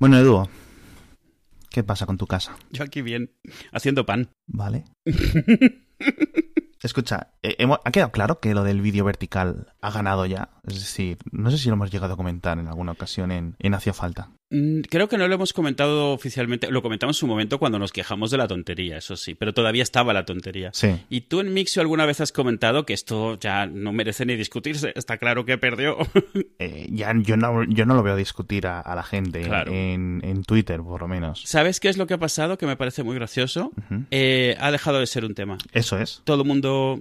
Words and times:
Bueno, 0.00 0.16
Edu, 0.16 0.48
¿qué 1.68 1.84
pasa 1.84 2.06
con 2.06 2.16
tu 2.16 2.26
casa? 2.26 2.56
Yo 2.70 2.84
aquí 2.84 3.02
bien, 3.02 3.34
haciendo 3.70 4.06
pan. 4.06 4.30
Vale. 4.46 4.84
Escucha, 6.82 7.34
eh, 7.42 7.58
ha 7.84 7.90
quedado 7.90 8.10
claro 8.10 8.40
que 8.40 8.54
lo 8.54 8.64
del 8.64 8.80
vídeo 8.80 9.04
vertical 9.04 9.74
ha 9.82 9.90
ganado 9.90 10.24
ya. 10.24 10.48
Es 10.66 10.76
decir, 10.76 11.18
no 11.30 11.50
sé 11.50 11.58
si 11.58 11.68
lo 11.68 11.74
hemos 11.74 11.90
llegado 11.90 12.14
a 12.14 12.16
comentar 12.16 12.58
en 12.58 12.68
alguna 12.68 12.92
ocasión 12.92 13.30
en, 13.30 13.56
en 13.58 13.74
Hacía 13.74 13.92
Falta. 13.92 14.30
Mm, 14.50 14.80
creo 14.80 15.08
que 15.08 15.16
no 15.16 15.28
lo 15.28 15.34
hemos 15.34 15.52
comentado 15.52 16.12
oficialmente. 16.12 16.70
Lo 16.70 16.82
comentamos 16.82 17.16
en 17.16 17.20
su 17.20 17.26
momento 17.26 17.58
cuando 17.58 17.78
nos 17.78 17.92
quejamos 17.92 18.30
de 18.30 18.36
la 18.36 18.48
tontería, 18.48 18.98
eso 18.98 19.16
sí, 19.16 19.34
pero 19.34 19.54
todavía 19.54 19.82
estaba 19.82 20.12
la 20.12 20.24
tontería. 20.24 20.70
Sí. 20.72 20.96
Y 21.08 21.22
tú 21.22 21.40
en 21.40 21.54
Mixio 21.54 21.80
alguna 21.80 22.04
vez 22.04 22.20
has 22.20 22.32
comentado 22.32 22.84
que 22.84 22.92
esto 22.92 23.38
ya 23.38 23.66
no 23.66 23.92
merece 23.92 24.26
ni 24.26 24.36
discutirse. 24.36 24.92
Está 24.96 25.18
claro 25.18 25.44
que 25.44 25.58
perdió. 25.58 25.96
Eh, 26.62 26.88
ya 26.90 27.14
yo 27.16 27.38
no, 27.38 27.64
yo 27.64 27.86
no 27.86 27.94
lo 27.94 28.02
veo 28.02 28.16
discutir 28.16 28.66
a, 28.66 28.82
la 28.94 29.02
gente 29.02 29.42
en, 29.42 30.20
en, 30.22 30.42
Twitter, 30.42 30.80
por 30.80 31.00
lo 31.00 31.08
menos. 31.08 31.42
¿Sabes 31.46 31.80
qué 31.80 31.88
es 31.88 31.96
lo 31.96 32.06
que 32.06 32.14
ha 32.14 32.18
pasado? 32.18 32.58
Que 32.58 32.66
me 32.66 32.76
parece 32.76 33.02
muy 33.02 33.14
gracioso. 33.14 33.72
Eh, 34.10 34.56
ha 34.60 34.70
dejado 34.70 35.00
de 35.00 35.06
ser 35.06 35.24
un 35.24 35.34
tema. 35.34 35.56
Eso 35.72 35.98
es. 35.98 36.20
Todo 36.24 36.42
el 36.42 36.48
mundo 36.48 37.00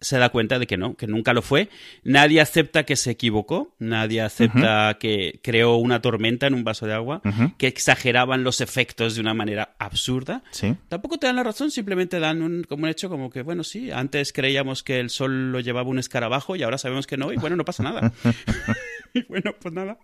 se 0.00 0.16
da 0.16 0.30
cuenta 0.30 0.58
de 0.58 0.66
que 0.66 0.78
no, 0.78 0.94
que 0.94 1.06
nunca 1.06 1.34
lo 1.34 1.42
fue. 1.42 1.68
Nadie 2.02 2.40
acepta 2.40 2.84
que 2.84 2.96
se 2.96 3.10
equivocó. 3.10 3.74
Nadie 3.78 4.22
acepta 4.22 4.96
que 4.98 5.38
creó 5.42 5.76
una 5.76 6.00
tormenta 6.00 6.46
en 6.46 6.54
un 6.54 6.64
vaso 6.64 6.83
de 6.86 6.94
agua, 6.94 7.22
que 7.58 7.66
exageraban 7.66 8.44
los 8.44 8.60
efectos 8.60 9.14
de 9.14 9.20
una 9.20 9.34
manera 9.34 9.74
absurda. 9.78 10.42
¿Sí? 10.50 10.76
Tampoco 10.88 11.18
te 11.18 11.26
dan 11.26 11.36
la 11.36 11.42
razón, 11.42 11.70
simplemente 11.70 12.20
dan 12.20 12.42
un, 12.42 12.64
como 12.64 12.84
un 12.84 12.90
hecho 12.90 13.08
como 13.08 13.30
que, 13.30 13.42
bueno, 13.42 13.64
sí, 13.64 13.90
antes 13.90 14.32
creíamos 14.32 14.82
que 14.82 15.00
el 15.00 15.10
sol 15.10 15.52
lo 15.52 15.60
llevaba 15.60 15.88
un 15.88 15.98
escarabajo 15.98 16.56
y 16.56 16.62
ahora 16.62 16.78
sabemos 16.78 17.06
que 17.06 17.16
no, 17.16 17.32
y 17.32 17.36
bueno, 17.36 17.56
no 17.56 17.64
pasa 17.64 17.82
nada. 17.82 18.12
y 19.14 19.22
bueno, 19.24 19.52
pues 19.60 19.74
nada. 19.74 19.98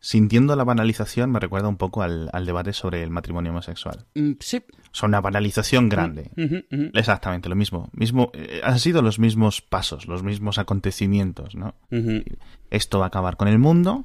Sintiendo 0.00 0.54
la 0.56 0.64
banalización 0.64 1.30
me 1.30 1.40
recuerda 1.40 1.68
un 1.68 1.76
poco 1.76 2.02
al, 2.02 2.30
debate 2.46 2.72
sobre 2.72 3.02
el 3.02 3.10
matrimonio 3.10 3.50
homosexual. 3.50 4.06
Mm, 4.14 4.32
sí. 4.40 4.62
Son 4.92 5.10
una 5.10 5.20
banalización 5.20 5.88
grande. 5.88 6.30
Exactamente, 6.94 7.48
lo 7.48 7.56
mismo. 7.56 7.90
mismo 7.92 8.30
eh, 8.32 8.60
han 8.64 8.78
sido 8.78 9.02
los 9.02 9.18
mismos 9.18 9.60
pasos, 9.60 10.06
los 10.06 10.22
mismos 10.22 10.58
acontecimientos, 10.58 11.54
¿no? 11.54 11.74
Esto 12.70 12.98
va 12.98 13.06
a 13.06 13.08
acabar 13.08 13.36
con 13.36 13.48
el 13.48 13.58
mundo 13.58 14.04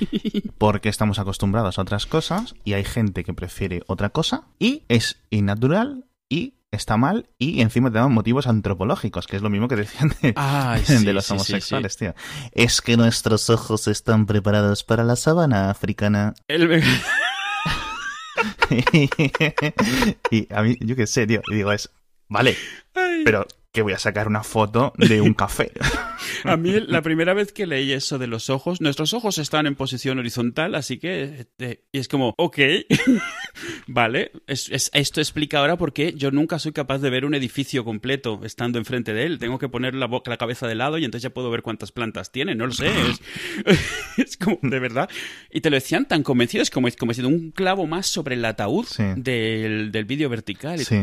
porque 0.58 0.88
estamos 0.88 1.18
acostumbrados 1.18 1.78
a 1.78 1.82
otras 1.82 2.06
cosas 2.06 2.54
y 2.64 2.74
hay 2.74 2.84
gente 2.84 3.24
que 3.24 3.34
prefiere 3.34 3.82
otra 3.86 4.10
cosa 4.10 4.44
y 4.58 4.84
es 4.88 5.20
innatural 5.30 6.06
y 6.28 6.54
está 6.70 6.96
mal 6.96 7.28
y 7.38 7.60
encima 7.60 7.90
te 7.90 7.98
dan 7.98 8.12
motivos 8.12 8.46
antropológicos, 8.46 9.26
que 9.26 9.36
es 9.36 9.42
lo 9.42 9.50
mismo 9.50 9.68
que 9.68 9.76
decían 9.76 10.14
de, 10.22 10.32
los 11.12 11.30
homosexuales, 11.30 11.96
tío. 11.96 12.14
Es 12.52 12.80
que 12.80 12.96
nuestros 12.96 13.50
ojos 13.50 13.88
están 13.88 14.26
preparados 14.26 14.84
para 14.84 15.04
la 15.04 15.16
sabana 15.16 15.70
africana. 15.70 16.34
y 20.30 20.52
a 20.52 20.62
mí, 20.62 20.76
yo 20.80 20.96
qué 20.96 21.06
sé, 21.06 21.26
tío, 21.26 21.42
y 21.48 21.56
digo, 21.56 21.72
es, 21.72 21.90
vale, 22.28 22.56
pero 23.24 23.46
que 23.72 23.82
voy 23.82 23.92
a 23.92 23.98
sacar 23.98 24.26
una 24.26 24.42
foto 24.42 24.92
de 24.96 25.20
un 25.20 25.34
café. 25.34 25.72
A 26.44 26.56
mí 26.56 26.72
la 26.80 27.02
primera 27.02 27.34
vez 27.34 27.52
que 27.52 27.66
leí 27.66 27.92
eso 27.92 28.18
de 28.18 28.26
los 28.26 28.50
ojos, 28.50 28.80
nuestros 28.80 29.14
ojos 29.14 29.38
están 29.38 29.66
en 29.66 29.74
posición 29.74 30.18
horizontal, 30.18 30.74
así 30.74 30.98
que 30.98 31.46
eh, 31.58 31.84
y 31.92 31.98
es 31.98 32.08
como, 32.08 32.34
ok, 32.38 32.58
vale, 33.86 34.32
esto 34.46 35.20
explica 35.20 35.58
ahora 35.58 35.76
por 35.76 35.92
qué 35.92 36.12
yo 36.16 36.30
nunca 36.30 36.58
soy 36.58 36.72
capaz 36.72 36.98
de 36.98 37.10
ver 37.10 37.24
un 37.24 37.34
edificio 37.34 37.84
completo 37.84 38.40
estando 38.44 38.78
enfrente 38.78 39.12
de 39.12 39.24
él. 39.24 39.38
Tengo 39.38 39.58
que 39.58 39.68
poner 39.68 39.94
la, 39.94 40.06
boca, 40.06 40.30
la 40.30 40.36
cabeza 40.36 40.66
de 40.66 40.74
lado 40.74 40.98
y 40.98 41.04
entonces 41.04 41.22
ya 41.22 41.30
puedo 41.30 41.50
ver 41.50 41.62
cuántas 41.62 41.92
plantas 41.92 42.32
tiene, 42.32 42.54
no 42.54 42.66
lo 42.66 42.72
sé. 42.72 42.90
Es, 44.16 44.36
como, 44.42 44.58
de 44.62 44.78
verdad. 44.78 45.08
Y 45.50 45.60
te 45.60 45.70
lo 45.70 45.76
decían 45.76 46.06
tan 46.06 46.22
convencidos 46.22 46.70
como, 46.70 46.88
como 46.98 47.12
siendo 47.14 47.28
un 47.28 47.50
clavo 47.50 47.86
más 47.86 48.06
sobre 48.06 48.34
el 48.34 48.44
ataúd 48.44 48.86
del, 49.16 49.92
del 49.92 50.04
vídeo 50.04 50.28
vertical. 50.28 50.78
Sí. 50.80 50.96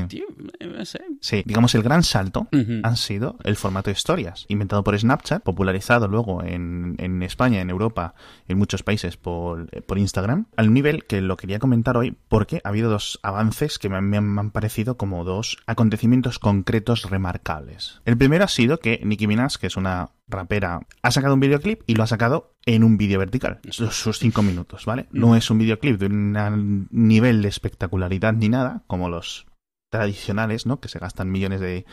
Eh, 0.59 0.85
sí, 1.21 1.43
digamos 1.45 1.75
el 1.75 1.83
gran 1.83 2.03
salto 2.03 2.47
han 2.83 2.97
sido 2.97 3.37
el 3.43 3.55
formato 3.55 3.89
de 3.89 3.93
historias, 3.93 4.45
inventado 4.47 4.83
por 4.83 4.97
Snapchat, 4.97 5.43
popularizado 5.43 6.07
luego 6.07 6.43
en, 6.43 6.95
en 6.97 7.23
España, 7.23 7.61
en 7.61 7.69
Europa, 7.69 8.13
en 8.47 8.57
muchos 8.57 8.83
países 8.83 9.17
por, 9.17 9.69
por, 9.85 9.97
Instagram, 9.97 10.45
al 10.55 10.73
nivel 10.73 11.05
que 11.05 11.21
lo 11.21 11.37
quería 11.37 11.59
comentar 11.59 11.97
hoy 11.97 12.15
porque 12.37 12.61
ha 12.63 12.69
habido 12.69 12.91
dos 12.91 13.19
avances 13.23 13.79
que 13.79 13.89
me, 13.89 13.99
me, 13.99 14.17
han 14.17 14.51
parecido 14.51 14.95
como 14.95 15.23
dos 15.23 15.57
acontecimientos 15.65 16.37
concretos 16.37 17.09
remarcables. 17.09 17.99
El 18.05 18.15
primero 18.15 18.43
ha 18.43 18.47
sido 18.47 18.77
que 18.77 19.01
Nicki 19.03 19.25
Minaj, 19.25 19.55
que 19.57 19.65
es 19.65 19.75
una 19.75 20.11
rapera, 20.27 20.81
ha 21.01 21.09
sacado 21.09 21.33
un 21.33 21.39
videoclip 21.39 21.81
y 21.87 21.95
lo 21.95 22.03
ha 22.03 22.07
sacado 22.07 22.53
en 22.67 22.83
un 22.83 22.95
vídeo 22.99 23.17
vertical, 23.17 23.59
sus 23.71 24.19
cinco 24.19 24.43
minutos, 24.43 24.85
¿vale? 24.85 25.07
No 25.11 25.35
es 25.35 25.49
un 25.49 25.57
videoclip 25.57 25.99
de 25.99 26.05
un 26.05 26.87
nivel 26.91 27.41
de 27.41 27.47
espectacularidad 27.47 28.33
ni 28.33 28.49
nada, 28.49 28.83
como 28.85 29.09
los 29.09 29.47
tradicionales, 29.89 30.67
¿no? 30.67 30.79
Que 30.79 30.89
se 30.89 30.99
gastan 30.99 31.31
millones 31.31 31.59
de, 31.59 31.87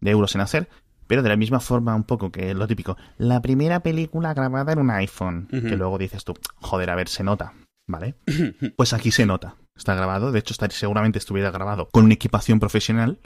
de 0.00 0.10
euros 0.12 0.36
en 0.36 0.42
hacer, 0.42 0.68
pero 1.08 1.24
de 1.24 1.30
la 1.30 1.36
misma 1.36 1.58
forma 1.58 1.96
un 1.96 2.04
poco 2.04 2.30
que 2.30 2.54
lo 2.54 2.68
típico, 2.68 2.96
la 3.18 3.42
primera 3.42 3.80
película 3.80 4.34
grabada 4.34 4.72
en 4.72 4.78
un 4.78 4.90
iPhone, 4.92 5.48
que 5.50 5.76
luego 5.76 5.98
dices 5.98 6.22
tú, 6.22 6.34
joder, 6.60 6.90
a 6.90 6.94
ver, 6.94 7.08
se 7.08 7.24
nota, 7.24 7.54
¿vale? 7.88 8.14
pues 8.76 8.92
aquí 8.92 9.10
se 9.10 9.26
nota, 9.26 9.56
está 9.80 9.94
grabado, 9.94 10.30
de 10.30 10.38
hecho 10.38 10.54
seguramente 10.70 11.18
estuviera 11.18 11.50
grabado 11.50 11.88
con 11.90 12.04
una 12.04 12.14
equipación 12.14 12.60
profesional, 12.60 13.18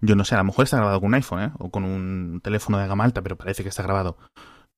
yo 0.00 0.14
no 0.14 0.24
sé, 0.24 0.34
a 0.34 0.38
lo 0.38 0.44
mejor 0.44 0.64
está 0.64 0.76
grabado 0.76 1.00
con 1.00 1.08
un 1.08 1.14
iPhone, 1.14 1.42
¿eh? 1.42 1.52
O 1.58 1.70
con 1.70 1.84
un 1.84 2.40
teléfono 2.42 2.78
de 2.78 2.86
gama 2.86 3.04
alta, 3.04 3.22
pero 3.22 3.36
parece 3.36 3.62
que 3.62 3.70
está 3.70 3.82
grabado 3.82 4.18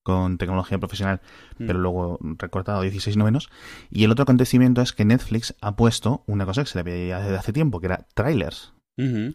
con 0.05 0.39
tecnología 0.39 0.79
profesional, 0.79 1.21
mm. 1.59 1.67
pero 1.67 1.81
luego 1.81 2.19
recortado 2.23 2.81
16 2.81 3.17
novenos. 3.17 3.51
Y 3.91 4.05
el 4.05 4.13
otro 4.13 4.23
acontecimiento 4.23 4.81
es 4.81 4.93
que 4.93 5.05
Netflix 5.05 5.55
ha 5.61 5.77
puesto 5.77 6.23
una 6.27 6.47
cosa 6.47 6.63
que 6.63 6.71
se 6.71 6.79
le 6.79 6.85
veía 6.85 7.19
desde 7.19 7.37
hace 7.37 7.53
tiempo, 7.53 7.81
que 7.81 7.87
era 7.87 8.07
trailers 8.15 8.73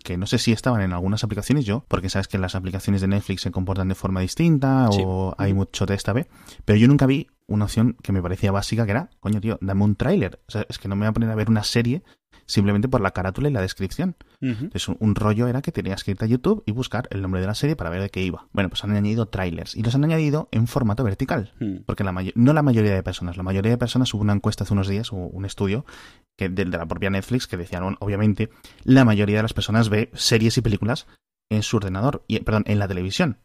que 0.04 0.18
no 0.18 0.28
sé 0.28 0.40
si 0.40 0.52
estaban 0.52 0.82
en 0.82 0.92
algunas 0.92 1.24
aplicaciones 1.24 1.64
yo, 1.64 1.86
porque 1.88 2.10
sabes 2.10 2.28
que 2.28 2.38
las 2.38 2.54
aplicaciones 2.54 3.00
de 3.00 3.08
Netflix 3.08 3.44
se 3.44 3.52
comportan 3.52 3.88
de 3.88 3.96
forma 3.96 4.20
distinta 4.20 4.90
o 4.90 5.34
hay 5.38 5.54
mucho 5.54 5.86
test 5.86 6.10
A-B, 6.10 6.28
pero 6.66 6.78
yo 6.78 6.88
nunca 6.90 7.06
vi 7.06 7.28
una 7.48 7.66
opción 7.66 7.96
que 8.02 8.12
me 8.12 8.22
parecía 8.22 8.52
básica 8.52 8.86
que 8.86 8.92
era, 8.92 9.10
coño 9.20 9.42
tío, 9.42 9.58
dame 9.62 9.84
un 9.84 9.96
tráiler. 9.96 10.40
O 10.48 10.52
sea, 10.52 10.66
es 10.70 10.80
que 10.80 10.88
no 10.88 10.96
me 10.96 11.02
voy 11.02 11.10
a 11.10 11.14
poner 11.14 11.30
a 11.30 11.36
ver 11.36 11.50
una 11.50 11.64
serie 11.64 12.04
simplemente 12.46 12.90
por 12.90 13.02
la 13.02 13.12
carátula 13.12 13.50
y 13.50 13.54
la 13.54 13.62
descripción. 13.62 14.16
Entonces, 14.42 14.90
un, 14.90 15.16
rollo 15.16 15.48
era 15.48 15.62
que 15.62 15.72
tenías 15.72 16.04
que 16.04 16.12
irte 16.12 16.26
a 16.26 16.28
YouTube 16.28 16.64
y 16.66 16.72
buscar 16.72 17.08
el 17.12 17.22
nombre 17.22 17.40
de 17.40 17.48
la 17.48 17.56
serie 17.56 17.78
para 17.78 17.90
ver 17.90 18.02
de 18.02 18.10
qué 18.10 18.22
iba. 18.22 18.48
Bueno, 18.52 18.70
pues 18.70 18.84
han 18.84 18.92
añadido 18.92 19.28
trailers 19.28 19.76
y 19.76 19.84
los 19.84 19.96
han 19.96 20.04
añadido 20.04 20.50
en 20.52 20.68
formato 20.68 21.04
vertical. 21.04 21.54
Mm. 21.60 21.84
Porque 21.86 22.04
la 22.04 22.14
no 22.36 22.54
la 22.54 22.62
mayoría 22.62 22.94
de 22.94 23.04
personas, 23.04 23.38
la 23.38 23.44
mayoría 23.44 23.72
de 23.72 23.78
personas 23.78 24.14
hubo 24.14 24.22
una 24.22 24.34
encuesta 24.34 24.66
hace 24.66 24.74
unos 24.74 24.88
días 24.88 25.14
o 25.14 25.16
un 25.16 25.46
estudio 25.46 25.86
que 26.38 26.50
de, 26.50 26.66
de 26.66 26.78
la 26.78 26.86
propia 26.86 27.10
Netflix 27.10 27.48
que 27.48 27.56
decían, 27.56 27.96
obviamente, 28.00 28.50
la 28.84 29.06
mayoría 29.06 29.38
de 29.38 29.44
las 29.44 29.54
personas 29.54 29.90
ve 29.90 30.10
series 30.14 30.58
y 30.58 30.62
películas 30.62 31.08
en 31.50 31.64
su 31.64 31.78
ordenador, 31.78 32.24
y, 32.28 32.40
perdón, 32.40 32.64
en 32.68 32.80
la 32.80 32.88
televisión. 32.88 33.38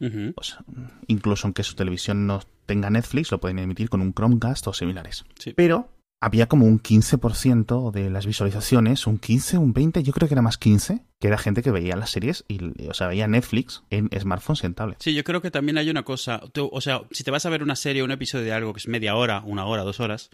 incluso 1.06 1.46
aunque 1.46 1.62
su 1.62 1.74
televisión 1.74 2.26
no 2.26 2.40
tenga 2.66 2.90
Netflix, 2.90 3.30
lo 3.30 3.40
pueden 3.40 3.58
emitir 3.58 3.88
con 3.88 4.00
un 4.00 4.12
Chromecast 4.12 4.66
o 4.66 4.72
similares. 4.72 5.24
Pero 5.56 5.88
había 6.20 6.48
como 6.48 6.66
un 6.66 6.80
15% 6.80 7.90
de 7.90 8.10
las 8.10 8.26
visualizaciones, 8.26 9.06
un 9.06 9.18
15, 9.18 9.58
un 9.58 9.72
20, 9.72 10.02
yo 10.02 10.12
creo 10.12 10.28
que 10.28 10.34
era 10.34 10.42
más 10.42 10.58
15, 10.58 11.04
que 11.20 11.28
era 11.28 11.38
gente 11.38 11.62
que 11.62 11.70
veía 11.70 11.96
las 11.96 12.10
series 12.10 12.44
y, 12.48 12.58
o 12.88 12.94
sea, 12.94 13.08
veía 13.08 13.26
Netflix 13.26 13.82
en 13.90 14.08
smartphones 14.18 14.62
y 14.62 14.66
en 14.66 14.74
tablets. 14.74 15.04
Sí, 15.04 15.14
yo 15.14 15.24
creo 15.24 15.42
que 15.42 15.50
también 15.50 15.76
hay 15.78 15.90
una 15.90 16.04
cosa, 16.04 16.40
o 16.54 16.80
sea, 16.80 17.02
si 17.10 17.24
te 17.24 17.30
vas 17.30 17.44
a 17.44 17.50
ver 17.50 17.62
una 17.62 17.76
serie 17.76 18.02
o 18.02 18.04
un 18.04 18.12
episodio 18.12 18.44
de 18.44 18.52
algo 18.52 18.72
que 18.72 18.78
es 18.78 18.88
media 18.88 19.16
hora, 19.16 19.42
una 19.44 19.66
hora, 19.66 19.82
dos 19.82 20.00
horas, 20.00 20.30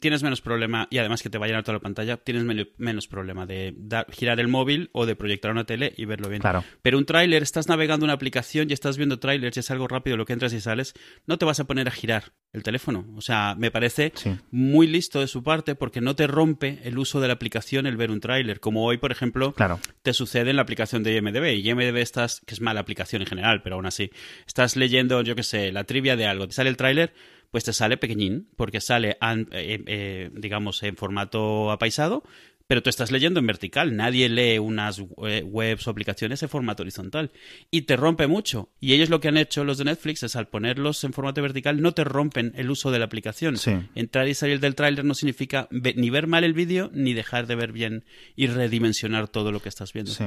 tienes 0.00 0.22
menos 0.22 0.40
problema, 0.40 0.86
y 0.90 0.98
además 0.98 1.22
que 1.22 1.30
te 1.30 1.38
vaya 1.38 1.58
a 1.58 1.62
toda 1.62 1.74
la 1.74 1.80
pantalla, 1.80 2.18
tienes 2.18 2.44
menos 2.76 3.08
problema 3.08 3.46
de 3.46 3.74
girar 4.10 4.38
el 4.40 4.48
móvil 4.48 4.90
o 4.92 5.06
de 5.06 5.16
proyectar 5.16 5.50
una 5.50 5.64
tele 5.64 5.94
y 5.96 6.04
verlo 6.04 6.28
bien. 6.28 6.40
Claro. 6.40 6.62
Pero 6.82 6.98
un 6.98 7.06
tráiler, 7.06 7.42
estás 7.42 7.68
navegando 7.68 8.04
una 8.04 8.12
aplicación 8.12 8.68
y 8.70 8.74
estás 8.74 8.98
viendo 8.98 9.18
trailers 9.18 9.56
y 9.56 9.60
es 9.60 9.70
algo 9.70 9.88
rápido 9.88 10.16
lo 10.16 10.26
que 10.26 10.34
entras 10.34 10.52
y 10.52 10.60
sales, 10.60 10.94
no 11.26 11.38
te 11.38 11.46
vas 11.46 11.60
a 11.60 11.64
poner 11.64 11.88
a 11.88 11.90
girar 11.90 12.34
el 12.52 12.62
teléfono. 12.62 13.06
O 13.16 13.20
sea, 13.20 13.54
me 13.58 13.70
parece 13.70 14.12
muy 14.50 14.86
listo 14.86 15.20
de 15.20 15.26
su 15.26 15.42
parte 15.42 15.74
porque 15.74 16.00
no 16.00 16.16
te 16.16 16.26
rompe 16.26 16.80
el 16.84 16.98
uso 16.98 17.20
de 17.20 17.28
la 17.28 17.34
aplicación 17.34 17.86
el 17.86 17.96
ver 17.96 18.10
un 18.10 18.20
tráiler, 18.20 18.60
como 18.60 18.84
hoy, 18.84 18.98
por 18.98 19.12
ejemplo, 19.12 19.52
claro. 19.54 19.80
te 20.02 20.17
sucede 20.18 20.50
en 20.50 20.56
la 20.56 20.62
aplicación 20.62 21.02
de 21.02 21.16
IMDB. 21.16 21.54
Y 21.54 21.70
IMDB 21.70 21.96
estás, 21.96 22.42
que 22.44 22.54
es 22.54 22.60
mala 22.60 22.80
aplicación 22.80 23.22
en 23.22 23.28
general, 23.28 23.62
pero 23.62 23.76
aún 23.76 23.86
así, 23.86 24.10
estás 24.46 24.76
leyendo, 24.76 25.22
yo 25.22 25.34
qué 25.34 25.42
sé, 25.42 25.72
la 25.72 25.84
trivia 25.84 26.16
de 26.16 26.26
algo, 26.26 26.46
te 26.46 26.54
sale 26.54 26.68
el 26.68 26.76
tráiler, 26.76 27.14
pues 27.50 27.64
te 27.64 27.72
sale 27.72 27.96
pequeñín, 27.96 28.48
porque 28.56 28.80
sale, 28.80 29.16
eh, 29.52 29.82
eh, 29.86 30.30
digamos, 30.34 30.82
en 30.82 30.96
formato 30.96 31.70
apaisado, 31.70 32.22
pero 32.68 32.82
tú 32.82 32.90
estás 32.90 33.10
leyendo 33.10 33.40
en 33.40 33.46
vertical. 33.46 33.96
Nadie 33.96 34.28
lee 34.28 34.58
unas 34.58 35.02
webs 35.16 35.88
o 35.88 35.90
aplicaciones 35.90 36.42
en 36.42 36.50
formato 36.50 36.82
horizontal. 36.82 37.32
Y 37.70 37.82
te 37.82 37.96
rompe 37.96 38.26
mucho. 38.26 38.68
Y 38.78 38.92
ellos 38.92 39.08
lo 39.08 39.20
que 39.20 39.28
han 39.28 39.38
hecho, 39.38 39.64
los 39.64 39.78
de 39.78 39.86
Netflix, 39.86 40.22
es 40.22 40.36
al 40.36 40.48
ponerlos 40.48 41.02
en 41.02 41.14
formato 41.14 41.40
vertical, 41.40 41.80
no 41.80 41.92
te 41.92 42.04
rompen 42.04 42.52
el 42.56 42.70
uso 42.70 42.90
de 42.90 42.98
la 42.98 43.06
aplicación. 43.06 43.56
Entrar 43.94 44.28
y 44.28 44.34
salir 44.34 44.60
del 44.60 44.74
tráiler 44.74 45.06
no 45.06 45.14
significa 45.14 45.66
ni 45.70 46.10
ver 46.10 46.26
mal 46.26 46.44
el 46.44 46.52
vídeo, 46.52 46.90
ni 46.92 47.14
dejar 47.14 47.46
de 47.46 47.56
ver 47.56 47.72
bien 47.72 48.04
y 48.36 48.48
redimensionar 48.48 49.28
todo 49.28 49.50
lo 49.50 49.60
que 49.60 49.70
estás 49.70 49.94
viendo. 49.94 50.12
Sí. 50.12 50.24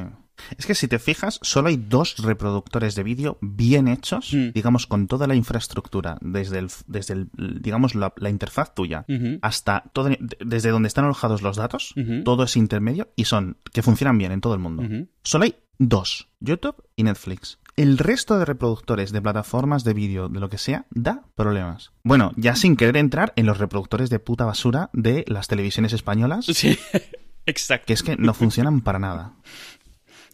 Es 0.58 0.66
que 0.66 0.74
si 0.74 0.88
te 0.88 0.98
fijas, 0.98 1.40
solo 1.44 1.70
hay 1.70 1.78
dos 1.78 2.18
reproductores 2.18 2.96
de 2.96 3.04
vídeo 3.04 3.38
bien 3.42 3.88
hechos, 3.88 4.34
mm. 4.34 4.50
digamos, 4.54 4.88
con 4.88 5.08
toda 5.08 5.28
la 5.28 5.36
infraestructura, 5.36 6.18
desde 6.22 6.58
el, 6.58 6.70
desde 6.88 7.14
el, 7.14 7.30
digamos, 7.62 7.94
la, 7.94 8.12
interfaz 8.30 8.74
tuya, 8.74 9.06
hasta 9.44 9.84
todo, 9.94 10.10
desde 10.40 10.70
donde 10.70 10.88
están 10.88 11.06
alojados 11.06 11.44
los 11.44 11.58
datos, 11.58 11.94
todo 12.32 12.46
es 12.46 12.56
intermedio 12.56 13.10
y 13.18 13.26
son 13.26 13.58
que 13.74 13.82
funcionan 13.82 14.18
bien 14.18 14.32
en 14.32 14.40
todo 14.40 14.54
el 14.54 14.62
mundo. 14.62 14.84
Solo 15.22 15.44
hay 15.44 15.56
dos, 15.80 16.30
YouTube 16.40 16.82
y 16.96 17.04
Netflix. 17.04 17.60
El 17.76 17.98
resto 17.98 18.40
de 18.40 18.46
reproductores 18.46 19.12
de 19.12 19.22
plataformas 19.22 19.84
de 19.84 19.94
vídeo, 19.94 20.30
de 20.30 20.40
lo 20.40 20.50
que 20.50 20.58
sea, 20.58 20.86
da 20.92 21.26
problemas. 21.36 21.92
Bueno, 22.04 22.32
ya 22.38 22.56
sin 22.56 22.78
querer 22.78 22.96
entrar 22.96 23.34
en 23.36 23.48
los 23.48 23.58
reproductores 23.58 24.10
de 24.10 24.20
puta 24.20 24.46
basura 24.46 24.90
de 24.94 25.26
las 25.28 25.50
televisiones 25.50 25.92
españolas. 25.92 26.46
Sí, 26.46 26.80
exacto. 27.46 27.88
Que 27.88 27.94
es 27.94 28.02
que 28.02 28.16
no 28.16 28.34
funcionan 28.34 28.80
para 28.80 29.00
nada 29.00 29.34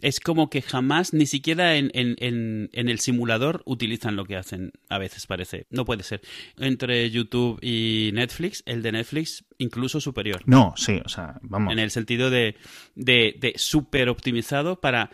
es 0.01 0.19
como 0.19 0.49
que 0.49 0.61
jamás, 0.61 1.13
ni 1.13 1.25
siquiera 1.25 1.75
en, 1.75 1.91
en, 1.93 2.15
en, 2.71 2.89
el 2.89 2.99
simulador, 2.99 3.63
utilizan 3.65 4.15
lo 4.15 4.25
que 4.25 4.35
hacen. 4.35 4.71
A 4.89 4.97
veces 4.97 5.25
parece. 5.25 5.65
No 5.69 5.85
puede 5.85 6.03
ser. 6.03 6.21
Entre 6.57 7.09
YouTube 7.09 7.59
y 7.61 8.11
Netflix, 8.13 8.63
el 8.65 8.83
de 8.83 8.91
Netflix 8.91 9.45
incluso 9.57 9.99
superior. 9.99 10.41
No, 10.45 10.73
sí, 10.77 11.01
o 11.03 11.09
sea, 11.09 11.39
vamos. 11.41 11.73
En 11.73 11.79
el 11.79 11.91
sentido 11.91 12.29
de, 12.29 12.55
de, 12.95 13.35
de 13.39 13.53
súper 13.55 14.09
optimizado 14.09 14.79
para 14.79 15.11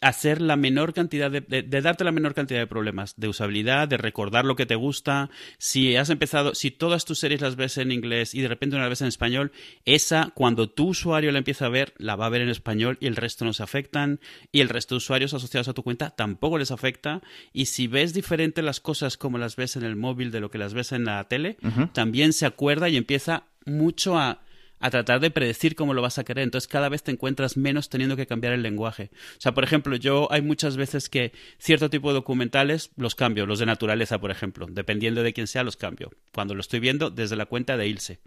hacer 0.00 0.40
la 0.40 0.56
menor 0.56 0.92
cantidad 0.92 1.30
de, 1.30 1.40
de, 1.40 1.62
darte 1.80 2.04
la 2.04 2.12
menor 2.12 2.34
cantidad 2.34 2.60
de 2.60 2.66
problemas 2.66 3.14
de 3.16 3.28
usabilidad, 3.28 3.88
de 3.88 3.96
recordar 3.96 4.44
lo 4.44 4.56
que 4.56 4.66
te 4.66 4.74
gusta. 4.74 5.30
Si 5.58 5.96
has 5.96 6.10
empezado, 6.10 6.54
si 6.54 6.70
todas 6.70 7.04
tus 7.04 7.18
series 7.18 7.40
las 7.40 7.56
ves 7.56 7.78
en 7.78 7.92
inglés 7.92 8.34
y 8.34 8.40
de 8.40 8.48
repente 8.48 8.76
una 8.76 8.88
vez 8.88 9.00
en 9.00 9.08
español, 9.08 9.52
esa, 9.84 10.32
cuando 10.34 10.68
tu 10.68 10.88
usuario 10.88 11.30
la 11.32 11.38
empieza 11.38 11.66
a 11.66 11.70
ver, 11.70 11.94
la 11.98 12.16
va 12.16 12.26
a 12.26 12.30
ver 12.30 12.42
en 12.42 12.48
español 12.48 12.98
y 13.00 13.06
el 13.06 13.16
resto 13.16 13.44
no 13.44 13.52
se 13.52 13.62
afectan 13.62 14.20
y 14.52 14.60
el 14.60 14.68
resto 14.68 14.94
de 14.94 14.98
usuarios 14.98 15.34
asociados 15.34 15.68
a 15.68 15.74
tu 15.74 15.82
cuenta 15.82 16.10
tampoco 16.10 16.58
les 16.58 16.70
afecta. 16.70 17.22
Y 17.52 17.66
si 17.66 17.86
ves 17.86 18.14
diferente 18.14 18.62
las 18.62 18.80
cosas 18.80 19.16
como 19.16 19.38
las 19.38 19.56
ves 19.56 19.76
en 19.76 19.84
el 19.84 19.96
móvil 19.96 20.30
de 20.30 20.40
lo 20.40 20.50
que 20.50 20.58
las 20.58 20.74
ves 20.74 20.92
en 20.92 21.04
la 21.04 21.22
tele, 21.24 21.56
también 21.92 22.32
se 22.32 22.46
acuerda 22.46 22.88
y 22.88 22.96
empieza 22.96 23.44
mucho 23.66 24.18
a, 24.18 24.42
a 24.80 24.90
tratar 24.90 25.20
de 25.20 25.30
predecir 25.30 25.74
cómo 25.74 25.94
lo 25.94 26.02
vas 26.02 26.18
a 26.18 26.24
querer. 26.24 26.44
Entonces 26.44 26.68
cada 26.68 26.88
vez 26.88 27.02
te 27.02 27.12
encuentras 27.12 27.56
menos 27.56 27.88
teniendo 27.88 28.16
que 28.16 28.26
cambiar 28.26 28.52
el 28.52 28.62
lenguaje. 28.62 29.10
O 29.36 29.40
sea, 29.40 29.52
por 29.52 29.64
ejemplo, 29.64 29.96
yo 29.96 30.28
hay 30.30 30.42
muchas 30.42 30.76
veces 30.76 31.08
que 31.08 31.32
cierto 31.58 31.90
tipo 31.90 32.08
de 32.08 32.14
documentales 32.14 32.90
los 32.96 33.14
cambio, 33.14 33.46
los 33.46 33.58
de 33.58 33.66
naturaleza, 33.66 34.18
por 34.18 34.30
ejemplo, 34.30 34.66
dependiendo 34.70 35.22
de 35.22 35.32
quién 35.32 35.46
sea, 35.46 35.64
los 35.64 35.76
cambio. 35.76 36.10
Cuando 36.32 36.54
lo 36.54 36.60
estoy 36.60 36.80
viendo 36.80 37.10
desde 37.10 37.36
la 37.36 37.46
cuenta 37.46 37.76
de 37.76 37.88
Ilse 37.88 38.20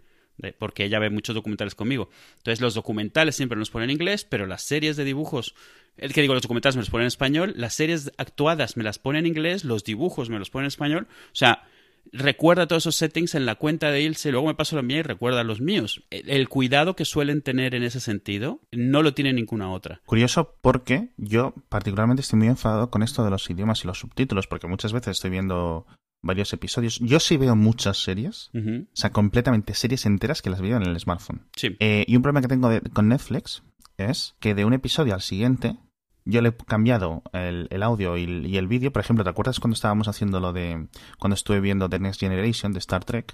porque 0.58 0.84
ella 0.84 0.98
ve 0.98 1.10
muchos 1.10 1.34
documentales 1.34 1.74
conmigo. 1.74 2.10
Entonces 2.38 2.60
los 2.60 2.74
documentales 2.74 3.36
siempre 3.36 3.58
nos 3.58 3.70
ponen 3.70 3.90
en 3.90 3.96
inglés, 3.96 4.24
pero 4.24 4.46
las 4.46 4.62
series 4.62 4.96
de 4.96 5.04
dibujos, 5.04 5.54
el 5.96 6.12
que 6.12 6.22
digo, 6.22 6.34
los 6.34 6.42
documentales 6.42 6.76
me 6.76 6.82
los 6.82 6.90
ponen 6.90 7.04
en 7.04 7.08
español, 7.08 7.54
las 7.56 7.74
series 7.74 8.12
actuadas 8.16 8.76
me 8.76 8.84
las 8.84 8.98
ponen 8.98 9.26
en 9.26 9.32
inglés, 9.32 9.64
los 9.64 9.84
dibujos 9.84 10.30
me 10.30 10.38
los 10.38 10.50
ponen 10.50 10.64
en 10.64 10.68
español. 10.68 11.08
O 11.10 11.34
sea, 11.34 11.68
recuerda 12.12 12.66
todos 12.66 12.82
esos 12.82 12.96
settings 12.96 13.34
en 13.34 13.46
la 13.46 13.54
cuenta 13.54 13.90
de 13.90 14.02
Ilse, 14.02 14.30
luego 14.30 14.46
me 14.46 14.54
paso 14.54 14.76
la 14.76 14.82
mía 14.82 14.98
y 14.98 15.02
recuerda 15.02 15.44
los 15.44 15.60
míos. 15.60 16.04
El, 16.10 16.48
cuidado 16.48 16.96
que 16.96 17.04
suelen 17.04 17.42
tener 17.42 17.74
en 17.74 17.82
ese 17.82 18.00
sentido 18.00 18.60
no 18.72 19.02
lo 19.02 19.14
tiene 19.14 19.32
ninguna 19.32 19.70
otra. 19.70 20.00
Curioso 20.06 20.56
porque 20.60 21.10
yo 21.16 21.54
particularmente 21.68 22.22
estoy 22.22 22.38
muy 22.38 22.48
enfadado 22.48 22.90
con 22.90 23.02
esto 23.02 23.24
de 23.24 23.30
los 23.30 23.48
idiomas 23.48 23.84
y 23.84 23.86
los 23.86 23.98
subtítulos, 23.98 24.46
porque 24.46 24.66
muchas 24.66 24.92
veces 24.92 25.16
estoy 25.16 25.30
viendo 25.30 25.86
varios 26.22 26.52
episodios. 26.52 26.98
Yo 27.00 27.20
sí 27.20 27.36
veo 27.36 27.56
muchas 27.56 28.02
series, 28.02 28.50
o 28.54 28.86
sea, 28.92 29.10
completamente 29.10 29.74
series 29.74 30.06
enteras 30.06 30.42
que 30.42 30.50
las 30.50 30.60
veo 30.60 30.76
en 30.76 30.82
el 30.82 30.98
smartphone. 30.98 31.46
Sí. 31.56 31.76
Eh, 31.80 32.04
y 32.06 32.16
un 32.16 32.22
problema 32.22 32.42
que 32.42 32.48
tengo 32.48 32.70
con 32.92 33.08
Netflix 33.08 33.62
es 33.96 34.34
que 34.40 34.54
de 34.54 34.64
un 34.64 34.72
episodio 34.72 35.14
al 35.14 35.22
siguiente 35.22 35.76
yo 36.24 36.42
le 36.42 36.50
he 36.50 36.52
cambiado 36.52 37.22
el, 37.32 37.82
audio 37.82 38.16
y, 38.16 38.56
el 38.56 38.68
vídeo. 38.68 38.92
Por 38.92 39.00
ejemplo, 39.00 39.24
¿te 39.24 39.30
acuerdas 39.30 39.60
cuando 39.60 39.74
estábamos 39.74 40.08
haciendo 40.08 40.40
lo 40.40 40.52
de. 40.52 40.86
cuando 41.18 41.34
estuve 41.34 41.60
viendo 41.60 41.88
The 41.88 41.98
Next 41.98 42.20
Generation 42.20 42.72
de 42.72 42.78
Star 42.78 43.04
Trek? 43.04 43.32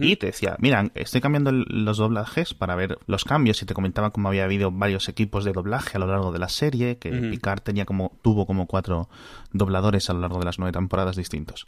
Y 0.00 0.16
te 0.16 0.26
decía, 0.26 0.56
mira, 0.58 0.90
estoy 0.94 1.20
cambiando 1.20 1.52
los 1.52 1.98
doblajes 1.98 2.54
para 2.54 2.76
ver 2.76 2.98
los 3.06 3.24
cambios. 3.24 3.62
Y 3.62 3.66
te 3.66 3.74
comentaba 3.74 4.10
cómo 4.10 4.28
había 4.28 4.44
habido 4.44 4.70
varios 4.70 5.08
equipos 5.08 5.44
de 5.44 5.52
doblaje 5.52 5.96
a 5.96 6.00
lo 6.00 6.06
largo 6.06 6.32
de 6.32 6.38
la 6.38 6.48
serie, 6.48 6.98
que 6.98 7.10
Picard 7.10 7.60
tenía 7.60 7.84
como, 7.84 8.18
tuvo 8.22 8.46
como 8.46 8.66
cuatro 8.66 9.08
dobladores 9.52 10.10
a 10.10 10.14
lo 10.14 10.20
largo 10.20 10.38
de 10.38 10.44
las 10.44 10.58
nueve 10.58 10.72
temporadas 10.72 11.16
distintos. 11.16 11.66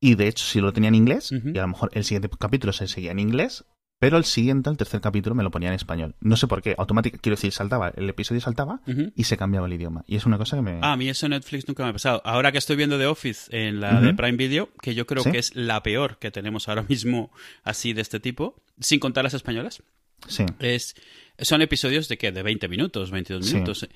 Y 0.00 0.14
de 0.14 0.28
hecho, 0.28 0.44
si 0.44 0.60
lo 0.60 0.72
tenía 0.72 0.88
en 0.88 0.94
inglés, 0.94 1.32
y 1.32 1.58
a 1.58 1.62
lo 1.62 1.68
mejor 1.68 1.90
el 1.92 2.04
siguiente 2.04 2.28
capítulo 2.38 2.72
se 2.72 2.86
seguía 2.86 3.12
en 3.12 3.18
inglés, 3.18 3.64
pero 3.98 4.18
el 4.18 4.24
siguiente, 4.24 4.68
el 4.68 4.76
tercer 4.76 5.00
capítulo, 5.00 5.34
me 5.34 5.42
lo 5.42 5.50
ponía 5.50 5.70
en 5.70 5.74
español. 5.74 6.14
No 6.20 6.36
sé 6.36 6.46
por 6.46 6.60
qué. 6.60 6.74
Automáticamente, 6.76 7.22
quiero 7.22 7.36
decir, 7.36 7.52
saltaba, 7.52 7.92
el 7.96 8.08
episodio 8.08 8.40
saltaba 8.40 8.80
y 9.14 9.24
se 9.24 9.36
cambiaba 9.38 9.66
el 9.66 9.72
idioma. 9.72 10.04
Y 10.06 10.16
es 10.16 10.26
una 10.26 10.36
cosa 10.36 10.56
que 10.56 10.62
me. 10.62 10.78
Ah, 10.82 10.92
a 10.92 10.96
mí 10.96 11.08
eso 11.08 11.26
en 11.26 11.30
Netflix 11.30 11.66
nunca 11.66 11.82
me 11.82 11.90
ha 11.90 11.92
pasado. 11.92 12.20
Ahora 12.24 12.52
que 12.52 12.58
estoy 12.58 12.76
viendo 12.76 12.98
The 12.98 13.06
Office 13.06 13.48
en 13.56 13.80
la 13.80 14.00
de 14.00 14.12
Prime 14.12 14.36
Video, 14.36 14.70
que 14.82 14.94
yo 14.94 15.06
creo 15.06 15.24
que 15.24 15.38
es 15.38 15.54
la 15.56 15.82
peor 15.82 16.18
que 16.18 16.30
tenemos 16.30 16.68
ahora 16.68 16.82
mismo 16.82 17.30
así 17.64 17.94
de 17.94 18.02
este 18.02 18.20
tipo, 18.20 18.62
sin 18.80 19.00
contar 19.00 19.24
las 19.24 19.34
españolas. 19.34 19.82
Sí. 20.28 20.44
Es, 20.58 20.94
son 21.38 21.62
episodios 21.62 22.08
de 22.08 22.18
que 22.18 22.32
de 22.32 22.42
20 22.42 22.68
minutos, 22.68 23.10
22 23.10 23.52
minutos. 23.52 23.88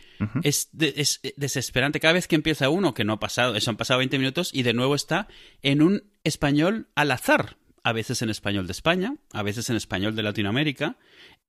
es, 0.43 0.71
es, 0.79 1.21
desesperante. 1.37 2.01
Cada 2.01 2.15
vez 2.15 2.27
que 2.27 2.37
empieza 2.37 2.71
uno, 2.71 2.95
que 2.95 3.05
no 3.05 3.15
ha 3.15 3.21
pasado, 3.21 3.55
eso 3.55 3.71
han 3.71 3.77
pasado 3.77 3.99
20 3.99 4.19
minutos, 4.19 4.51
y 4.53 4.63
de 4.63 4.73
nuevo 4.73 4.95
está 4.95 5.29
en 5.63 5.83
un 5.83 6.05
español 6.25 6.89
al 6.95 7.11
azar 7.11 7.57
a 7.83 7.93
veces 7.93 8.23
en 8.23 8.31
español 8.31 8.67
de 8.67 8.73
España, 8.73 9.15
a 9.33 9.43
veces 9.43 9.71
en 9.71 9.77
español 9.77 10.15
de 10.15 10.23
Latinoamérica. 10.23 10.97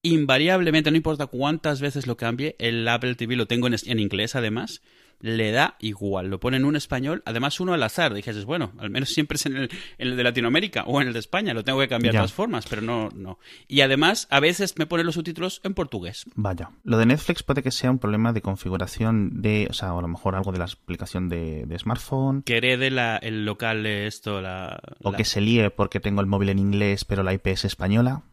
Invariablemente, 0.01 0.91
no 0.91 0.97
importa 0.97 1.27
cuántas 1.27 1.81
veces 1.81 2.07
lo 2.07 2.17
cambie, 2.17 2.55
el 2.59 2.87
Apple 2.87 3.15
TV 3.15 3.35
lo 3.35 3.47
tengo 3.47 3.67
en, 3.67 3.99
inglés 3.99 4.35
además, 4.35 4.81
le 5.21 5.51
da 5.51 5.75
igual, 5.79 6.29
lo 6.29 6.39
pone 6.39 6.57
en 6.57 6.65
un 6.65 6.75
español, 6.75 7.21
además 7.25 7.59
uno 7.59 7.73
al 7.73 7.83
azar, 7.83 8.13
dices, 8.13 8.45
bueno, 8.45 8.71
al 8.77 8.89
menos 8.89 9.09
siempre 9.09 9.35
es 9.35 9.45
en 9.45 9.69
el, 9.97 10.17
de 10.17 10.23
Latinoamérica 10.23 10.83
o 10.85 11.01
en 11.01 11.07
el 11.07 11.13
de 11.13 11.19
España, 11.19 11.53
lo 11.53 11.63
tengo 11.63 11.79
que 11.79 11.87
cambiar 11.87 12.13
de 12.13 12.19
todas 12.19 12.33
formas, 12.33 12.65
pero 12.69 12.81
no, 12.81 13.09
no. 13.15 13.39
Y 13.67 13.81
además, 13.81 14.27
a 14.29 14.39
veces 14.39 14.75
me 14.77 14.85
pone 14.85 15.03
los 15.03 15.15
subtítulos 15.15 15.61
en 15.63 15.73
portugués. 15.73 16.25
Vaya. 16.35 16.71
Lo 16.83 16.97
de 16.97 17.05
Netflix 17.05 17.43
puede 17.43 17.63
que 17.63 17.71
sea 17.71 17.91
un 17.91 17.99
problema 17.99 18.33
de 18.33 18.41
configuración 18.41 19.41
de, 19.41 19.67
o 19.69 19.73
sea, 19.73 19.91
a 19.91 20.01
lo 20.01 20.07
mejor 20.07 20.35
algo 20.35 20.51
de 20.51 20.59
la 20.59 20.65
aplicación 20.65 21.29
de, 21.29 21.77
smartphone. 21.79 22.43
Que 22.43 22.57
herede 22.57 22.91
la, 22.91 23.17
el 23.17 23.45
local 23.45 23.83
de 23.83 24.07
esto, 24.07 24.41
la... 24.41 24.79
O 25.01 25.13
que 25.13 25.25
se 25.25 25.41
líe 25.41 25.69
porque 25.69 25.99
tengo 25.99 26.21
el 26.21 26.27
móvil 26.27 26.49
en 26.49 26.59
inglés, 26.59 27.05
pero 27.05 27.23
la 27.23 27.33
IP 27.33 27.47
es 27.47 27.65
española. 27.65 28.23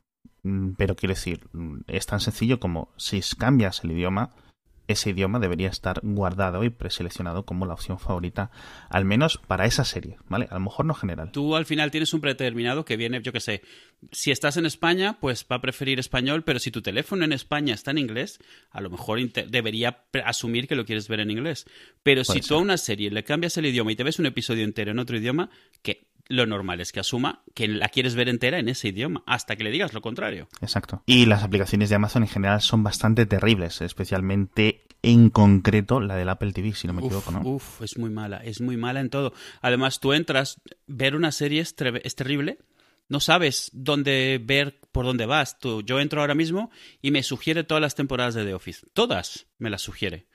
Mm, 0.43 0.73
pero 0.77 0.97
quiero 0.97 1.15
decir, 1.15 1.49
mm, 1.53 1.81
es 1.87 2.07
tan 2.07 2.21
sencillo 2.21 2.61
como 2.61 2.93
si 2.97 3.21
cambias 3.37 3.83
el 3.85 3.93
idioma, 3.93 4.31
ese 4.89 5.11
idioma 5.11 5.39
debería 5.39 5.69
estar 5.69 6.01
guardado 6.03 6.65
y 6.65 6.71
preseleccionado 6.71 7.45
como 7.45 7.67
la 7.67 7.75
opción 7.75 7.99
favorita, 7.99 8.51
al 8.89 9.05
menos 9.05 9.39
para 9.47 9.67
esa 9.67 9.85
serie, 9.85 10.17
¿vale? 10.29 10.49
A 10.51 10.55
lo 10.55 10.61
mejor 10.61 10.87
no 10.87 10.95
general. 10.95 11.31
Tú 11.31 11.55
al 11.55 11.67
final 11.67 11.91
tienes 11.91 12.13
un 12.15 12.21
predeterminado 12.21 12.85
que 12.85 12.97
viene, 12.97 13.23
yo 13.23 13.33
qué 13.33 13.41
sé, 13.41 13.63
si 14.11 14.31
estás 14.31 14.57
en 14.57 14.67
España, 14.67 15.19
pues 15.21 15.47
va 15.51 15.57
a 15.57 15.61
preferir 15.61 15.99
español, 15.99 16.43
pero 16.43 16.59
si 16.59 16.71
tu 16.71 16.83
teléfono 16.83 17.25
en 17.25 17.33
España 17.33 17.75
está 17.75 17.91
en 17.91 17.99
inglés, 17.99 18.41
a 18.71 18.81
lo 18.81 18.91
mejor 18.91 19.21
debería 19.49 20.05
asumir 20.25 20.67
que 20.67 20.77
lo 20.77 20.85
quieres 20.85 21.09
ver 21.09 21.21
en 21.21 21.31
inglés. 21.31 21.67
Pero 22.03 22.25
si 22.25 22.41
tú 22.41 22.55
a 22.55 22.59
una 22.59 22.77
serie 22.77 23.11
le 23.11 23.25
cambias 23.25 23.57
el 23.59 23.67
idioma 23.67 23.93
y 23.93 23.97
te 23.97 24.05
ves 24.05 24.19
un 24.19 24.27
episodio 24.27 24.65
entero 24.65 24.91
en 24.91 24.99
otro 24.99 25.17
idioma, 25.17 25.51
que 25.83 26.09
lo 26.29 26.47
normal 26.47 26.81
es 26.81 26.93
que 26.93 27.01
asuma 27.01 27.43
que 27.55 27.67
la 27.69 27.89
quieres 27.89 28.15
ver 28.15 28.29
entera 28.29 28.59
en 28.59 28.69
ese 28.69 28.89
idioma, 28.89 29.23
hasta 29.27 29.57
que 29.57 29.65
le 29.65 29.71
digas 29.71 29.95
lo 29.95 30.01
contrario. 30.01 30.49
Exacto. 30.61 31.03
Y 31.07 31.27
las 31.27 31.43
aplicaciones 31.43 31.89
de 31.89 31.97
Amazon 31.97 32.23
en 32.23 32.29
general 32.29 32.61
son 32.61 32.83
bastante 32.83 33.27
terribles, 33.27 33.81
especialmente 33.81 34.85
en 35.03 35.31
concreto 35.31 36.01
la 36.01 36.17
del 36.17 36.29
Apple 36.29 36.53
TV, 36.53 36.75
si 36.75 36.87
no 36.87 36.93
me 36.93 37.05
equivoco, 37.05 37.31
¿no? 37.31 37.41
Uf, 37.41 37.83
es 37.83 37.99
muy 37.99 38.11
mala, 38.11 38.39
es 38.39 38.61
muy 38.61 38.77
mala 38.77 39.01
en 39.01 39.11
todo. 39.11 39.33
Además, 39.63 40.01
tú 40.01 40.13
entras, 40.13 40.61
ver 40.87 41.17
una 41.17 41.33
serie 41.33 41.61
es, 41.61 41.75
es 42.03 42.15
terrible, 42.15 42.59
no 43.09 43.21
sabes 43.21 43.71
dónde 43.73 44.41
ver, 44.43 44.81
por 44.93 45.07
dónde 45.07 45.25
vas. 45.25 45.59
Tú, 45.59 45.83
yo 45.83 45.99
entro 45.99 46.21
ahora 46.21 46.35
mismo 46.35 46.71
y 47.01 47.11
me 47.11 47.23
sugiere 47.23 47.65
todas 47.65 47.81
las 47.81 47.95
temporadas 47.95 48.35
de 48.35 48.45
The 48.45 48.55
Office. 48.55 48.87
Todas 48.93 49.47
me 49.59 49.71
las 49.71 49.83
sugiere. 49.83 50.28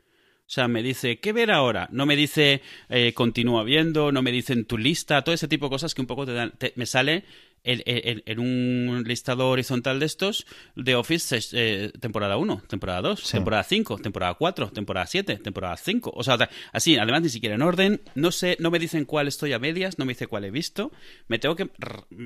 O 0.54 0.56
sea, 0.56 0.68
me 0.68 0.84
dice, 0.84 1.20
¿qué 1.20 1.34
ver 1.34 1.50
ahora? 1.50 1.90
No 1.92 2.06
me 2.06 2.16
dice, 2.16 2.62
eh, 2.88 3.16
continúa 3.16 3.64
viendo, 3.64 4.12
no 4.12 4.22
me 4.22 4.32
dice 4.32 4.54
en 4.54 4.66
tu 4.66 4.78
lista, 4.78 5.24
todo 5.24 5.34
ese 5.34 5.48
tipo 5.48 5.66
de 5.66 5.72
cosas 5.72 5.96
que 5.96 6.02
un 6.02 6.06
poco 6.06 6.28
te, 6.28 6.74
me 6.76 6.86
sale 6.86 7.26
en, 7.64 8.40
un 8.40 9.04
listado 9.04 9.50
horizontal 9.50 10.00
de 10.00 10.06
estos, 10.06 10.46
de 10.76 10.94
Office 10.94 11.40
eh, 11.54 11.92
temporada 12.00 12.38
1, 12.38 12.66
temporada 12.68 13.02
2, 13.02 13.32
temporada 13.32 13.64
5, 13.64 13.98
temporada 13.98 14.36
4, 14.36 14.70
temporada 14.70 15.08
7, 15.08 15.38
temporada 15.38 15.76
5. 15.76 16.12
O 16.14 16.24
sea, 16.24 16.38
así, 16.72 16.98
además 16.98 17.24
ni 17.24 17.30
siquiera 17.30 17.56
en 17.56 17.64
orden. 17.64 18.02
No 18.14 18.32
sé, 18.32 18.56
no 18.60 18.70
me 18.70 18.78
dicen 18.78 19.06
cuál 19.06 19.28
estoy 19.28 19.54
a 19.54 19.60
medias, 19.60 19.98
no 19.98 20.06
me 20.06 20.14
dice 20.14 20.28
cuál 20.28 20.46
he 20.46 20.52
visto. 20.52 20.92
Me 21.28 21.40
tengo 21.40 21.56
que 21.56 21.72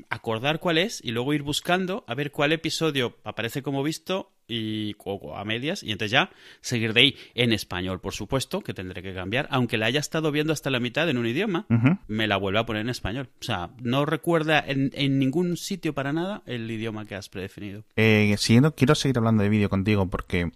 acordar 0.09 0.59
cuál 0.59 0.79
es 0.79 1.01
y 1.01 1.11
luego 1.11 1.33
ir 1.33 1.43
buscando 1.43 2.03
a 2.07 2.13
ver 2.13 2.31
cuál 2.31 2.51
episodio 2.51 3.15
aparece 3.23 3.63
como 3.63 3.83
visto 3.83 4.33
y 4.47 4.95
o 5.03 5.35
a 5.35 5.45
medias 5.45 5.83
y 5.83 5.91
entonces 5.91 6.11
ya 6.11 6.29
seguir 6.61 6.93
de 6.93 7.01
ahí 7.01 7.15
en 7.35 7.53
español, 7.53 7.99
por 7.99 8.13
supuesto, 8.13 8.61
que 8.61 8.73
tendré 8.73 9.01
que 9.01 9.13
cambiar, 9.13 9.47
aunque 9.51 9.77
la 9.77 9.87
haya 9.87 9.99
estado 9.99 10.31
viendo 10.31 10.53
hasta 10.53 10.69
la 10.69 10.79
mitad 10.79 11.09
en 11.09 11.17
un 11.17 11.27
idioma, 11.27 11.65
me 12.07 12.27
la 12.27 12.37
vuelvo 12.37 12.59
a 12.59 12.65
poner 12.65 12.81
en 12.81 12.89
español. 12.89 13.29
O 13.39 13.43
sea, 13.43 13.69
no 13.81 14.05
recuerda 14.05 14.63
en, 14.65 15.19
ningún 15.19 15.57
sitio 15.57 15.93
para 15.93 16.13
nada 16.13 16.43
el 16.45 16.69
idioma 16.69 17.05
que 17.05 17.15
has 17.15 17.29
predefinido. 17.29 17.83
Eh, 17.95 18.35
siguiendo, 18.37 18.75
quiero 18.75 18.95
seguir 18.95 19.17
hablando 19.17 19.43
de 19.43 19.49
vídeo 19.49 19.69
contigo 19.69 20.09
porque 20.09 20.51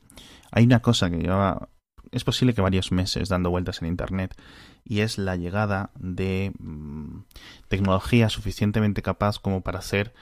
hay 0.52 0.66
una 0.66 0.82
cosa 0.82 1.10
que 1.10 1.18
lleva, 1.18 1.70
es 2.12 2.24
posible 2.24 2.54
que 2.54 2.62
varios 2.62 2.92
meses 2.92 3.30
dando 3.30 3.50
vueltas 3.50 3.82
en 3.82 3.88
internet 3.88 4.36
y 4.84 5.00
es 5.00 5.18
la 5.18 5.36
llegada 5.36 5.92
de 5.98 6.52
mm, 6.60 7.24
tecnología 7.68 8.30
suficientemente 8.30 9.02
capaz 9.02 9.40
como 9.40 9.62
para 9.62 9.80
hacer 9.80 10.14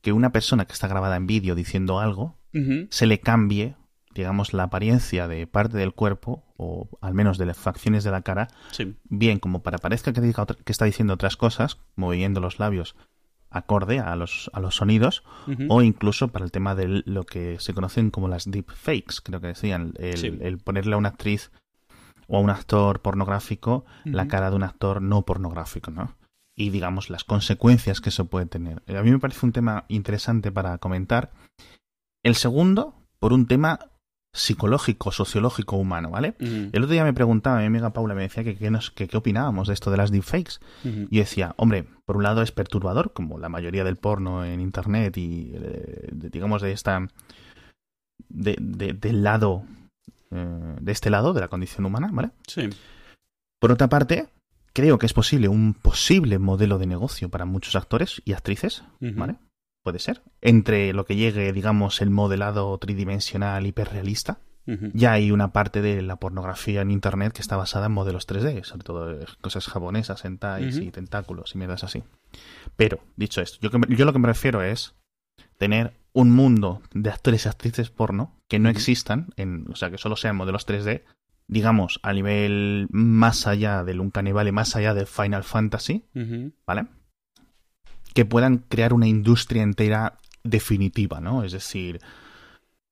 que 0.00 0.12
una 0.12 0.32
persona 0.32 0.66
que 0.66 0.72
está 0.72 0.88
grabada 0.88 1.16
en 1.16 1.26
vídeo 1.26 1.54
diciendo 1.54 1.98
algo 1.98 2.36
se 2.90 3.06
le 3.06 3.20
cambie, 3.20 3.76
digamos, 4.14 4.52
la 4.52 4.64
apariencia 4.64 5.28
de 5.28 5.46
parte 5.46 5.76
del 5.76 5.92
cuerpo 5.92 6.44
o 6.56 6.88
al 7.00 7.14
menos 7.14 7.38
de 7.38 7.46
las 7.46 7.56
facciones 7.56 8.04
de 8.04 8.10
la 8.10 8.22
cara, 8.22 8.48
bien 9.04 9.38
como 9.38 9.62
para 9.62 9.78
parezca 9.78 10.12
que, 10.12 10.20
diga 10.20 10.46
que 10.46 10.72
está 10.72 10.84
diciendo 10.84 11.14
otras 11.14 11.36
cosas, 11.36 11.78
moviendo 11.96 12.40
los 12.40 12.58
labios 12.58 12.96
acorde 13.50 14.00
a 14.00 14.16
los, 14.16 14.50
a 14.52 14.60
los 14.60 14.74
sonidos, 14.74 15.22
o 15.68 15.82
incluso 15.82 16.28
para 16.28 16.44
el 16.44 16.50
tema 16.50 16.74
de 16.74 17.02
lo 17.06 17.24
que 17.24 17.58
se 17.60 17.72
conocen 17.72 18.10
como 18.10 18.28
las 18.28 18.50
deepfakes, 18.50 19.20
creo 19.22 19.40
que 19.40 19.48
decían, 19.48 19.94
el, 19.98 20.58
ponerle 20.58 20.94
a 20.94 20.98
una 20.98 21.10
actriz 21.10 21.52
o 22.26 22.38
a 22.38 22.40
un 22.40 22.50
actor 22.50 23.00
pornográfico 23.00 23.84
la 24.04 24.26
cara 24.26 24.50
de 24.50 24.56
un 24.56 24.64
actor 24.64 25.00
no 25.02 25.22
pornográfico, 25.22 25.92
¿no? 25.92 26.16
y 26.56 26.70
digamos 26.70 27.10
las 27.10 27.24
consecuencias 27.24 28.00
que 28.00 28.10
eso 28.10 28.26
puede 28.26 28.46
tener. 28.46 28.82
A 28.88 29.02
mí 29.02 29.10
me 29.10 29.18
parece 29.18 29.44
un 29.46 29.52
tema 29.52 29.84
interesante 29.88 30.52
para 30.52 30.78
comentar. 30.78 31.32
El 32.24 32.34
segundo, 32.34 32.94
por 33.20 33.32
un 33.32 33.46
tema 33.46 33.78
psicológico, 34.32 35.12
sociológico, 35.12 35.76
humano, 35.76 36.10
¿vale? 36.10 36.34
El 36.40 36.82
otro 36.82 36.92
día 36.92 37.04
me 37.04 37.12
preguntaba, 37.12 37.60
mi 37.60 37.66
amiga 37.66 37.92
Paula 37.92 38.14
me 38.14 38.22
decía 38.22 38.42
que 38.42 38.56
qué 38.56 39.16
opinábamos 39.16 39.68
de 39.68 39.74
esto 39.74 39.92
de 39.92 39.96
las 39.96 40.10
deepfakes. 40.10 40.54
Y 40.82 41.18
decía, 41.18 41.54
hombre, 41.56 41.84
por 42.04 42.16
un 42.16 42.24
lado 42.24 42.42
es 42.42 42.50
perturbador, 42.50 43.12
como 43.12 43.38
la 43.38 43.48
mayoría 43.48 43.84
del 43.84 43.96
porno 43.96 44.44
en 44.44 44.60
internet 44.60 45.16
y 45.16 45.52
eh, 45.54 46.08
digamos 46.12 46.62
de 46.62 46.72
esta 46.72 47.06
de, 48.28 48.56
del 48.58 49.22
lado 49.22 49.64
eh, 50.32 50.76
de 50.80 50.92
este 50.92 51.10
lado 51.10 51.32
de 51.32 51.40
la 51.40 51.48
condición 51.48 51.86
humana, 51.86 52.10
¿vale? 52.12 52.30
Sí. 52.48 52.68
Por 53.60 53.70
otra 53.70 53.88
parte, 53.88 54.28
creo 54.72 54.98
que 54.98 55.06
es 55.06 55.12
posible 55.12 55.46
un 55.46 55.74
posible 55.74 56.40
modelo 56.40 56.78
de 56.78 56.86
negocio 56.86 57.28
para 57.28 57.44
muchos 57.44 57.76
actores 57.76 58.20
y 58.24 58.32
actrices, 58.32 58.82
¿vale? 59.00 59.36
Puede 59.84 59.98
ser. 59.98 60.22
Entre 60.40 60.94
lo 60.94 61.04
que 61.04 61.14
llegue, 61.14 61.52
digamos, 61.52 62.00
el 62.00 62.08
modelado 62.08 62.76
tridimensional 62.78 63.66
hiperrealista, 63.66 64.38
ya 64.94 65.12
hay 65.12 65.30
una 65.30 65.52
parte 65.52 65.82
de 65.82 66.00
la 66.00 66.16
pornografía 66.16 66.80
en 66.80 66.90
internet 66.90 67.34
que 67.34 67.42
está 67.42 67.58
basada 67.58 67.86
en 67.86 67.92
modelos 67.92 68.26
3D, 68.26 68.64
sobre 68.64 68.82
todo 68.82 69.18
cosas 69.42 69.66
japonesas, 69.66 70.24
hentais 70.24 70.78
y 70.78 70.90
tentáculos 70.90 71.54
y 71.54 71.58
mierdas 71.58 71.84
así. 71.84 72.02
Pero, 72.74 73.00
dicho 73.14 73.42
esto, 73.42 73.58
yo, 73.60 73.68
yo 73.90 74.06
lo 74.06 74.14
que 74.14 74.18
me 74.18 74.28
refiero 74.28 74.62
es 74.62 74.94
tener 75.58 75.92
un 76.14 76.30
mundo 76.30 76.80
de 76.94 77.10
actores 77.10 77.44
y 77.44 77.48
actrices 77.50 77.90
porno 77.90 78.40
que 78.48 78.58
no 78.58 78.70
existan, 78.70 79.34
en, 79.36 79.66
o 79.70 79.76
sea, 79.76 79.90
que 79.90 79.98
solo 79.98 80.16
sean 80.16 80.36
modelos 80.36 80.66
3D, 80.66 81.02
digamos, 81.46 82.00
a 82.02 82.14
nivel 82.14 82.86
más 82.90 83.46
allá 83.46 83.84
del 83.84 84.00
Uncanny 84.00 84.32
más 84.32 84.76
allá 84.76 84.94
de 84.94 85.04
Final 85.04 85.44
Fantasy, 85.44 86.06
¿vale? 86.66 86.86
Que 88.14 88.24
puedan 88.24 88.58
crear 88.58 88.94
una 88.94 89.06
industria 89.06 89.62
entera 89.62 90.18
definitiva, 90.42 91.20
¿no? 91.20 91.44
Es 91.44 91.52
decir, 91.52 92.00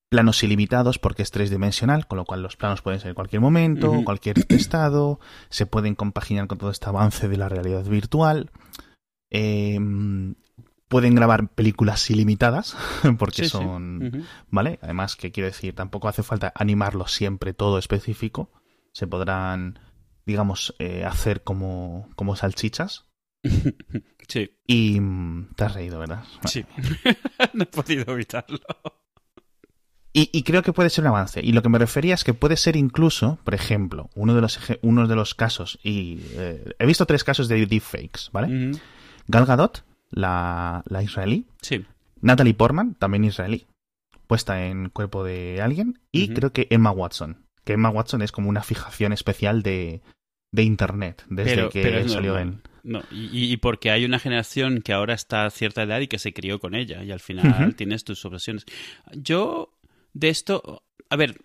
planos 0.09 0.43
ilimitados 0.43 0.99
porque 0.99 1.23
es 1.23 1.31
tres-dimensional, 1.31 2.07
con 2.07 2.19
lo 2.19 2.27
cual 2.27 2.43
los 2.43 2.57
planos 2.57 2.83
pueden 2.83 3.01
ser 3.01 3.11
en 3.11 3.15
cualquier 3.15 3.41
momento, 3.41 4.03
cualquier 4.05 4.45
estado, 4.51 5.21
se 5.49 5.65
pueden 5.65 5.95
compaginar 5.95 6.47
con 6.49 6.59
todo 6.59 6.71
este 6.71 6.89
avance 6.89 7.29
de 7.29 7.37
la 7.39 7.49
realidad 7.49 7.85
virtual. 7.85 8.51
Eh, 9.31 9.79
pueden 10.93 11.15
grabar 11.15 11.49
películas 11.49 12.11
ilimitadas, 12.11 12.77
porque 13.19 13.49
son, 13.49 14.27
¿vale? 14.51 14.79
Además, 14.83 15.17
que 15.17 15.33
quiero 15.33 15.47
decir, 15.47 15.75
tampoco 15.75 16.07
hace 16.07 16.23
falta 16.23 16.53
animarlo 16.55 17.07
siempre 17.09 17.55
todo 17.55 17.79
específico. 17.79 18.51
Se 18.93 19.07
podrán, 19.07 19.79
digamos, 20.27 20.75
eh, 20.79 21.07
hacer 21.07 21.43
como, 21.45 22.11
como 22.15 22.37
salchichas. 22.37 23.07
Sí. 24.29 24.51
Y 24.67 24.99
mm, 24.99 25.55
te 25.57 25.65
has 25.65 25.75
reído, 25.75 25.99
¿verdad? 25.99 26.25
Sí. 26.47 26.65
no 27.53 27.65
he 27.65 27.67
podido 27.67 28.15
evitarlo. 28.15 28.61
Y, 30.15 30.43
creo 30.43 30.63
que 30.63 30.73
puede 30.73 30.91
ser 30.91 31.05
un 31.05 31.09
avance. 31.09 31.41
Y 31.43 31.53
lo 31.53 31.63
que 31.63 31.71
me 31.71 31.79
refería 31.79 32.15
es 32.15 32.23
que 32.23 32.33
puede 32.33 32.57
ser 32.57 32.77
incluso, 32.77 33.39
por 33.45 33.55
ejemplo, 33.55 34.11
uno 34.15 34.35
de 34.35 34.43
los, 34.43 34.59
uno 34.83 35.07
de 35.07 35.17
los 35.17 35.35
casos, 35.35 35.79
y 35.83 36.21
eh, 36.35 36.75
he 36.79 36.87
visto 36.87 37.07
tres 37.07 37.25
casos 37.25 37.49
de 37.49 37.67
deepfakes, 37.67 38.31
¿vale? 38.31 38.73
Gal 39.27 39.47
Gadot 39.47 39.85
la, 40.11 40.83
la 40.87 41.03
israelí. 41.03 41.47
Sí. 41.63 41.85
Natalie 42.21 42.55
Portman, 42.55 42.95
también 42.95 43.25
israelí, 43.25 43.67
puesta 44.27 44.67
en 44.67 44.91
cuerpo 44.91 45.25
de 45.25 45.61
alguien. 45.63 45.99
Y 46.13 46.29
creo 46.29 46.53
que 46.53 46.69
Emma 46.71 46.91
Watson, 46.91 47.47
que 47.65 47.73
Emma 47.73 47.89
Watson 47.89 48.23
es 48.23 48.33
como 48.33 48.51
una 48.51 48.63
fijación 48.63 49.13
especial 49.13 49.63
de, 49.63 50.03
de 50.53 50.63
Internet, 50.63 51.25
desde 51.29 51.69
que 51.71 52.09
salió 52.09 52.39
en... 52.39 52.63
No, 52.85 53.03
y, 53.13 53.57
porque 53.59 53.91
hay 53.91 54.05
una 54.05 54.19
generación 54.19 54.83
que 54.83 54.93
ahora 54.93 55.15
está 55.15 55.47
a 55.47 55.51
cierta 55.51 55.85
edad 55.85 56.01
y 56.01 56.09
que 56.09 56.19
se 56.19 56.33
crió 56.33 56.59
con 56.59 56.75
ella, 56.75 57.05
y 57.05 57.13
al 57.13 57.21
final 57.21 57.75
tienes 57.77 58.03
tus 58.03 58.25
obsesiones. 58.25 58.65
Yo, 59.13 59.79
de 60.13 60.29
esto, 60.29 60.83
a 61.09 61.17
ver, 61.17 61.41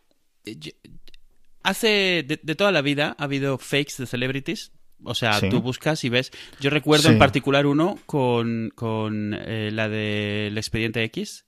hace 1.61 2.25
de, 2.27 2.55
toda 2.55 2.71
la 2.71 2.81
vida 2.81 3.15
ha 3.19 3.25
habido 3.25 3.59
fakes 3.59 3.93
de 3.99 4.07
celebrities, 4.07 4.71
o 5.03 5.13
sea, 5.13 5.39
tú 5.47 5.61
buscas 5.61 6.03
y 6.03 6.09
ves. 6.09 6.31
Yo 6.59 6.71
recuerdo 6.71 7.09
en 7.09 7.19
particular 7.19 7.67
uno 7.67 7.99
con, 8.07 8.71
con 8.73 9.35
eh, 9.35 9.69
la 9.71 9.89
del 9.89 10.57
expediente 10.57 11.03
X, 11.03 11.45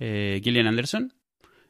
eh, 0.00 0.40
Gillian 0.42 0.66
Anderson, 0.66 1.14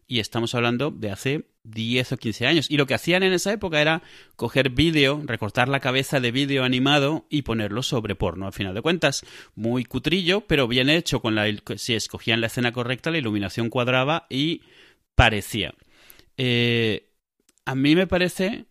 y 0.08 0.20
estamos 0.20 0.54
hablando 0.54 0.90
de 0.90 1.10
hace 1.10 1.44
10 1.64 2.12
o 2.12 2.16
15 2.16 2.46
años. 2.46 2.70
Y 2.70 2.78
lo 2.78 2.86
que 2.86 2.94
hacían 2.94 3.22
en 3.22 3.34
esa 3.34 3.52
época 3.52 3.80
era 3.80 4.02
coger 4.36 4.70
vídeo, 4.70 5.20
recortar 5.26 5.68
la 5.68 5.80
cabeza 5.80 6.18
de 6.18 6.32
vídeo 6.32 6.64
animado 6.64 7.26
y 7.28 7.42
ponerlo 7.42 7.82
sobre 7.82 8.14
porno. 8.14 8.46
Al 8.46 8.54
final 8.54 8.74
de 8.74 8.80
cuentas, 8.80 9.22
muy 9.54 9.84
cutrillo, 9.84 10.40
pero 10.40 10.66
bien 10.66 10.88
hecho. 10.88 11.20
con 11.20 11.34
la 11.34 11.46
Si 11.76 11.94
escogían 11.94 12.40
la 12.40 12.46
escena 12.46 12.72
correcta, 12.72 13.10
la 13.10 13.18
iluminación 13.18 13.68
cuadraba 13.68 14.26
y 14.30 14.62
parecía. 15.14 15.74
Eh, 16.38 17.10
a 17.66 17.74
mí 17.74 17.94
me 17.94 18.06
parece 18.06 18.64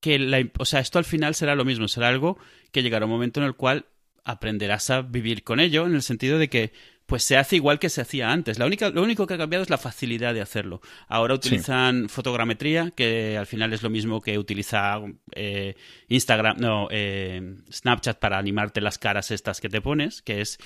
que 0.00 0.18
la, 0.18 0.46
o 0.58 0.66
sea, 0.66 0.80
esto 0.80 0.98
al 0.98 1.06
final 1.06 1.34
será 1.34 1.54
lo 1.54 1.64
mismo, 1.64 1.88
será 1.88 2.08
algo 2.08 2.36
que 2.70 2.82
llegará 2.82 3.06
un 3.06 3.12
momento 3.12 3.40
en 3.40 3.46
el 3.46 3.54
cual 3.54 3.86
aprenderás 4.24 4.90
a 4.90 5.00
vivir 5.00 5.42
con 5.42 5.58
ello, 5.58 5.86
en 5.86 5.94
el 5.94 6.02
sentido 6.02 6.38
de 6.38 6.50
que 6.50 6.72
pues 7.06 7.22
se 7.22 7.36
hace 7.36 7.56
igual 7.56 7.78
que 7.78 7.90
se 7.90 8.00
hacía 8.00 8.30
antes. 8.30 8.58
La 8.58 8.66
única, 8.66 8.90
lo 8.90 9.02
único 9.02 9.26
que 9.26 9.34
ha 9.34 9.38
cambiado 9.38 9.62
es 9.62 9.70
la 9.70 9.78
facilidad 9.78 10.32
de 10.32 10.40
hacerlo. 10.40 10.80
Ahora 11.08 11.34
utilizan 11.34 12.08
fotogrametría, 12.08 12.92
que 12.92 13.36
al 13.36 13.46
final 13.46 13.72
es 13.72 13.82
lo 13.82 13.90
mismo 13.90 14.20
que 14.20 14.38
utiliza 14.38 15.00
eh, 15.32 15.74
Instagram, 16.08 16.56
no, 16.58 16.88
eh, 16.90 17.56
Snapchat 17.70 18.18
para 18.18 18.38
animarte 18.38 18.80
las 18.80 18.98
caras 18.98 19.30
estas 19.30 19.60
que 19.60 19.68
te 19.68 19.80
pones, 19.80 20.22
que 20.22 20.40
es 20.40 20.58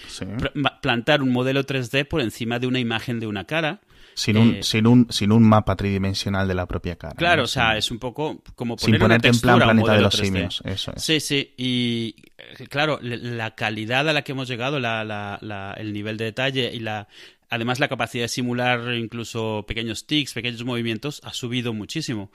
plantar 0.81 1.23
un 1.23 1.31
modelo 1.31 1.65
3D 1.65 2.07
por 2.07 2.21
encima 2.21 2.59
de 2.59 2.67
una 2.67 2.79
imagen 2.79 3.21
de 3.21 3.27
una 3.27 3.45
cara 3.45 3.81
sin 4.19 4.37
un, 4.37 4.55
eh, 4.57 4.63
sin, 4.65 4.85
un, 4.89 5.07
sin 5.11 5.31
un 5.31 5.45
mapa 5.45 5.77
tridimensional 5.77 6.49
de 6.49 6.55
la 6.55 6.67
propia 6.67 6.97
cara. 6.97 7.15
Claro, 7.15 7.45
o 7.45 7.47
sea, 7.47 7.77
es 7.77 7.89
un 7.93 8.01
poco 8.01 8.43
como 8.57 8.75
poner 8.75 8.97
sin 8.97 9.01
ponerte 9.01 9.29
en 9.29 9.39
plan 9.39 9.59
planeta 9.61 9.93
de 9.93 10.01
los 10.01 10.15
simios, 10.15 10.61
eso 10.65 10.93
es. 10.97 11.05
Sí, 11.05 11.21
sí, 11.21 11.55
y 11.57 12.17
eh, 12.37 12.67
claro, 12.67 12.99
la 13.01 13.55
calidad 13.55 14.09
a 14.09 14.13
la 14.13 14.23
que 14.23 14.33
hemos 14.33 14.49
llegado, 14.49 14.81
la, 14.81 15.05
la, 15.05 15.75
el 15.79 15.93
nivel 15.93 16.17
de 16.17 16.25
detalle 16.25 16.75
y 16.75 16.81
la, 16.81 17.07
Además, 17.51 17.81
la 17.81 17.89
capacidad 17.89 18.25
de 18.25 18.29
simular 18.29 18.95
incluso 18.95 19.65
pequeños 19.67 20.07
tics, 20.07 20.35
pequeños 20.35 20.65
movimientos, 20.65 21.21
ha 21.25 21.33
subido 21.33 21.73
muchísimo. 21.73 22.31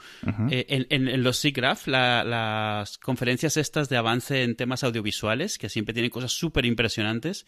Eh, 0.49 0.87
en, 0.89 1.23
los 1.23 1.37
SIGGRAPH, 1.37 1.87
las 1.87 2.97
conferencias 2.97 3.57
estas 3.57 3.89
de 3.89 3.97
avance 3.97 4.43
en 4.43 4.55
temas 4.55 4.83
audiovisuales, 4.83 5.57
que 5.57 5.69
siempre 5.69 5.93
tienen 5.93 6.09
cosas 6.09 6.31
súper 6.31 6.65
impresionantes, 6.65 7.45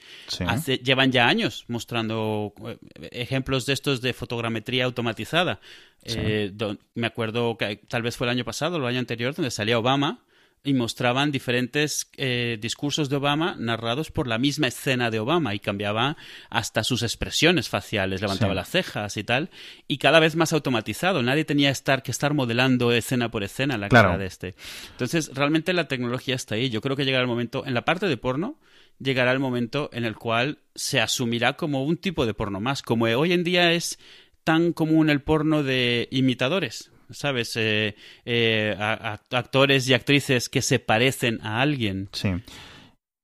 llevan 0.83 1.11
ya 1.11 1.27
años 1.27 1.65
mostrando 1.67 2.53
eh, 2.67 2.77
ejemplos 3.11 3.65
de 3.65 3.73
estos 3.73 4.01
de 4.01 4.13
fotogrametría 4.13 4.85
automatizada. 4.85 5.59
Eh, 6.03 6.53
me 6.93 7.07
acuerdo 7.07 7.57
que 7.57 7.77
tal 7.87 8.03
vez 8.03 8.15
fue 8.15 8.27
el 8.27 8.31
año 8.31 8.45
pasado 8.45 8.77
el 8.77 8.85
año 8.85 8.99
anterior, 8.99 9.33
donde 9.33 9.49
salía 9.49 9.79
Obama 9.79 10.24
y 10.65 10.73
mostraban 10.73 11.31
diferentes 11.31 12.09
eh, 12.17 12.57
discursos 12.59 13.09
de 13.09 13.15
Obama 13.15 13.55
narrados 13.57 14.11
por 14.11 14.27
la 14.27 14.37
misma 14.37 14.67
escena 14.67 15.11
de 15.11 15.19
Obama 15.19 15.53
y 15.53 15.59
cambiaba 15.59 16.17
hasta 16.49 16.83
sus 16.83 17.03
expresiones 17.03 17.69
faciales, 17.69 18.21
levantaba 18.21 18.53
las 18.53 18.69
cejas 18.69 19.15
y 19.17 19.23
tal, 19.23 19.49
y 19.87 19.97
cada 19.97 20.19
vez 20.19 20.35
más 20.35 20.53
automatizado. 20.53 21.21
Nadie 21.21 21.45
tenía 21.45 21.69
estar, 21.69 22.03
que 22.03 22.11
estar 22.11 22.33
modelando 22.33 22.91
escena 22.91 23.29
por 23.29 23.43
escena 23.43 23.77
la 23.77 23.89
cara 23.89 24.17
de 24.17 24.25
este. 24.25 24.55
Entonces, 24.91 25.31
realmente 25.33 25.73
la 25.73 25.87
tecnología 25.87 26.35
está 26.35 26.55
ahí. 26.55 26.69
Yo 26.69 26.81
creo 26.81 26.95
que 26.95 27.05
llegará 27.05 27.21
el 27.21 27.29
momento, 27.29 27.65
en 27.65 27.73
la 27.73 27.85
parte 27.85 28.07
de 28.07 28.17
porno, 28.17 28.59
llegará 28.99 29.31
el 29.31 29.39
momento 29.39 29.89
en 29.93 30.05
el 30.05 30.15
cual 30.15 30.59
se 30.73 30.99
asumirá 30.99 31.53
como 31.53 31.83
un 31.83 31.97
tipo 31.97 32.25
de 32.25 32.33
porno 32.33 32.59
más, 32.59 32.81
como 32.81 33.05
hoy 33.05 33.33
en 33.33 33.43
día 33.43 33.71
es 33.73 33.99
tan 34.43 34.73
común 34.73 35.09
el 35.09 35.21
porno 35.21 35.63
de 35.63 36.07
imitadores. 36.11 36.91
¿Sabes? 37.09 37.55
Eh, 37.55 37.95
eh, 38.25 38.75
actores 38.77 39.87
y 39.87 39.93
actrices 39.93 40.49
que 40.49 40.61
se 40.61 40.79
parecen 40.79 41.39
a 41.41 41.61
alguien. 41.61 42.09
Sí. 42.11 42.29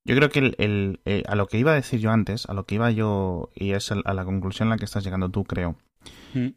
Yo 0.04 0.16
creo 0.16 0.30
que 0.30 0.54
el, 0.58 1.00
eh, 1.06 1.24
a 1.28 1.36
lo 1.36 1.48
que 1.48 1.60
iba 1.60 1.72
a 1.72 1.76
decir 1.76 2.00
yo 2.00 2.12
antes, 2.12 2.48
a 2.48 2.54
lo 2.54 2.66
que 2.66 2.76
iba 2.76 2.90
yo, 2.92 3.50
y 3.54 3.72
es 3.74 3.92
a 3.92 4.14
la 4.14 4.26
conclusión 4.26 4.70
a 4.70 4.72
la 4.72 4.78
que 4.78 4.86
estás 4.86 5.04
llegando 5.04 5.30
tú, 5.30 5.44
creo, 5.44 5.76
mm. 6.34 6.48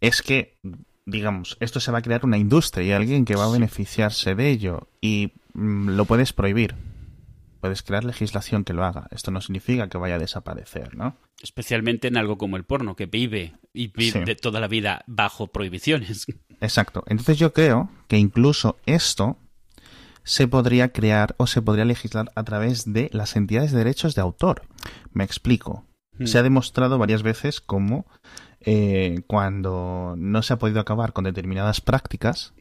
es 0.00 0.22
que, 0.22 0.56
digamos, 1.04 1.56
esto 1.58 1.80
se 1.80 1.90
va 1.90 1.98
a 1.98 2.02
crear 2.02 2.24
una 2.24 2.38
industria 2.38 2.84
y 2.84 2.92
alguien 2.92 3.24
que 3.24 3.34
va 3.34 3.46
a 3.46 3.52
beneficiarse 3.52 4.36
de 4.36 4.50
ello 4.50 4.88
y 5.00 5.32
mm, 5.54 5.90
lo 5.90 6.04
puedes 6.04 6.32
prohibir. 6.32 6.76
Puedes 7.62 7.84
crear 7.84 8.02
legislación 8.02 8.64
que 8.64 8.72
lo 8.72 8.84
haga. 8.84 9.06
Esto 9.12 9.30
no 9.30 9.40
significa 9.40 9.88
que 9.88 9.96
vaya 9.96 10.16
a 10.16 10.18
desaparecer, 10.18 10.96
¿no? 10.96 11.16
Especialmente 11.40 12.08
en 12.08 12.16
algo 12.16 12.36
como 12.36 12.56
el 12.56 12.64
porno, 12.64 12.96
que 12.96 13.06
vive 13.06 13.54
y 13.72 13.86
vive 13.86 14.34
toda 14.34 14.58
la 14.58 14.66
vida 14.66 15.04
bajo 15.06 15.46
prohibiciones. 15.46 16.26
Exacto. 16.60 17.04
Entonces 17.06 17.38
yo 17.38 17.52
creo 17.52 17.88
que 18.08 18.18
incluso 18.18 18.78
esto 18.84 19.38
se 20.24 20.48
podría 20.48 20.88
crear 20.88 21.36
o 21.38 21.46
se 21.46 21.62
podría 21.62 21.84
legislar 21.84 22.32
a 22.34 22.42
través 22.42 22.92
de 22.92 23.10
las 23.12 23.36
entidades 23.36 23.70
de 23.70 23.78
derechos 23.78 24.16
de 24.16 24.22
autor. 24.22 24.62
Me 25.12 25.22
explico. 25.22 25.86
Hmm. 26.18 26.26
Se 26.26 26.38
ha 26.38 26.42
demostrado 26.42 26.98
varias 26.98 27.22
veces 27.22 27.60
cómo 27.60 28.06
eh, 28.58 29.22
cuando 29.28 30.16
no 30.18 30.42
se 30.42 30.52
ha 30.52 30.58
podido 30.58 30.80
acabar 30.80 31.12
con 31.12 31.22
determinadas 31.22 31.80
prácticas, 31.80 32.54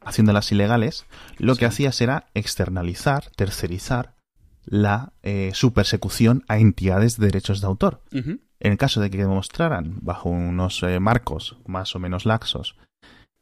haciéndolas 0.00 0.50
ilegales, 0.50 1.06
lo 1.38 1.54
que 1.54 1.66
hacías 1.66 2.00
era 2.00 2.26
externalizar, 2.34 3.30
tercerizar 3.36 4.20
la 4.64 5.12
eh, 5.22 5.50
su 5.54 5.72
persecución 5.72 6.44
a 6.48 6.58
entidades 6.58 7.18
de 7.18 7.26
derechos 7.26 7.60
de 7.60 7.66
autor. 7.66 8.02
En 8.12 8.40
el 8.60 8.78
caso 8.78 9.00
de 9.00 9.10
que 9.10 9.18
demostraran, 9.18 9.98
bajo 10.02 10.28
unos 10.28 10.82
eh, 10.82 11.00
marcos 11.00 11.56
más 11.66 11.94
o 11.96 11.98
menos 11.98 12.26
laxos, 12.26 12.76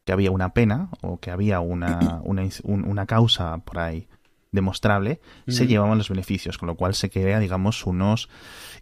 que 0.05 0.13
había 0.13 0.31
una 0.31 0.55
pena 0.55 0.89
o 1.03 1.21
que 1.21 1.31
había 1.31 1.61
una, 1.61 2.23
una, 2.65 3.07
causa 3.07 3.59
por 3.59 3.79
ahí 3.79 4.09
demostrable, 4.51 5.21
se 5.47 5.67
llevaban 5.67 5.99
los 5.99 6.09
beneficios, 6.09 6.59
con 6.59 6.67
lo 6.67 6.75
cual 6.75 6.95
se 6.95 7.11
crea, 7.11 7.39
digamos, 7.39 7.87
unos 7.87 8.29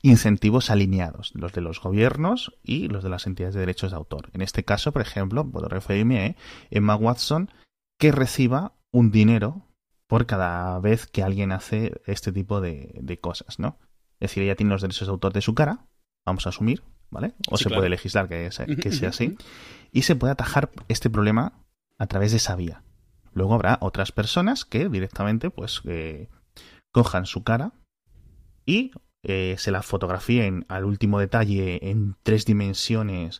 incentivos 0.00 0.70
alineados, 0.70 1.32
los 1.34 1.52
de 1.52 1.60
los 1.60 1.80
gobiernos 1.80 2.54
y 2.62 2.88
los 2.88 3.02
de 3.02 3.10
las 3.10 3.26
entidades 3.26 3.54
de 3.54 3.60
derechos 3.60 3.90
de 3.90 3.96
autor. 3.96 4.30
En 4.32 4.40
este 4.40 4.64
caso, 4.64 4.92
por 4.92 5.02
ejemplo, 5.02 5.44
puedo 5.44 5.68
referirme 5.68 6.24
a 6.24 6.36
Emma 6.70 6.96
Watson, 6.96 7.50
que 7.98 8.12
reciba 8.12 8.72
un 8.92 9.10
dinero 9.10 9.67
por 10.08 10.26
cada 10.26 10.80
vez 10.80 11.06
que 11.06 11.22
alguien 11.22 11.52
hace 11.52 12.00
este 12.06 12.32
tipo 12.32 12.60
de, 12.60 13.18
cosas, 13.20 13.58
¿no? 13.58 13.78
Es 14.18 14.30
decir, 14.30 14.42
ella 14.42 14.56
tiene 14.56 14.72
los 14.72 14.82
derechos 14.82 15.06
de 15.06 15.12
autor 15.12 15.32
de 15.32 15.42
su 15.42 15.54
cara, 15.54 15.86
vamos 16.26 16.46
a 16.46 16.48
asumir, 16.48 16.82
¿vale? 17.10 17.34
O 17.48 17.56
se 17.56 17.68
puede 17.68 17.88
legislar 17.88 18.28
que 18.28 18.50
que 18.82 18.92
sea 18.92 19.10
así 19.10 19.36
y 19.92 20.02
se 20.02 20.16
puede 20.16 20.32
atajar 20.32 20.70
este 20.88 21.10
problema 21.10 21.62
a 21.98 22.06
través 22.06 22.32
de 22.32 22.38
esa 22.38 22.56
vía. 22.56 22.82
Luego 23.32 23.54
habrá 23.54 23.78
otras 23.80 24.10
personas 24.10 24.64
que 24.64 24.88
directamente 24.88 25.50
pues 25.50 25.82
eh, 25.84 26.28
cojan 26.90 27.26
su 27.26 27.44
cara 27.44 27.72
y 28.64 28.90
eh, 29.22 29.56
se 29.58 29.70
la 29.70 29.82
fotografíen 29.82 30.64
al 30.68 30.84
último 30.84 31.20
detalle 31.20 31.90
en 31.90 32.16
tres 32.22 32.46
dimensiones 32.46 33.38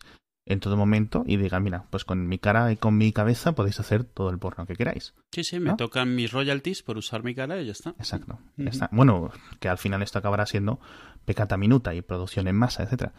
en 0.49 0.59
todo 0.59 0.75
momento 0.75 1.23
y 1.25 1.37
digan, 1.37 1.63
mira, 1.63 1.85
pues 1.89 2.03
con 2.03 2.27
mi 2.27 2.37
cara 2.39 2.71
y 2.73 2.75
con 2.75 2.97
mi 2.97 3.13
cabeza 3.13 3.53
podéis 3.53 3.79
hacer 3.79 4.03
todo 4.03 4.29
el 4.29 4.39
porno 4.39 4.65
que 4.65 4.75
queráis. 4.75 5.13
Sí, 5.31 5.45
sí, 5.45 5.59
me 5.59 5.75
tocan 5.75 6.13
mis 6.15 6.33
royalties 6.33 6.83
por 6.83 6.97
usar 6.97 7.23
mi 7.23 7.33
cara 7.33 7.61
y 7.61 7.67
ya 7.67 7.71
está. 7.71 7.91
Exacto. 7.91 8.39
está. 8.57 8.89
Bueno, 8.91 9.31
que 9.61 9.69
al 9.69 9.77
final 9.77 10.01
esto 10.01 10.19
acabará 10.19 10.45
siendo 10.45 10.81
pecata 11.23 11.55
minuta 11.55 11.95
y 11.95 12.01
producción 12.01 12.47
en 12.47 12.55
masa, 12.57 12.83
etcétera 12.83 13.13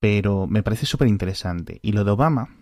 pero 0.00 0.46
me 0.46 0.62
parece 0.62 0.86
súper 0.86 1.08
interesante. 1.08 1.80
Y 1.82 1.92
lo 1.92 2.04
de 2.04 2.10
Obama 2.10 2.56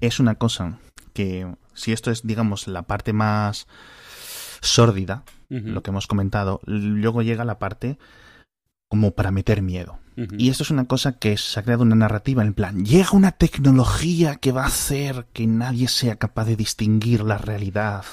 es 0.00 0.20
una 0.20 0.34
cosa 0.34 0.78
que, 1.12 1.54
si 1.74 1.92
esto 1.92 2.10
es, 2.10 2.26
digamos, 2.26 2.68
la 2.68 2.82
parte 2.82 3.12
más 3.12 3.66
sórdida, 4.60 5.24
lo 5.48 5.82
que 5.82 5.90
hemos 5.90 6.06
comentado, 6.06 6.60
luego 6.64 7.22
llega 7.22 7.44
la 7.44 7.58
parte 7.58 7.98
como 8.88 9.12
para 9.12 9.30
meter 9.30 9.62
miedo. 9.62 9.98
Y 10.36 10.50
esto 10.50 10.64
es 10.64 10.72
una 10.72 10.86
cosa 10.86 11.12
que 11.12 11.36
se 11.36 11.60
ha 11.60 11.62
creado 11.62 11.84
una 11.84 11.94
narrativa 11.94 12.42
en 12.42 12.52
plan, 12.52 12.84
llega 12.84 13.12
una 13.12 13.30
tecnología 13.30 14.34
que 14.34 14.50
va 14.50 14.64
a 14.64 14.66
hacer 14.66 15.26
que 15.32 15.46
nadie 15.46 15.86
sea 15.86 16.16
capaz 16.16 16.46
de 16.46 16.56
distinguir 16.56 17.22
la 17.22 17.38
realidad 17.38 18.04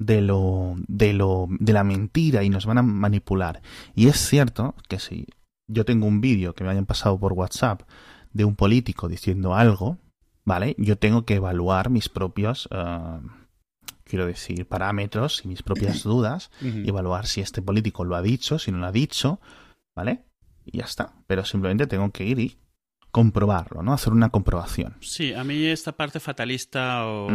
de 0.00 0.20
lo 0.20 0.74
de 0.88 1.12
lo 1.12 1.46
de 1.48 1.72
la 1.72 1.84
mentira 1.84 2.42
y 2.42 2.50
nos 2.50 2.66
van 2.66 2.78
a 2.78 2.82
manipular. 2.82 3.62
Y 3.94 4.08
es 4.08 4.16
cierto 4.16 4.74
que 4.88 4.98
si 4.98 5.26
yo 5.68 5.84
tengo 5.84 6.06
un 6.06 6.20
vídeo 6.20 6.54
que 6.54 6.64
me 6.64 6.70
hayan 6.70 6.86
pasado 6.86 7.20
por 7.20 7.34
WhatsApp 7.34 7.82
de 8.32 8.44
un 8.44 8.56
político 8.56 9.08
diciendo 9.08 9.54
algo, 9.54 9.98
¿vale? 10.44 10.74
Yo 10.78 10.98
tengo 10.98 11.24
que 11.24 11.36
evaluar 11.36 11.90
mis 11.90 12.08
propios, 12.08 12.68
eh, 12.72 13.20
quiero 14.04 14.26
decir, 14.26 14.66
parámetros 14.66 15.42
y 15.44 15.48
mis 15.48 15.62
propias 15.62 16.02
dudas, 16.04 16.50
y 16.60 16.88
evaluar 16.88 17.26
si 17.26 17.42
este 17.42 17.62
político 17.62 18.04
lo 18.04 18.16
ha 18.16 18.22
dicho, 18.22 18.58
si 18.58 18.72
no 18.72 18.78
lo 18.78 18.86
ha 18.86 18.92
dicho, 18.92 19.40
¿vale? 19.98 20.22
Y 20.64 20.78
ya 20.78 20.84
está. 20.84 21.12
Pero 21.26 21.44
simplemente 21.44 21.88
tengo 21.88 22.12
que 22.12 22.24
ir 22.24 22.38
y 22.38 22.58
comprobarlo, 23.10 23.82
¿no? 23.82 23.92
Hacer 23.92 24.12
una 24.12 24.30
comprobación. 24.30 24.96
Sí, 25.00 25.32
a 25.32 25.42
mí 25.42 25.66
esta 25.66 25.92
parte 25.92 26.20
fatalista 26.20 27.04
o... 27.04 27.28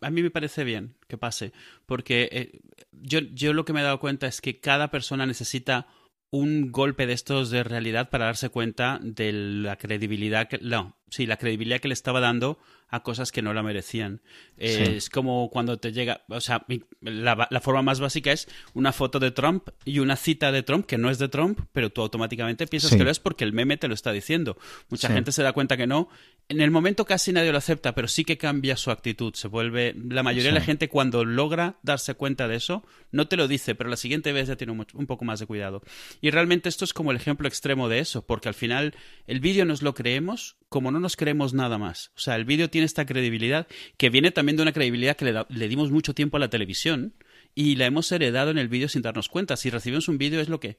a 0.00 0.10
mí 0.10 0.22
me 0.22 0.30
parece 0.30 0.64
bien 0.64 0.96
que 1.06 1.16
pase, 1.16 1.52
porque 1.86 2.28
eh, 2.32 2.60
yo, 2.90 3.20
yo 3.20 3.52
lo 3.52 3.64
que 3.64 3.72
me 3.72 3.80
he 3.80 3.84
dado 3.84 4.00
cuenta 4.00 4.26
es 4.26 4.40
que 4.40 4.58
cada 4.58 4.90
persona 4.90 5.24
necesita 5.24 5.86
un 6.32 6.72
golpe 6.72 7.06
de 7.06 7.12
estos 7.12 7.50
de 7.50 7.62
realidad 7.62 8.10
para 8.10 8.24
darse 8.24 8.48
cuenta 8.48 8.98
de 9.02 9.32
la 9.32 9.76
credibilidad 9.76 10.48
que 10.48 10.58
no, 10.58 10.96
sí, 11.10 11.26
la 11.26 11.36
credibilidad 11.36 11.80
que 11.80 11.88
le 11.88 11.94
estaba 11.94 12.18
dando 12.18 12.58
a 12.90 13.02
cosas 13.02 13.32
que 13.32 13.42
no 13.42 13.54
la 13.54 13.62
merecían. 13.62 14.20
Es 14.56 15.08
como 15.08 15.48
cuando 15.50 15.78
te 15.78 15.92
llega, 15.92 16.22
o 16.28 16.40
sea, 16.40 16.66
la, 17.00 17.60
forma 17.60 17.82
más 17.82 18.00
básica 18.00 18.32
es 18.32 18.48
una 18.74 18.92
foto 18.92 19.18
de 19.18 19.30
Trump 19.30 19.68
y 19.84 20.00
una 20.00 20.16
cita 20.16 20.52
de 20.52 20.62
Trump 20.62 20.86
que 20.86 20.98
no 20.98 21.08
es 21.10 21.18
de 21.18 21.28
Trump, 21.28 21.60
pero 21.72 21.90
tú 21.90 22.02
automáticamente 22.02 22.66
piensas 22.66 22.94
que 22.94 23.04
lo 23.04 23.10
es 23.10 23.20
porque 23.20 23.44
el 23.44 23.52
meme 23.52 23.76
te 23.76 23.88
lo 23.88 23.94
está 23.94 24.12
diciendo. 24.12 24.58
Mucha 24.88 25.08
gente 25.08 25.32
se 25.32 25.42
da 25.42 25.52
cuenta 25.52 25.76
que 25.76 25.86
no. 25.86 26.08
En 26.48 26.60
el 26.60 26.70
momento 26.70 27.04
casi 27.04 27.32
nadie 27.32 27.52
lo 27.52 27.58
acepta, 27.58 27.94
pero 27.94 28.08
sí 28.08 28.24
que 28.24 28.36
cambia 28.36 28.76
su 28.76 28.90
actitud. 28.90 29.34
Se 29.34 29.48
vuelve, 29.48 29.94
la 30.08 30.22
mayoría 30.22 30.50
de 30.50 30.58
la 30.58 30.64
gente 30.64 30.88
cuando 30.88 31.24
logra 31.24 31.76
darse 31.82 32.14
cuenta 32.14 32.48
de 32.48 32.56
eso, 32.56 32.84
no 33.12 33.28
te 33.28 33.36
lo 33.36 33.46
dice, 33.46 33.74
pero 33.74 33.88
la 33.88 33.96
siguiente 33.96 34.32
vez 34.32 34.48
ya 34.48 34.56
tiene 34.56 34.72
un, 34.72 35.06
poco 35.06 35.24
más 35.24 35.38
de 35.40 35.46
cuidado. 35.46 35.82
Y 36.20 36.30
realmente 36.30 36.68
esto 36.68 36.84
es 36.84 36.92
como 36.92 37.12
el 37.12 37.16
ejemplo 37.16 37.46
extremo 37.46 37.88
de 37.88 38.00
eso, 38.00 38.26
porque 38.26 38.48
al 38.48 38.54
final 38.54 38.94
el 39.26 39.40
vídeo 39.40 39.64
nos 39.64 39.82
lo 39.82 39.94
creemos 39.94 40.56
como 40.70 40.92
no 40.92 41.00
nos 41.00 41.16
creemos 41.16 41.52
nada 41.52 41.76
más. 41.78 42.12
O 42.16 42.20
sea, 42.20 42.36
el 42.36 42.44
vídeo 42.44 42.70
tiene 42.70 42.86
esta 42.86 43.04
credibilidad 43.04 43.66
que 43.98 44.08
viene 44.08 44.30
también 44.30 44.56
de 44.56 44.62
una 44.62 44.72
credibilidad 44.72 45.16
que 45.16 45.44
le, 45.48 45.68
dimos 45.68 45.90
mucho 45.90 46.14
tiempo 46.14 46.36
a 46.36 46.40
la 46.40 46.48
televisión 46.48 47.12
y 47.56 47.74
la 47.74 47.86
hemos 47.86 48.10
heredado 48.12 48.52
en 48.52 48.58
el 48.58 48.68
vídeo 48.68 48.88
sin 48.88 49.02
darnos 49.02 49.28
cuenta. 49.28 49.56
Si 49.56 49.68
recibimos 49.68 50.08
un 50.08 50.16
vídeo 50.16 50.40
es 50.40 50.48
lo 50.48 50.60
que 50.60 50.78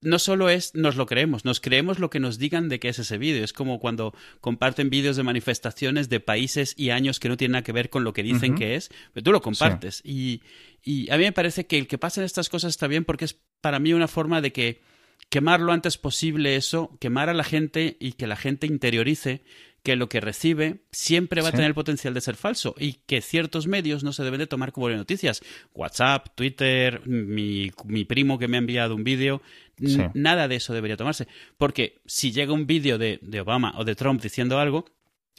no 0.00 0.18
solo 0.18 0.48
es 0.48 0.74
nos 0.74 0.96
lo 0.96 1.04
creemos, 1.04 1.44
nos 1.44 1.60
creemos 1.60 1.98
lo 1.98 2.08
que 2.08 2.20
nos 2.20 2.38
digan 2.38 2.70
de 2.70 2.80
qué 2.80 2.88
es 2.88 2.98
ese 3.00 3.18
vídeo. 3.18 3.44
Es 3.44 3.52
como 3.52 3.80
cuando 3.80 4.14
comparten 4.40 4.88
vídeos 4.88 5.16
de 5.16 5.24
manifestaciones 5.24 6.08
de 6.08 6.20
países 6.20 6.72
y 6.78 6.88
años 6.88 7.20
que 7.20 7.28
no 7.28 7.36
tienen 7.36 7.52
nada 7.52 7.64
que 7.64 7.72
ver 7.72 7.90
con 7.90 8.04
lo 8.04 8.14
que 8.14 8.22
dicen 8.22 8.54
que 8.54 8.76
es, 8.76 8.90
pero 9.12 9.24
tú 9.24 9.32
lo 9.32 9.42
compartes. 9.42 10.00
Y, 10.04 10.40
y, 10.82 11.10
a 11.10 11.18
mí 11.18 11.24
me 11.24 11.32
parece 11.32 11.66
que 11.66 11.76
el 11.76 11.86
que 11.86 11.98
pasen 11.98 12.24
estas 12.24 12.48
cosas 12.48 12.70
está 12.70 12.86
bien 12.86 13.04
porque 13.04 13.26
es 13.26 13.38
para 13.60 13.78
mí 13.78 13.92
una 13.92 14.08
forma 14.08 14.40
de 14.40 14.52
que 14.52 14.80
quemar 15.28 15.60
lo 15.60 15.72
antes 15.72 15.98
posible 15.98 16.56
eso, 16.56 16.96
quemar 17.00 17.28
a 17.28 17.34
la 17.34 17.44
gente 17.44 17.96
y 18.00 18.12
que 18.12 18.26
la 18.26 18.36
gente 18.36 18.66
interiorice 18.66 19.42
que 19.82 19.96
lo 19.96 20.08
que 20.08 20.20
recibe 20.20 20.82
siempre 20.90 21.40
va 21.40 21.48
a 21.48 21.52
tener 21.52 21.68
el 21.68 21.74
potencial 21.74 22.12
de 22.12 22.20
ser 22.20 22.36
falso 22.36 22.74
y 22.78 22.94
que 23.06 23.22
ciertos 23.22 23.66
medios 23.66 24.04
no 24.04 24.12
se 24.12 24.24
deben 24.24 24.40
de 24.40 24.46
tomar 24.46 24.72
como 24.72 24.90
noticias. 24.90 25.40
WhatsApp, 25.72 26.28
Twitter, 26.34 27.00
mi, 27.06 27.70
primo 28.06 28.38
que 28.38 28.48
me 28.48 28.56
ha 28.56 28.60
enviado 28.60 28.94
un 28.94 29.04
vídeo, 29.04 29.40
nada 30.14 30.48
de 30.48 30.56
eso 30.56 30.74
debería 30.74 30.96
tomarse. 30.96 31.28
Porque 31.56 32.00
si 32.06 32.32
llega 32.32 32.52
un 32.52 32.66
vídeo 32.66 32.98
de, 32.98 33.20
Obama 33.40 33.72
o 33.78 33.84
de 33.84 33.94
Trump 33.94 34.20
diciendo 34.20 34.58
algo, 34.58 34.84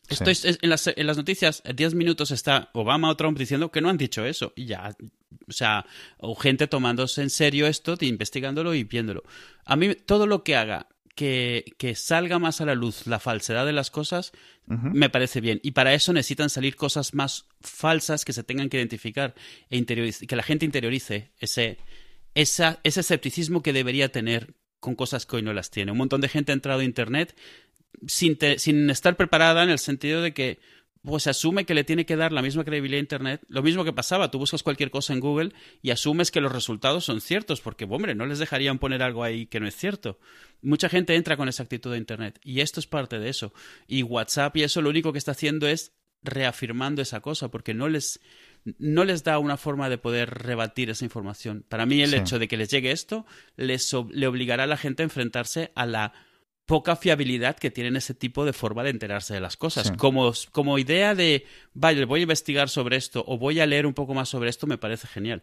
esto 0.10 0.30
es, 0.30 0.46
en, 0.62 0.70
las, 0.70 0.88
en 0.88 1.08
las 1.08 1.18
noticias, 1.18 1.64
10 1.74 1.96
minutos 1.96 2.32
está 2.32 2.70
Obama 2.74 3.10
o 3.10 3.16
Trump 3.16 3.38
diciendo 3.38 3.72
que 3.72 3.82
no 3.82 3.90
han 3.90 3.98
dicho 3.98 4.26
eso. 4.26 4.54
Y 4.56 4.66
ya, 4.66 4.96
o 5.48 5.52
sea, 5.52 5.86
o 6.18 6.36
gente 6.36 6.68
tomándose 6.68 7.22
en 7.22 7.30
serio 7.30 7.68
esto, 7.68 7.96
investigándolo 8.02 8.74
y 8.74 8.84
viéndolo. 8.84 9.24
A 9.66 9.76
mí, 9.76 9.96
todo 9.96 10.28
lo 10.28 10.44
que 10.44 10.56
haga 10.56 10.88
que, 11.16 11.76
que, 11.78 11.96
salga 11.96 12.40
más 12.40 12.62
a 12.62 12.66
la 12.66 12.76
luz 12.76 13.06
la 13.06 13.20
falsedad 13.20 13.66
de 13.66 13.74
las 13.74 13.92
cosas, 13.92 14.32
me 14.68 15.10
parece 15.10 15.42
bien. 15.42 15.60
Y 15.64 15.72
para 15.72 15.94
eso 15.94 16.14
necesitan 16.14 16.50
salir 16.50 16.76
cosas 16.76 17.14
más 17.14 17.48
falsas 17.60 18.24
que 18.24 18.34
se 18.34 18.44
tengan 18.44 18.70
que 18.70 18.78
identificar 18.78 19.34
e 19.70 19.84
que 19.84 20.36
la 20.36 20.44
gente 20.44 20.66
interiorice 20.66 21.34
ese, 21.40 21.78
esa, 22.36 22.80
ese 22.84 23.00
escepticismo 23.02 23.62
que 23.62 23.74
debería 23.74 24.12
tener 24.12 24.54
con 24.80 24.96
cosas 24.96 25.26
que 25.26 25.38
hoy 25.38 25.42
no 25.42 25.54
las 25.54 25.72
tiene. 25.72 25.92
Un 25.92 25.98
montón 25.98 26.22
de 26.22 26.30
gente 26.30 26.52
ha 26.52 26.56
entrado 26.56 26.80
a 26.82 26.84
Internet 26.84 27.36
sin, 28.08 28.38
sin 28.58 28.90
estar 28.90 29.16
preparada 29.16 29.64
en 29.64 29.70
el 29.70 29.80
sentido 29.80 30.22
de 30.22 30.34
que 30.34 30.60
pues 31.02 31.28
asume 31.28 31.66
que 31.66 31.74
le 31.74 31.84
tiene 31.84 32.06
que 32.06 32.16
dar 32.16 32.32
la 32.32 32.42
misma 32.42 32.66
credibilidad 32.66 33.00
a 33.00 33.02
Internet. 33.02 33.42
Lo 33.48 33.64
mismo 33.64 33.86
que 33.86 33.94
pasaba, 33.94 34.32
tú 34.32 34.38
buscas 34.38 34.64
cualquier 34.64 34.92
cosa 34.92 35.14
en 35.14 35.20
Google 35.20 35.54
y 35.82 35.92
asumes 35.92 36.32
que 36.32 36.42
los 36.42 36.52
resultados 36.52 37.06
son 37.06 37.22
ciertos, 37.22 37.62
porque, 37.62 37.86
hombre, 37.86 38.16
no 38.16 38.26
les 38.26 38.40
dejarían 38.40 38.80
poner 38.80 39.02
algo 39.02 39.24
ahí 39.24 39.46
que 39.46 39.60
no 39.60 39.68
es 39.68 39.76
cierto. 39.76 40.20
Mucha 40.62 40.90
gente 40.90 41.16
entra 41.16 41.38
con 41.38 41.48
esa 41.48 41.64
actitud 41.64 41.92
de 41.92 41.98
Internet 41.98 42.40
y 42.44 42.60
esto 42.60 42.80
es 42.80 42.88
parte 42.88 43.20
de 43.20 43.30
eso. 43.30 43.54
Y 43.88 44.04
WhatsApp 44.04 44.58
y 44.58 44.64
eso 44.64 44.82
lo 44.82 44.90
único 44.90 45.14
que 45.14 45.20
está 45.20 45.32
haciendo 45.32 45.68
es 45.68 45.94
reafirmando 46.22 47.02
esa 47.02 47.22
cosa, 47.22 47.50
porque 47.50 47.74
no 47.74 47.88
les, 47.88 48.20
no 48.78 49.06
les 49.06 49.24
da 49.24 49.40
una 49.40 49.56
forma 49.56 49.90
de 49.90 49.98
poder 49.98 50.30
rebatir 50.30 50.90
esa 50.90 51.06
información. 51.06 51.66
Para 51.70 51.86
mí 51.86 52.02
el 52.02 52.14
hecho 52.14 52.40
de 52.40 52.50
que 52.50 52.58
les 52.58 52.70
llegue 52.70 52.92
esto 52.92 53.26
les, 53.56 53.96
le 54.12 54.28
obligará 54.28 54.64
a 54.64 54.68
la 54.68 54.76
gente 54.76 55.02
a 55.02 55.06
enfrentarse 55.06 55.72
a 55.76 55.86
la 55.86 56.14
poca 56.70 56.96
fiabilidad 56.96 57.58
que 57.58 57.72
tienen 57.72 57.96
ese 57.96 58.14
tipo 58.14 58.46
de 58.46 58.54
forma 58.54 58.84
de 58.84 58.92
enterarse 58.92 59.34
de 59.34 59.40
las 59.40 59.58
cosas. 59.58 59.92
Como, 59.94 60.32
como 60.52 60.78
idea 60.78 61.16
de, 61.16 61.48
vale, 61.74 62.06
voy 62.06 62.20
a 62.20 62.24
investigar 62.24 62.70
sobre 62.70 62.96
esto 62.96 63.24
o 63.26 63.40
voy 63.40 63.60
a 63.60 63.66
leer 63.66 63.88
un 63.88 63.96
poco 63.96 64.14
más 64.14 64.30
sobre 64.30 64.52
esto, 64.52 64.68
me 64.68 64.78
parece 64.78 65.08
genial. 65.08 65.42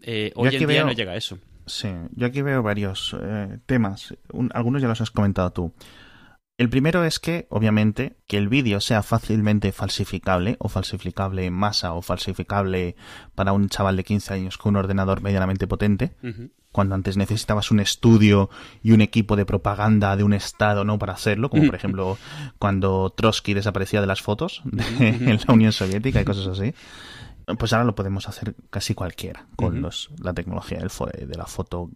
Eh, 0.00 0.32
hoy 0.34 0.56
en 0.56 0.66
día 0.66 0.82
no 0.84 0.92
llega 0.92 1.12
a 1.12 1.16
eso. 1.16 1.38
Sí, 1.66 1.88
yo 2.16 2.26
aquí 2.26 2.40
veo 2.40 2.62
varios 2.62 3.14
eh, 3.20 3.58
temas. 3.66 4.14
algunos 4.54 4.80
ya 4.80 4.88
los 4.88 5.02
has 5.02 5.10
comentado 5.10 5.52
tú. 5.52 5.74
El 6.56 6.70
primero 6.70 7.04
es 7.04 7.18
que, 7.18 7.46
obviamente, 7.50 8.16
que 8.28 8.36
el 8.36 8.48
vídeo 8.48 8.80
sea 8.80 9.02
fácilmente 9.02 9.72
falsificable, 9.72 10.56
o 10.60 10.68
falsificable 10.68 11.46
en 11.46 11.52
masa, 11.52 11.94
o 11.94 12.02
falsificable 12.02 12.94
para 13.34 13.52
un 13.52 13.68
chaval 13.68 13.96
de 13.96 14.04
15 14.04 14.34
años 14.34 14.58
con 14.58 14.70
un 14.70 14.76
ordenador 14.76 15.20
medianamente 15.20 15.66
potente 15.66 16.14
cuando 16.74 16.96
antes 16.96 17.16
necesitabas 17.16 17.70
un 17.70 17.78
estudio 17.78 18.50
y 18.82 18.90
un 18.90 19.00
equipo 19.00 19.36
de 19.36 19.46
propaganda 19.46 20.16
de 20.16 20.24
un 20.24 20.32
estado, 20.32 20.84
¿no? 20.84 20.98
Para 20.98 21.12
hacerlo, 21.12 21.48
como 21.48 21.66
por 21.66 21.74
ejemplo 21.76 22.18
cuando 22.58 23.10
Trotsky 23.10 23.54
desaparecía 23.54 24.00
de 24.00 24.08
las 24.08 24.22
fotos 24.22 24.60
en 24.98 25.38
la 25.46 25.54
Unión 25.54 25.70
Soviética 25.70 26.20
y 26.20 26.24
cosas 26.24 26.48
así. 26.48 26.74
Pues 27.58 27.72
ahora 27.72 27.84
lo 27.84 27.94
podemos 27.94 28.28
hacer 28.28 28.56
casi 28.70 28.94
cualquiera 28.94 29.46
con 29.54 29.82
los, 29.82 30.10
la 30.18 30.34
tecnología 30.34 30.78
del, 30.78 30.90
de 31.28 31.36
la 31.36 31.46
foto, 31.46 31.90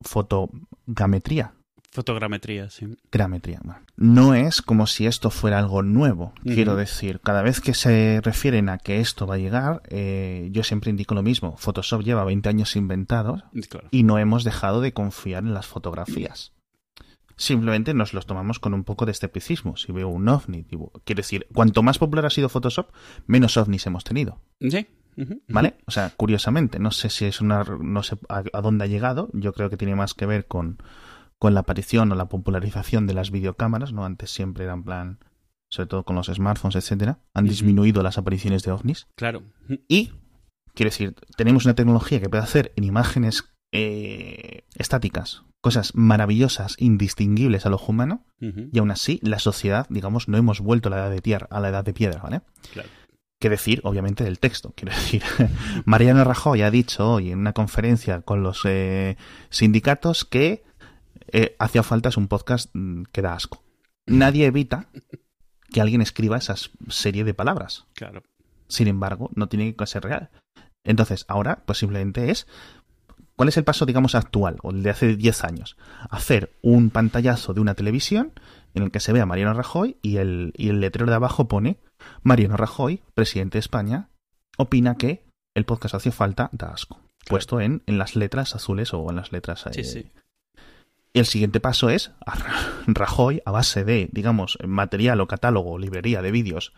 fotogametría. 0.00 1.52
Fotogrametría, 1.94 2.70
sí. 2.70 2.88
Grametría. 3.12 3.60
No 3.96 4.34
es 4.34 4.62
como 4.62 4.88
si 4.88 5.06
esto 5.06 5.30
fuera 5.30 5.60
algo 5.60 5.84
nuevo. 5.84 6.32
Quiero 6.42 6.74
decir, 6.74 7.20
cada 7.20 7.40
vez 7.42 7.60
que 7.60 7.72
se 7.72 8.20
refieren 8.20 8.68
a 8.68 8.78
que 8.78 8.98
esto 8.98 9.28
va 9.28 9.36
a 9.36 9.38
llegar, 9.38 9.80
eh, 9.90 10.48
yo 10.50 10.64
siempre 10.64 10.90
indico 10.90 11.14
lo 11.14 11.22
mismo. 11.22 11.56
Photoshop 11.56 12.02
lleva 12.02 12.24
20 12.24 12.48
años 12.48 12.74
inventado 12.74 13.44
y 13.92 14.02
no 14.02 14.18
hemos 14.18 14.42
dejado 14.42 14.80
de 14.80 14.92
confiar 14.92 15.44
en 15.44 15.54
las 15.54 15.68
fotografías. 15.68 16.52
Simplemente 17.36 17.94
nos 17.94 18.12
los 18.12 18.26
tomamos 18.26 18.58
con 18.58 18.74
un 18.74 18.82
poco 18.82 19.06
de 19.06 19.12
escepticismo. 19.12 19.76
Si 19.76 19.92
veo 19.92 20.08
un 20.08 20.28
ovni, 20.28 20.64
quiero 20.64 21.20
decir, 21.20 21.46
cuanto 21.54 21.84
más 21.84 21.98
popular 21.98 22.26
ha 22.26 22.30
sido 22.30 22.48
Photoshop, 22.48 22.88
menos 23.28 23.56
ovnis 23.56 23.86
hemos 23.86 24.02
tenido. 24.02 24.40
Sí. 24.58 24.88
¿Vale? 25.46 25.76
O 25.86 25.92
sea, 25.92 26.10
curiosamente, 26.16 26.80
no 26.80 26.90
sé 26.90 27.08
si 27.08 27.26
es 27.26 27.40
una. 27.40 27.62
No 27.62 28.02
sé 28.02 28.16
a 28.28 28.60
dónde 28.60 28.82
ha 28.82 28.88
llegado. 28.88 29.30
Yo 29.32 29.52
creo 29.52 29.70
que 29.70 29.76
tiene 29.76 29.94
más 29.94 30.12
que 30.12 30.26
ver 30.26 30.46
con 30.48 30.78
con 31.38 31.54
la 31.54 31.60
aparición 31.60 32.12
o 32.12 32.14
la 32.14 32.28
popularización 32.28 33.06
de 33.06 33.14
las 33.14 33.30
videocámaras, 33.30 33.92
¿no? 33.92 34.04
Antes 34.04 34.30
siempre 34.30 34.64
eran 34.64 34.84
plan, 34.84 35.18
sobre 35.70 35.88
todo 35.88 36.04
con 36.04 36.16
los 36.16 36.26
smartphones, 36.26 36.76
etcétera, 36.76 37.18
han 37.34 37.46
disminuido 37.46 38.02
las 38.02 38.18
apariciones 38.18 38.62
de 38.62 38.72
ovnis. 38.72 39.06
Claro. 39.16 39.42
Y, 39.88 40.12
quiero 40.74 40.90
decir, 40.90 41.14
tenemos 41.36 41.64
una 41.64 41.74
tecnología 41.74 42.20
que 42.20 42.28
puede 42.28 42.42
hacer 42.42 42.72
en 42.76 42.84
imágenes 42.84 43.52
eh, 43.72 44.64
estáticas 44.76 45.44
cosas 45.64 45.92
maravillosas, 45.94 46.76
indistinguibles 46.78 47.64
al 47.64 47.72
ojo 47.72 47.90
humano, 47.90 48.26
y 48.38 48.78
aún 48.78 48.90
así 48.90 49.18
la 49.22 49.38
sociedad, 49.38 49.86
digamos, 49.88 50.28
no 50.28 50.36
hemos 50.36 50.60
vuelto 50.60 50.88
a 50.88 50.90
la 50.90 50.98
edad 50.98 51.10
de 51.10 51.22
tierra, 51.22 51.46
a 51.50 51.58
la 51.58 51.70
edad 51.70 51.82
de 51.82 51.94
piedra, 51.94 52.20
¿vale? 52.20 52.42
Claro. 52.74 52.90
Que 53.40 53.48
decir, 53.48 53.80
obviamente, 53.82 54.24
del 54.24 54.40
texto. 54.40 54.74
Quiero 54.76 54.94
decir, 54.94 55.22
Mariano 55.86 56.22
Rajoy 56.22 56.60
ha 56.60 56.70
dicho 56.70 57.10
hoy 57.10 57.30
en 57.30 57.38
una 57.38 57.54
conferencia 57.54 58.20
con 58.20 58.42
los 58.42 58.60
eh, 58.66 59.16
sindicatos 59.48 60.26
que 60.26 60.64
eh, 61.34 61.56
hacía 61.58 61.82
falta 61.82 62.10
es 62.10 62.16
un 62.16 62.28
podcast 62.28 62.70
mm, 62.74 63.02
que 63.10 63.20
da 63.20 63.34
asco. 63.34 63.60
Nadie 64.06 64.46
evita 64.46 64.86
que 65.68 65.80
alguien 65.80 66.00
escriba 66.00 66.36
esa 66.36 66.54
serie 66.88 67.24
de 67.24 67.34
palabras. 67.34 67.86
Claro. 67.94 68.22
Sin 68.68 68.86
embargo, 68.86 69.30
no 69.34 69.48
tiene 69.48 69.74
que 69.74 69.86
ser 69.88 70.04
real. 70.04 70.30
Entonces, 70.84 71.24
ahora, 71.26 71.64
pues 71.66 71.78
simplemente 71.78 72.30
es. 72.30 72.46
¿Cuál 73.34 73.48
es 73.48 73.56
el 73.56 73.64
paso, 73.64 73.84
digamos, 73.84 74.14
actual, 74.14 74.58
o 74.62 74.70
el 74.70 74.84
de 74.84 74.90
hace 74.90 75.16
10 75.16 75.42
años? 75.42 75.76
Hacer 76.08 76.52
un 76.62 76.90
pantallazo 76.90 77.52
de 77.52 77.60
una 77.60 77.74
televisión 77.74 78.32
en 78.74 78.84
el 78.84 78.92
que 78.92 79.00
se 79.00 79.12
vea 79.12 79.26
Mariano 79.26 79.54
Rajoy 79.54 79.96
y 80.02 80.18
el, 80.18 80.52
y 80.56 80.68
el 80.68 80.78
letrero 80.78 81.10
de 81.10 81.16
abajo 81.16 81.48
pone 81.48 81.80
Mariano 82.22 82.56
Rajoy, 82.56 83.02
presidente 83.14 83.56
de 83.56 83.60
España, 83.60 84.08
opina 84.56 84.94
que 84.94 85.24
el 85.56 85.64
podcast 85.64 85.96
hace 85.96 86.12
falta, 86.12 86.48
da 86.52 86.68
asco. 86.68 87.00
Puesto 87.26 87.60
en, 87.60 87.82
en 87.86 87.98
las 87.98 88.14
letras 88.14 88.54
azules 88.54 88.94
o 88.94 89.10
en 89.10 89.16
las 89.16 89.32
letras 89.32 89.64
sí, 89.72 89.82
sí. 89.82 90.12
El 91.14 91.26
siguiente 91.26 91.60
paso 91.60 91.90
es 91.90 92.10
Rajoy, 92.86 93.40
a 93.44 93.52
base 93.52 93.84
de, 93.84 94.08
digamos, 94.12 94.58
material 94.66 95.20
o 95.20 95.28
catálogo 95.28 95.72
o 95.72 95.78
librería 95.78 96.22
de 96.22 96.32
vídeos, 96.32 96.72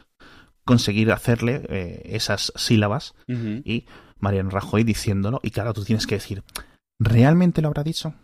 conseguir 0.67 1.11
hacerle 1.11 1.63
eh, 1.71 2.03
esas 2.05 2.53
sílabas 2.55 3.15
y 3.27 3.87
Mariano 4.19 4.51
Rajoy 4.51 4.85
diciéndolo. 4.85 5.41
Y 5.43 5.51
claro, 5.53 5.73
tú 5.73 5.85
tienes 5.85 6.07
que 6.07 6.17
decir, 6.17 6.45
¿realmente 7.01 7.63
lo 7.63 7.69
habrá 7.69 7.83
dicho? 7.83 8.15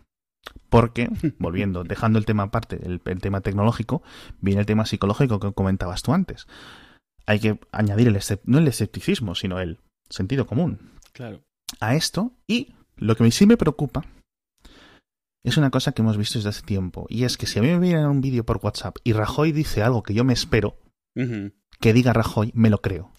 Porque, 0.69 1.09
volviendo, 1.39 1.83
dejando 1.83 2.19
el 2.19 2.25
tema 2.25 2.43
aparte, 2.43 2.79
el, 2.85 3.01
tema 3.01 3.41
tecnológico, 3.41 4.03
viene 4.39 4.61
el 4.61 4.67
tema 4.67 4.85
psicológico 4.85 5.39
que 5.39 5.51
comentabas 5.51 6.03
tú 6.03 6.13
antes. 6.13 6.45
Hay 7.25 7.39
que 7.39 7.59
añadir 7.71 8.07
el 8.07 8.19
no 8.43 8.59
el 8.59 8.67
escepticismo, 8.67 9.33
sino 9.33 9.59
el 9.59 9.79
sentido 10.09 10.45
común. 10.45 10.91
Claro. 11.11 11.41
A 11.79 11.95
esto, 11.95 12.33
y 12.45 12.75
lo 12.97 13.15
que 13.15 13.31
sí 13.31 13.47
me 13.47 13.57
preocupa 13.57 14.05
es 15.43 15.57
una 15.57 15.69
cosa 15.69 15.91
que 15.91 16.01
hemos 16.01 16.17
visto 16.17 16.39
desde 16.39 16.49
hace 16.49 16.61
tiempo. 16.63 17.05
Y 17.09 17.25
es 17.25 17.37
que 17.37 17.45
si 17.45 17.59
a 17.59 17.61
mí 17.61 17.67
me 17.67 17.79
viene 17.79 18.07
un 18.07 18.21
vídeo 18.21 18.45
por 18.45 18.59
WhatsApp 18.63 18.97
y 19.03 19.13
Rajoy 19.13 19.51
dice 19.51 19.83
algo 19.83 20.03
que 20.03 20.13
yo 20.13 20.23
me 20.23 20.33
espero, 20.33 20.77
que 21.13 21.93
diga 21.93 22.13
Rajoy, 22.13 22.51
me 22.55 22.69
lo 22.69 22.81
creo. 22.81 23.11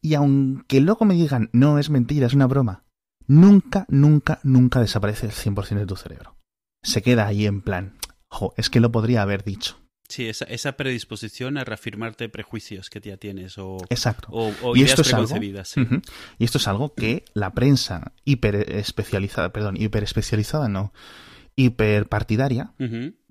Y 0.00 0.14
aunque 0.14 0.80
luego 0.80 1.04
me 1.04 1.14
digan, 1.14 1.50
no, 1.52 1.78
es 1.78 1.90
mentira, 1.90 2.26
es 2.26 2.34
una 2.34 2.46
broma, 2.46 2.84
nunca, 3.26 3.86
nunca, 3.88 4.40
nunca 4.42 4.80
desaparece 4.80 5.26
el 5.26 5.32
100% 5.32 5.78
de 5.78 5.86
tu 5.86 5.96
cerebro. 5.96 6.36
Se 6.82 7.02
queda 7.02 7.26
ahí 7.26 7.46
en 7.46 7.60
plan, 7.60 7.96
jo, 8.28 8.54
es 8.56 8.70
que 8.70 8.80
lo 8.80 8.90
podría 8.90 9.22
haber 9.22 9.44
dicho. 9.44 9.78
Sí, 10.08 10.28
esa, 10.28 10.44
esa 10.46 10.72
predisposición 10.72 11.56
a 11.56 11.64
reafirmarte 11.64 12.28
prejuicios 12.28 12.90
que 12.90 13.00
ya 13.00 13.16
tienes 13.16 13.56
o, 13.56 13.78
Exacto. 13.88 14.28
o, 14.30 14.76
y 14.76 14.82
esto 14.82 15.02
preconcebidas. 15.02 15.74
Y 16.38 16.44
esto 16.44 16.58
es 16.58 16.68
algo 16.68 16.92
que 16.94 17.24
la 17.32 17.54
prensa 17.54 18.12
hiper 18.24 18.56
especializada, 18.72 19.52
perdón, 19.52 19.80
hiper 19.80 20.02
especializada 20.02 20.68
no, 20.68 20.92
hiperpartidaria, 21.56 22.72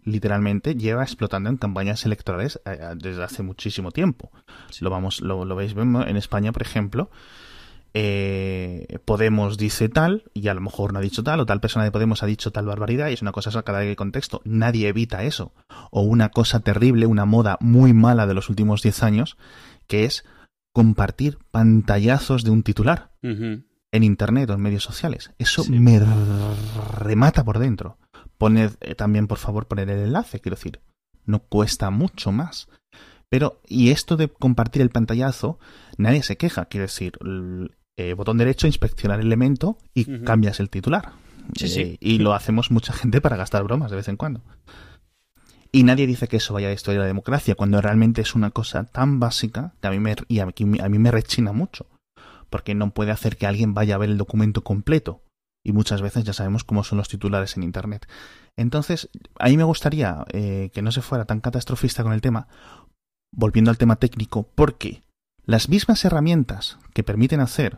literalmente, 0.03 0.75
lleva 0.75 1.03
explotando 1.03 1.49
en 1.49 1.57
campañas 1.57 2.05
electorales 2.05 2.59
eh, 2.65 2.77
eh, 2.79 2.95
desde 2.95 3.23
hace 3.23 3.43
muchísimo 3.43 3.91
tiempo. 3.91 4.31
Lo 4.79 4.89
vamos, 4.89 5.21
lo, 5.21 5.45
lo 5.45 5.55
veis 5.55 5.75
en 5.75 6.17
España, 6.17 6.51
por 6.51 6.61
ejemplo. 6.61 7.09
Eh, 7.93 8.99
Podemos 9.03 9.57
dice 9.57 9.89
tal 9.89 10.23
y 10.33 10.47
a 10.47 10.53
lo 10.53 10.61
mejor 10.61 10.93
no 10.93 10.99
ha 10.99 11.01
dicho 11.01 11.23
tal 11.23 11.41
o 11.41 11.45
tal 11.45 11.59
persona 11.59 11.83
de 11.83 11.91
Podemos 11.91 12.23
ha 12.23 12.25
dicho 12.25 12.51
tal 12.51 12.65
barbaridad 12.65 13.09
y 13.09 13.13
es 13.13 13.21
una 13.21 13.33
cosa 13.33 13.51
sacada 13.51 13.79
de 13.79 13.95
contexto. 13.95 14.41
Nadie 14.45 14.87
evita 14.87 15.23
eso. 15.23 15.53
O 15.91 16.01
una 16.01 16.29
cosa 16.29 16.61
terrible, 16.61 17.05
una 17.05 17.25
moda 17.25 17.57
muy 17.59 17.93
mala 17.93 18.27
de 18.27 18.33
los 18.33 18.49
últimos 18.49 18.81
10 18.81 19.03
años, 19.03 19.37
que 19.87 20.05
es 20.05 20.25
compartir 20.73 21.37
pantallazos 21.51 22.43
de 22.43 22.51
un 22.51 22.63
titular 22.63 23.11
en 23.21 24.03
Internet 24.03 24.49
o 24.49 24.53
en 24.53 24.61
medios 24.61 24.83
sociales. 24.83 25.31
Eso 25.37 25.65
me 25.69 26.01
remata 26.97 27.43
por 27.43 27.59
dentro. 27.59 27.97
Poned 28.41 28.71
eh, 28.81 28.95
también, 28.95 29.27
por 29.27 29.37
favor, 29.37 29.67
poner 29.67 29.87
el 29.91 29.99
enlace, 29.99 30.39
quiero 30.39 30.55
decir. 30.55 30.79
No 31.27 31.43
cuesta 31.43 31.91
mucho 31.91 32.31
más. 32.31 32.69
Pero, 33.29 33.61
y 33.67 33.91
esto 33.91 34.17
de 34.17 34.29
compartir 34.29 34.81
el 34.81 34.89
pantallazo, 34.89 35.59
nadie 35.99 36.23
se 36.23 36.37
queja. 36.37 36.65
Quiero 36.65 36.87
decir, 36.87 37.13
el, 37.21 37.75
eh, 37.97 38.15
botón 38.15 38.39
derecho, 38.39 38.65
inspeccionar 38.65 39.19
el 39.19 39.27
elemento 39.27 39.77
y 39.93 40.23
cambias 40.23 40.59
el 40.59 40.71
titular. 40.71 41.11
Sí, 41.55 41.67
sí. 41.67 41.81
Eh, 41.81 41.97
y 41.99 42.17
lo 42.17 42.33
hacemos 42.33 42.71
mucha 42.71 42.93
gente 42.93 43.21
para 43.21 43.37
gastar 43.37 43.63
bromas 43.63 43.91
de 43.91 43.97
vez 43.97 44.07
en 44.07 44.17
cuando. 44.17 44.41
Y 45.71 45.83
nadie 45.83 46.07
dice 46.07 46.27
que 46.27 46.37
eso 46.37 46.55
vaya 46.55 46.65
a 46.65 46.71
destruir 46.71 46.97
la 46.97 47.05
democracia, 47.05 47.53
cuando 47.53 47.79
realmente 47.79 48.21
es 48.21 48.33
una 48.33 48.49
cosa 48.49 48.85
tan 48.85 49.19
básica 49.19 49.75
que 49.81 49.87
a 49.87 49.91
mí 49.91 49.99
me, 49.99 50.15
y 50.27 50.39
a 50.39 50.47
mí 50.47 50.97
me 50.97 51.11
rechina 51.11 51.51
mucho. 51.51 51.85
Porque 52.49 52.73
no 52.73 52.89
puede 52.89 53.11
hacer 53.11 53.37
que 53.37 53.45
alguien 53.45 53.75
vaya 53.75 53.93
a 53.93 53.99
ver 53.99 54.09
el 54.09 54.17
documento 54.17 54.63
completo 54.63 55.21
y 55.63 55.73
muchas 55.73 56.01
veces 56.01 56.23
ya 56.23 56.33
sabemos 56.33 56.63
cómo 56.63 56.83
son 56.83 56.97
los 56.97 57.09
titulares 57.09 57.55
en 57.57 57.63
Internet. 57.63 58.07
Entonces, 58.57 59.09
a 59.39 59.47
mí 59.49 59.57
me 59.57 59.63
gustaría 59.63 60.25
eh, 60.31 60.71
que 60.73 60.81
no 60.81 60.91
se 60.91 61.01
fuera 61.01 61.25
tan 61.25 61.39
catastrofista 61.39 62.03
con 62.03 62.13
el 62.13 62.21
tema, 62.21 62.47
volviendo 63.31 63.71
al 63.71 63.77
tema 63.77 63.95
técnico, 63.95 64.49
porque 64.55 65.03
las 65.45 65.69
mismas 65.69 66.03
herramientas 66.05 66.77
que 66.93 67.03
permiten 67.03 67.39
hacer 67.39 67.77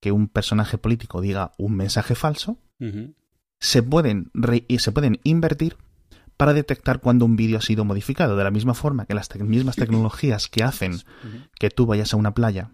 que 0.00 0.12
un 0.12 0.28
personaje 0.28 0.78
político 0.78 1.20
diga 1.20 1.52
un 1.58 1.76
mensaje 1.76 2.14
falso, 2.14 2.58
se, 3.58 3.82
pueden 3.82 4.30
se 4.78 4.92
pueden 4.92 5.20
invertir 5.24 5.78
para 6.36 6.52
detectar 6.52 7.00
cuando 7.00 7.24
un 7.24 7.36
vídeo 7.36 7.58
ha 7.58 7.62
sido 7.62 7.84
modificado. 7.84 8.36
De 8.36 8.44
la 8.44 8.50
misma 8.50 8.74
forma 8.74 9.06
que 9.06 9.14
las 9.14 9.34
mismas 9.36 9.76
tecnologías 9.76 10.48
que 10.48 10.62
hacen 10.62 10.98
que 11.58 11.70
tú 11.70 11.86
vayas 11.86 12.12
a 12.12 12.16
una 12.18 12.34
playa 12.34 12.70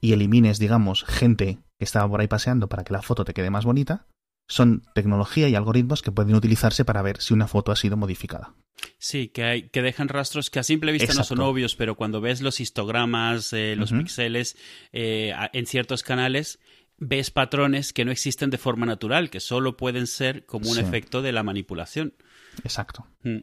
y 0.00 0.12
elimines, 0.12 0.58
digamos, 0.58 1.04
gente 1.04 1.58
que 1.78 1.84
estaba 1.84 2.08
por 2.08 2.20
ahí 2.20 2.28
paseando 2.28 2.68
para 2.68 2.84
que 2.84 2.92
la 2.92 3.02
foto 3.02 3.24
te 3.24 3.34
quede 3.34 3.50
más 3.50 3.64
bonita, 3.64 4.06
son 4.48 4.82
tecnología 4.94 5.48
y 5.48 5.54
algoritmos 5.54 6.02
que 6.02 6.12
pueden 6.12 6.34
utilizarse 6.34 6.84
para 6.84 7.02
ver 7.02 7.20
si 7.20 7.34
una 7.34 7.48
foto 7.48 7.72
ha 7.72 7.76
sido 7.76 7.96
modificada. 7.96 8.54
Sí, 8.98 9.28
que, 9.28 9.42
hay, 9.42 9.68
que 9.70 9.82
dejan 9.82 10.08
rastros 10.08 10.50
que 10.50 10.58
a 10.58 10.62
simple 10.62 10.92
vista 10.92 11.14
no 11.14 11.24
son 11.24 11.40
obvios, 11.40 11.76
pero 11.76 11.96
cuando 11.96 12.20
ves 12.20 12.40
los 12.42 12.60
histogramas, 12.60 13.52
eh, 13.52 13.74
los 13.76 13.92
píxeles 13.92 14.56
eh, 14.92 15.32
en 15.52 15.66
ciertos 15.66 16.02
canales, 16.02 16.60
ves 16.98 17.30
patrones 17.30 17.92
que 17.92 18.04
no 18.04 18.12
existen 18.12 18.50
de 18.50 18.58
forma 18.58 18.86
natural, 18.86 19.30
que 19.30 19.40
solo 19.40 19.76
pueden 19.76 20.06
ser 20.06 20.44
como 20.46 20.70
un 20.70 20.78
efecto 20.78 21.22
de 21.22 21.32
la 21.32 21.42
manipulación. 21.42 22.14
Exacto. 22.62 23.06
Mm. 23.22 23.38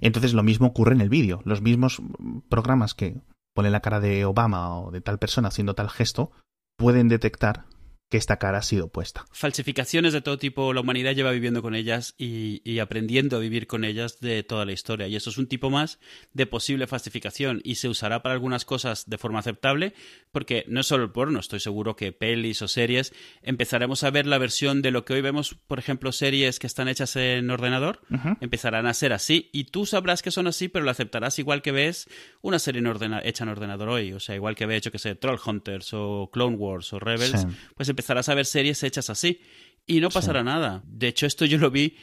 Entonces 0.00 0.34
lo 0.34 0.42
mismo 0.42 0.68
ocurre 0.68 0.94
en 0.94 1.00
el 1.00 1.08
vídeo. 1.08 1.42
Los 1.44 1.62
mismos 1.62 2.02
programas 2.48 2.94
que 2.94 3.20
ponen 3.54 3.72
la 3.72 3.80
cara 3.80 4.00
de 4.00 4.24
Obama 4.24 4.78
o 4.78 4.90
de 4.90 5.00
tal 5.00 5.18
persona 5.18 5.48
haciendo 5.48 5.74
tal 5.74 5.90
gesto 5.90 6.30
pueden 6.76 7.08
detectar 7.08 7.64
que 8.12 8.18
esta 8.18 8.36
cara 8.36 8.58
ha 8.58 8.62
sido 8.62 8.88
puesta. 8.88 9.24
Falsificaciones 9.32 10.12
de 10.12 10.20
todo 10.20 10.36
tipo, 10.36 10.74
la 10.74 10.82
humanidad 10.82 11.14
lleva 11.14 11.30
viviendo 11.30 11.62
con 11.62 11.74
ellas 11.74 12.14
y, 12.18 12.78
aprendiendo 12.78 13.38
a 13.38 13.40
vivir 13.40 13.66
con 13.66 13.84
ellas 13.84 14.20
de 14.20 14.42
toda 14.42 14.66
la 14.66 14.72
historia. 14.72 15.08
Y 15.08 15.16
eso 15.16 15.30
es 15.30 15.38
un 15.38 15.46
tipo 15.46 15.70
más 15.70 15.98
de 16.34 16.44
posible 16.44 16.86
falsificación 16.86 17.62
y 17.64 17.76
se 17.76 17.88
usará 17.88 18.22
para 18.22 18.34
algunas 18.34 18.66
cosas 18.66 19.08
de 19.08 19.16
forma 19.16 19.38
aceptable, 19.38 19.94
porque 20.30 20.66
no 20.68 20.80
es 20.80 20.86
solo 20.88 21.04
el 21.04 21.10
porno, 21.10 21.40
estoy 21.40 21.58
seguro 21.60 21.96
que 21.96 22.12
pelis 22.12 22.60
o 22.60 22.68
series 22.68 23.14
empezaremos 23.40 24.04
a 24.04 24.10
ver 24.10 24.26
la 24.26 24.36
versión 24.36 24.82
de 24.82 24.90
lo 24.90 25.06
que 25.06 25.14
hoy 25.14 25.22
vemos, 25.22 25.54
por 25.66 25.78
ejemplo, 25.78 26.12
series 26.12 26.58
que 26.58 26.66
están 26.66 26.88
hechas 26.88 27.16
en 27.16 27.48
ordenador, 27.48 28.02
empezarán 28.42 28.86
a 28.86 28.92
ser 28.92 29.14
así 29.14 29.48
y 29.54 29.64
tú 29.64 29.86
sabrás 29.86 30.20
que 30.20 30.30
son 30.30 30.46
así, 30.46 30.68
pero 30.68 30.84
lo 30.84 30.90
aceptarás 30.90 31.38
igual 31.38 31.62
que 31.62 31.72
ves 31.72 32.10
una 32.42 32.58
serie 32.58 32.82
hecha 33.24 33.44
en 33.44 33.48
ordenador 33.48 33.88
hoy, 33.88 34.12
o 34.12 34.20
sea, 34.20 34.34
igual 34.34 34.54
que 34.54 34.66
ve 34.66 34.76
hecho 34.76 34.92
que 34.92 34.98
sé 34.98 35.14
Troll 35.14 35.40
Hunters 35.42 35.94
o 35.94 36.28
Clone 36.30 36.56
Wars 36.56 36.92
o 36.92 36.98
Rebels, 36.98 37.46
pues 37.74 37.88
empezarás 38.02 38.28
a 38.28 38.34
ver 38.34 38.46
series 38.46 38.82
hechas 38.82 39.10
así 39.10 39.40
y 39.86 40.00
no 40.00 40.10
pasará 40.10 40.42
nada. 40.42 40.82
De 40.86 41.08
hecho, 41.08 41.26
esto 41.26 41.44
yo 41.44 41.58
lo 41.58 41.70
vi 41.70 41.96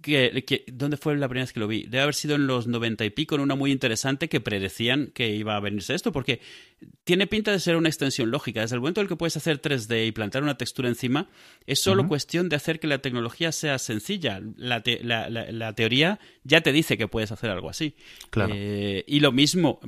que, 0.00 0.64
¿Dónde 0.72 0.96
fue 0.96 1.16
la 1.16 1.28
primera 1.28 1.44
vez 1.44 1.52
que 1.52 1.60
lo 1.60 1.68
vi? 1.68 1.82
Debe 1.84 2.02
haber 2.02 2.14
sido 2.14 2.36
en 2.36 2.46
los 2.46 2.66
noventa 2.66 3.04
y 3.04 3.10
pico, 3.10 3.34
en 3.34 3.42
una 3.42 3.54
muy 3.54 3.70
interesante 3.70 4.28
que 4.28 4.40
predecían 4.40 5.10
que 5.14 5.34
iba 5.34 5.56
a 5.56 5.60
venirse 5.60 5.94
esto, 5.94 6.10
porque 6.12 6.40
tiene 7.04 7.26
pinta 7.26 7.52
de 7.52 7.60
ser 7.60 7.76
una 7.76 7.88
extensión 7.88 8.30
lógica. 8.30 8.60
Desde 8.60 8.76
el 8.76 8.80
momento 8.80 9.00
en 9.00 9.04
el 9.04 9.08
que 9.08 9.16
puedes 9.16 9.36
hacer 9.36 9.60
3D 9.60 10.08
y 10.08 10.12
plantar 10.12 10.42
una 10.42 10.56
textura 10.56 10.88
encima, 10.88 11.28
es 11.66 11.80
solo 11.80 12.08
cuestión 12.08 12.48
de 12.48 12.56
hacer 12.56 12.80
que 12.80 12.86
la 12.86 12.98
tecnología 12.98 13.52
sea 13.52 13.78
sencilla. 13.78 14.40
La, 14.56 14.82
teoría 15.74 16.18
ya 16.44 16.60
te 16.62 16.72
dice 16.72 16.96
que 16.96 17.08
puedes 17.08 17.30
hacer 17.30 17.50
algo 17.50 17.68
así. 17.68 17.94
Claro. 18.30 18.54
Eh, 18.56 19.04
y 19.06 19.20
lo 19.20 19.32
mismo, 19.32 19.80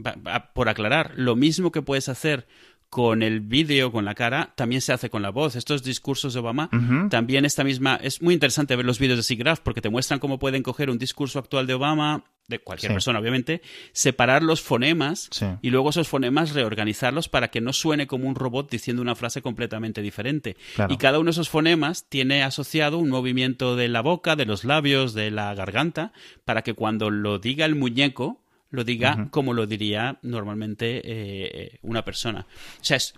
por 0.55 0.69
aclarar, 0.69 1.13
lo 1.17 1.37
mismo 1.37 1.73
que 1.73 1.83
puedes 1.83 2.09
hacer 2.09 2.47
con 2.97 3.23
el 3.23 3.41
vídeo, 3.41 3.93
con 3.93 4.07
la 4.07 4.15
cara, 4.15 4.55
también 4.55 4.81
se 4.81 4.91
hace 4.91 5.11
con 5.11 5.21
la 5.21 5.29
voz. 5.29 5.55
Estos 5.55 5.83
discursos 5.83 6.33
de 6.33 6.41
Obama, 6.41 6.71
también 7.11 7.45
esta 7.45 7.63
misma... 7.63 7.97
Es 7.97 8.23
muy 8.23 8.33
interesante 8.33 8.75
ver 8.75 8.87
los 8.87 8.99
vídeos 8.99 9.19
de 9.19 9.23
SIGGRAPH 9.23 9.61
porque 9.63 9.83
te 9.83 9.91
muestran 9.91 10.19
cómo 10.19 10.39
pueden 10.39 10.63
coger 10.63 10.89
un 10.89 10.97
discurso 10.97 11.39
actual 11.39 11.67
de 11.67 11.75
Obama, 11.75 12.25
de 12.49 12.59
cualquier 12.59 12.93
persona 12.93 13.19
obviamente, 13.19 13.61
separar 13.93 14.43
los 14.43 14.63
fonemas 14.63 15.29
y 15.61 15.69
luego 15.69 15.91
esos 15.91 16.09
fonemas 16.09 16.55
reorganizarlos 16.55 17.29
para 17.29 17.49
que 17.49 17.61
no 17.61 17.75
suene 17.75 18.07
como 18.07 18.29
un 18.29 18.35
robot 18.35 18.71
diciendo 18.71 19.03
una 19.03 19.15
frase 19.15 19.43
completamente 19.43 20.01
diferente. 20.01 20.57
Y 20.89 20.97
cada 20.97 21.19
uno 21.19 21.27
de 21.27 21.33
esos 21.33 21.51
fonemas 21.51 22.07
tiene 22.09 22.45
asociado 22.45 22.97
un 22.97 23.11
movimiento 23.11 23.77
de 23.77 23.89
la 23.89 24.01
boca, 24.01 24.37
de 24.37 24.47
los 24.47 24.65
labios, 24.65 25.13
de 25.13 25.31
la 25.31 25.55
garganta, 25.55 26.15
para 26.47 26.63
que 26.63 26.73
cuando 26.73 27.11
lo 27.11 27.39
diga 27.39 27.67
el 27.67 27.75
muñeco, 27.75 28.41
lo 28.71 28.85
diga 28.85 29.29
como 29.31 29.55
lo 29.55 29.67
diría 29.67 30.19
normalmente 30.23 31.01
eh, 31.05 31.79
una 31.83 32.05
persona. 32.05 32.47
O 32.81 32.85
sea, 32.85 32.97
es, 32.97 33.15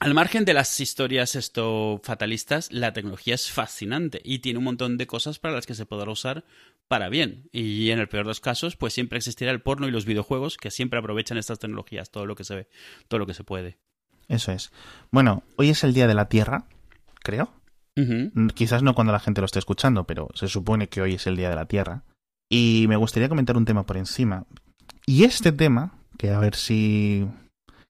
al 0.00 0.14
margen 0.14 0.46
de 0.46 0.54
las 0.54 0.80
historias 0.80 1.34
esto 1.34 2.00
fatalistas, 2.02 2.72
la 2.72 2.94
tecnología 2.94 3.34
es 3.34 3.50
fascinante 3.50 4.22
y 4.24 4.38
tiene 4.38 4.58
un 4.58 4.64
montón 4.64 4.96
de 4.96 5.06
cosas 5.06 5.38
para 5.38 5.54
las 5.54 5.66
que 5.66 5.74
se 5.74 5.84
podrá 5.84 6.10
usar 6.10 6.44
para 6.88 7.10
bien. 7.10 7.50
Y 7.52 7.90
en 7.90 7.98
el 7.98 8.08
peor 8.08 8.24
de 8.24 8.30
los 8.30 8.40
casos, 8.40 8.76
pues 8.76 8.94
siempre 8.94 9.18
existirá 9.18 9.50
el 9.50 9.60
porno 9.60 9.86
y 9.86 9.90
los 9.90 10.06
videojuegos 10.06 10.56
que 10.56 10.70
siempre 10.70 10.98
aprovechan 10.98 11.36
estas 11.36 11.58
tecnologías, 11.58 12.10
todo 12.10 12.24
lo 12.24 12.34
que 12.34 12.44
se 12.44 12.54
ve, 12.54 12.68
todo 13.08 13.18
lo 13.18 13.26
que 13.26 13.34
se 13.34 13.44
puede. 13.44 13.78
Eso 14.26 14.52
es. 14.52 14.72
Bueno, 15.10 15.42
hoy 15.56 15.68
es 15.68 15.84
el 15.84 15.92
Día 15.92 16.06
de 16.06 16.14
la 16.14 16.28
Tierra, 16.28 16.64
creo. 17.22 17.52
Quizás 18.54 18.82
no 18.82 18.94
cuando 18.94 19.12
la 19.12 19.20
gente 19.20 19.42
lo 19.42 19.44
esté 19.44 19.58
escuchando, 19.58 20.04
pero 20.04 20.28
se 20.32 20.48
supone 20.48 20.88
que 20.88 21.02
hoy 21.02 21.16
es 21.16 21.26
el 21.26 21.36
Día 21.36 21.50
de 21.50 21.56
la 21.56 21.66
Tierra. 21.66 22.04
Y 22.50 22.86
me 22.88 22.96
gustaría 22.96 23.28
comentar 23.28 23.56
un 23.56 23.64
tema 23.64 23.86
por 23.86 23.96
encima. 23.96 24.44
Y 25.06 25.24
este 25.24 25.52
tema, 25.52 25.94
que 26.18 26.30
a 26.30 26.40
ver 26.40 26.56
si... 26.56 27.26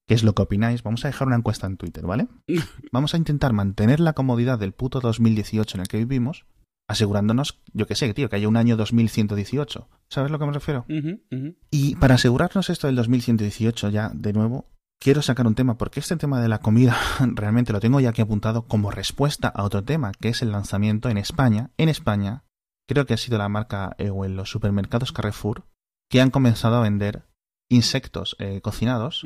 ¿Qué 0.06 0.14
es 0.14 0.22
lo 0.22 0.34
que 0.34 0.42
opináis? 0.42 0.82
Vamos 0.82 1.04
a 1.04 1.08
dejar 1.08 1.28
una 1.28 1.36
encuesta 1.36 1.66
en 1.66 1.76
Twitter, 1.76 2.04
¿vale? 2.04 2.28
Vamos 2.92 3.14
a 3.14 3.16
intentar 3.16 3.52
mantener 3.52 4.00
la 4.00 4.12
comodidad 4.12 4.58
del 4.58 4.72
puto 4.72 5.00
2018 5.00 5.76
en 5.76 5.80
el 5.80 5.88
que 5.88 5.98
vivimos, 5.98 6.46
asegurándonos, 6.88 7.60
yo 7.72 7.86
qué 7.86 7.94
sé, 7.94 8.12
tío, 8.12 8.28
que 8.28 8.36
haya 8.36 8.48
un 8.48 8.56
año 8.56 8.76
2118. 8.76 9.88
¿Sabes 10.10 10.28
a 10.28 10.32
lo 10.32 10.38
que 10.38 10.46
me 10.46 10.52
refiero? 10.52 10.84
Y 11.70 11.94
para 11.96 12.16
asegurarnos 12.16 12.68
esto 12.68 12.88
del 12.88 12.96
2118 12.96 13.88
ya, 13.90 14.10
de 14.12 14.32
nuevo, 14.32 14.66
quiero 15.00 15.22
sacar 15.22 15.46
un 15.46 15.54
tema, 15.54 15.78
porque 15.78 16.00
este 16.00 16.16
tema 16.16 16.42
de 16.42 16.48
la 16.48 16.58
comida 16.58 16.96
realmente 17.34 17.72
lo 17.72 17.80
tengo 17.80 18.00
ya 18.00 18.10
aquí 18.10 18.20
apuntado 18.20 18.66
como 18.66 18.90
respuesta 18.90 19.48
a 19.48 19.62
otro 19.62 19.84
tema, 19.84 20.10
que 20.20 20.28
es 20.28 20.42
el 20.42 20.50
lanzamiento 20.50 21.08
en 21.08 21.18
España, 21.18 21.70
en 21.78 21.88
España, 21.88 22.42
creo 22.90 23.06
que 23.06 23.14
ha 23.14 23.18
sido 23.18 23.38
la 23.38 23.48
marca 23.48 23.94
eh, 23.98 24.10
o 24.10 24.24
en 24.24 24.34
los 24.34 24.50
supermercados 24.50 25.12
Carrefour, 25.12 25.62
que 26.10 26.20
han 26.20 26.30
comenzado 26.30 26.74
a 26.74 26.80
vender 26.80 27.22
insectos 27.68 28.34
eh, 28.40 28.60
cocinados 28.62 29.22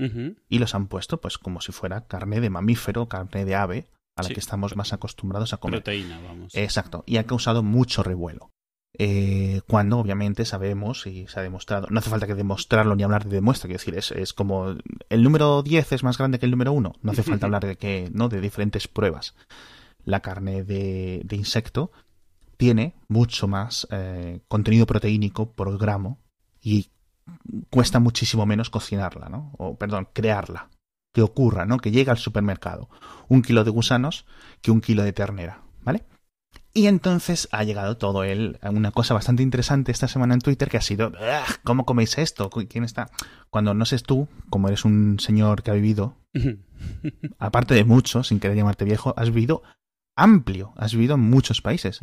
y 0.51 0.59
los 0.59 0.75
han 0.75 0.87
puesto 0.87 1.19
pues 1.19 1.39
como 1.39 1.63
si 1.63 1.73
fuera 1.73 2.07
carne 2.07 2.43
de 2.43 2.51
mamífero, 2.51 3.09
carne 3.09 3.47
de 3.47 3.55
ave, 3.55 3.87
a 4.17 4.23
la 4.23 4.29
que 4.29 4.39
estamos 4.39 4.77
más 4.77 4.93
acostumbrados 4.93 5.55
a 5.55 5.57
comer. 5.57 5.83
Proteína, 5.83 6.21
vamos. 6.21 6.55
Exacto, 6.55 7.05
y 7.07 7.17
ha 7.17 7.25
causado 7.25 7.63
mucho 7.63 8.03
revuelo. 8.03 8.51
Eh, 8.99 9.63
cuando 9.67 9.99
obviamente 9.99 10.45
sabemos 10.45 11.07
y 11.07 11.27
se 11.27 11.41
ha 11.41 11.43
demostrado, 11.43 11.87
no 11.89 12.01
hace 12.01 12.11
falta 12.11 12.27
que 12.27 12.35
demostrarlo 12.35 12.95
ni 12.95 13.03
hablar 13.03 13.25
de 13.25 13.31
demuestra, 13.31 13.67
quiero 13.67 13.79
decir, 13.79 13.97
es, 13.97 14.11
es 14.11 14.35
como 14.35 14.77
el 15.09 15.23
número 15.23 15.63
10 15.63 15.93
es 15.93 16.05
más 16.05 16.19
grande 16.19 16.39
que 16.39 16.45
el 16.45 16.51
número 16.51 16.75
1, 16.75 16.93
no 17.01 17.13
hace 17.13 17.23
falta 17.23 17.47
hablar 17.47 17.65
de 17.65 17.77
que, 17.77 18.11
¿no? 18.13 18.29
de 18.29 18.43
diferentes 18.43 18.89
pruebas. 18.89 19.35
La 20.05 20.21
carne 20.21 20.65
de, 20.65 21.23
de 21.25 21.37
insecto 21.37 21.91
tiene 22.57 22.95
mucho 23.09 23.49
más 23.49 23.87
eh, 23.91 24.41
contenido 24.49 24.87
proteínico 24.87 25.53
por 25.53 25.77
gramo 25.79 26.19
y 26.61 26.91
cuesta 27.71 28.01
muchísimo 28.01 28.47
menos 28.47 28.71
cocinarla, 28.71 29.29
¿no? 29.29 29.53
O, 29.59 29.77
perdón, 29.77 30.09
crearla. 30.13 30.71
Que 31.13 31.23
ocurra, 31.23 31.65
¿no? 31.65 31.79
Que 31.79 31.93
llegue 31.93 32.11
al 32.11 32.19
supermercado 32.19 32.89
un 33.29 33.43
kilo 33.43 33.65
de 33.65 33.71
gusanos 33.71 34.27
que 34.61 34.71
un 34.71 34.81
kilo 34.81 35.05
de 35.05 35.13
ternera, 35.13 35.63
¿vale? 35.83 36.05
Y 36.77 36.89
entonces 36.89 37.49
ha 37.53 37.63
llegado 37.63 37.97
todo 37.97 38.25
él 38.25 38.59
una 38.65 38.91
cosa 38.91 39.15
bastante 39.15 39.45
interesante 39.45 39.93
esta 39.93 40.09
semana 40.09 40.35
en 40.35 40.41
Twitter 40.41 40.69
que 40.69 40.77
ha 40.77 40.83
sido, 40.83 41.13
¿cómo 41.63 41.85
coméis 41.85 42.19
esto? 42.19 42.51
¿Quién 42.51 42.83
está? 42.83 43.11
Cuando 43.49 43.75
no 43.75 43.85
sé 43.85 44.01
tú, 44.01 44.27
como 44.51 44.67
eres 44.67 44.85
un 44.85 45.21
señor 45.21 45.63
que 45.63 45.71
ha 45.71 45.75
vivido, 45.75 46.17
aparte 47.39 47.75
de 47.75 47.85
mucho, 47.85 48.25
sin 48.25 48.41
querer 48.41 48.57
llamarte 48.57 48.85
viejo, 48.85 49.15
has 49.17 49.31
vivido 49.31 49.63
amplio, 50.17 50.73
has 50.77 50.95
vivido 50.95 51.15
en 51.15 51.21
muchos 51.21 51.63
países. 51.63 52.01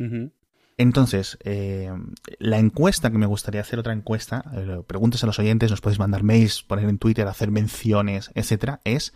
Entonces, 0.78 1.38
eh, 1.44 1.92
la 2.38 2.58
encuesta 2.58 3.10
que 3.10 3.18
me 3.18 3.26
gustaría 3.26 3.60
hacer, 3.60 3.78
otra 3.78 3.92
encuesta, 3.92 4.44
eh, 4.54 4.82
preguntas 4.86 5.22
a 5.22 5.26
los 5.26 5.38
oyentes, 5.38 5.70
nos 5.70 5.80
podéis 5.80 5.98
mandar 5.98 6.22
mails, 6.22 6.62
poner 6.62 6.88
en 6.88 6.98
Twitter, 6.98 7.26
hacer 7.26 7.50
menciones, 7.50 8.30
etcétera, 8.34 8.80
es 8.84 9.12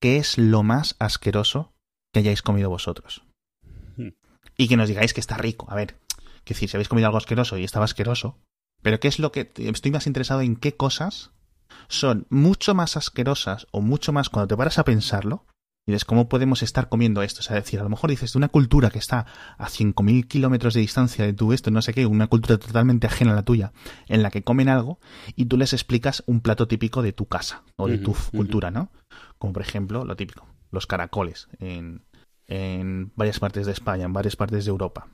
¿qué 0.00 0.16
es 0.16 0.38
lo 0.38 0.62
más 0.62 0.96
asqueroso 0.98 1.72
que 2.12 2.20
hayáis 2.20 2.42
comido 2.42 2.70
vosotros? 2.70 3.24
Hmm. 3.96 4.10
Y 4.56 4.68
que 4.68 4.76
nos 4.76 4.88
digáis 4.88 5.12
que 5.12 5.20
está 5.20 5.36
rico. 5.36 5.66
A 5.70 5.74
ver, 5.74 5.96
que 6.44 6.54
decir, 6.54 6.68
si 6.68 6.76
habéis 6.76 6.88
comido 6.88 7.06
algo 7.06 7.18
asqueroso 7.18 7.58
y 7.58 7.64
estaba 7.64 7.84
asqueroso, 7.84 8.38
pero 8.82 9.00
¿qué 9.00 9.08
es 9.08 9.18
lo 9.18 9.32
que 9.32 9.52
estoy 9.56 9.90
más 9.90 10.06
interesado 10.06 10.40
en 10.40 10.56
qué 10.56 10.76
cosas 10.76 11.30
son 11.88 12.26
mucho 12.30 12.74
más 12.74 12.96
asquerosas 12.96 13.66
o 13.70 13.80
mucho 13.80 14.12
más 14.12 14.28
cuando 14.28 14.48
te 14.48 14.56
paras 14.56 14.78
a 14.78 14.84
pensarlo 14.84 15.46
y 15.86 15.90
dices, 15.90 16.04
¿cómo 16.04 16.28
podemos 16.28 16.62
estar 16.62 16.88
comiendo 16.88 17.22
esto? 17.22 17.40
O 17.40 17.42
sea, 17.42 17.56
decir, 17.56 17.80
a 17.80 17.82
lo 17.82 17.88
mejor 17.88 18.10
dices, 18.10 18.32
de 18.32 18.38
una 18.38 18.48
cultura 18.48 18.90
que 18.90 18.98
está 19.00 19.26
a 19.58 19.68
5.000 19.68 20.28
kilómetros 20.28 20.74
de 20.74 20.80
distancia 20.80 21.24
de 21.24 21.32
tu 21.32 21.52
esto, 21.52 21.70
no 21.72 21.82
sé 21.82 21.92
qué, 21.92 22.06
una 22.06 22.28
cultura 22.28 22.58
totalmente 22.58 23.08
ajena 23.08 23.32
a 23.32 23.34
la 23.34 23.42
tuya, 23.42 23.72
en 24.06 24.22
la 24.22 24.30
que 24.30 24.42
comen 24.42 24.68
algo, 24.68 25.00
y 25.34 25.46
tú 25.46 25.56
les 25.56 25.72
explicas 25.72 26.22
un 26.26 26.40
plato 26.40 26.68
típico 26.68 27.02
de 27.02 27.12
tu 27.12 27.26
casa 27.26 27.62
o 27.76 27.88
de 27.88 27.98
tu 27.98 28.14
cultura, 28.30 28.70
¿no? 28.70 28.92
Como 29.38 29.52
por 29.52 29.62
ejemplo, 29.62 30.04
lo 30.04 30.14
típico, 30.14 30.46
los 30.70 30.86
caracoles 30.86 31.48
en, 31.58 32.02
en 32.46 33.10
varias 33.16 33.40
partes 33.40 33.66
de 33.66 33.72
España, 33.72 34.04
en 34.04 34.12
varias 34.12 34.36
partes 34.36 34.64
de 34.64 34.70
Europa. 34.70 35.08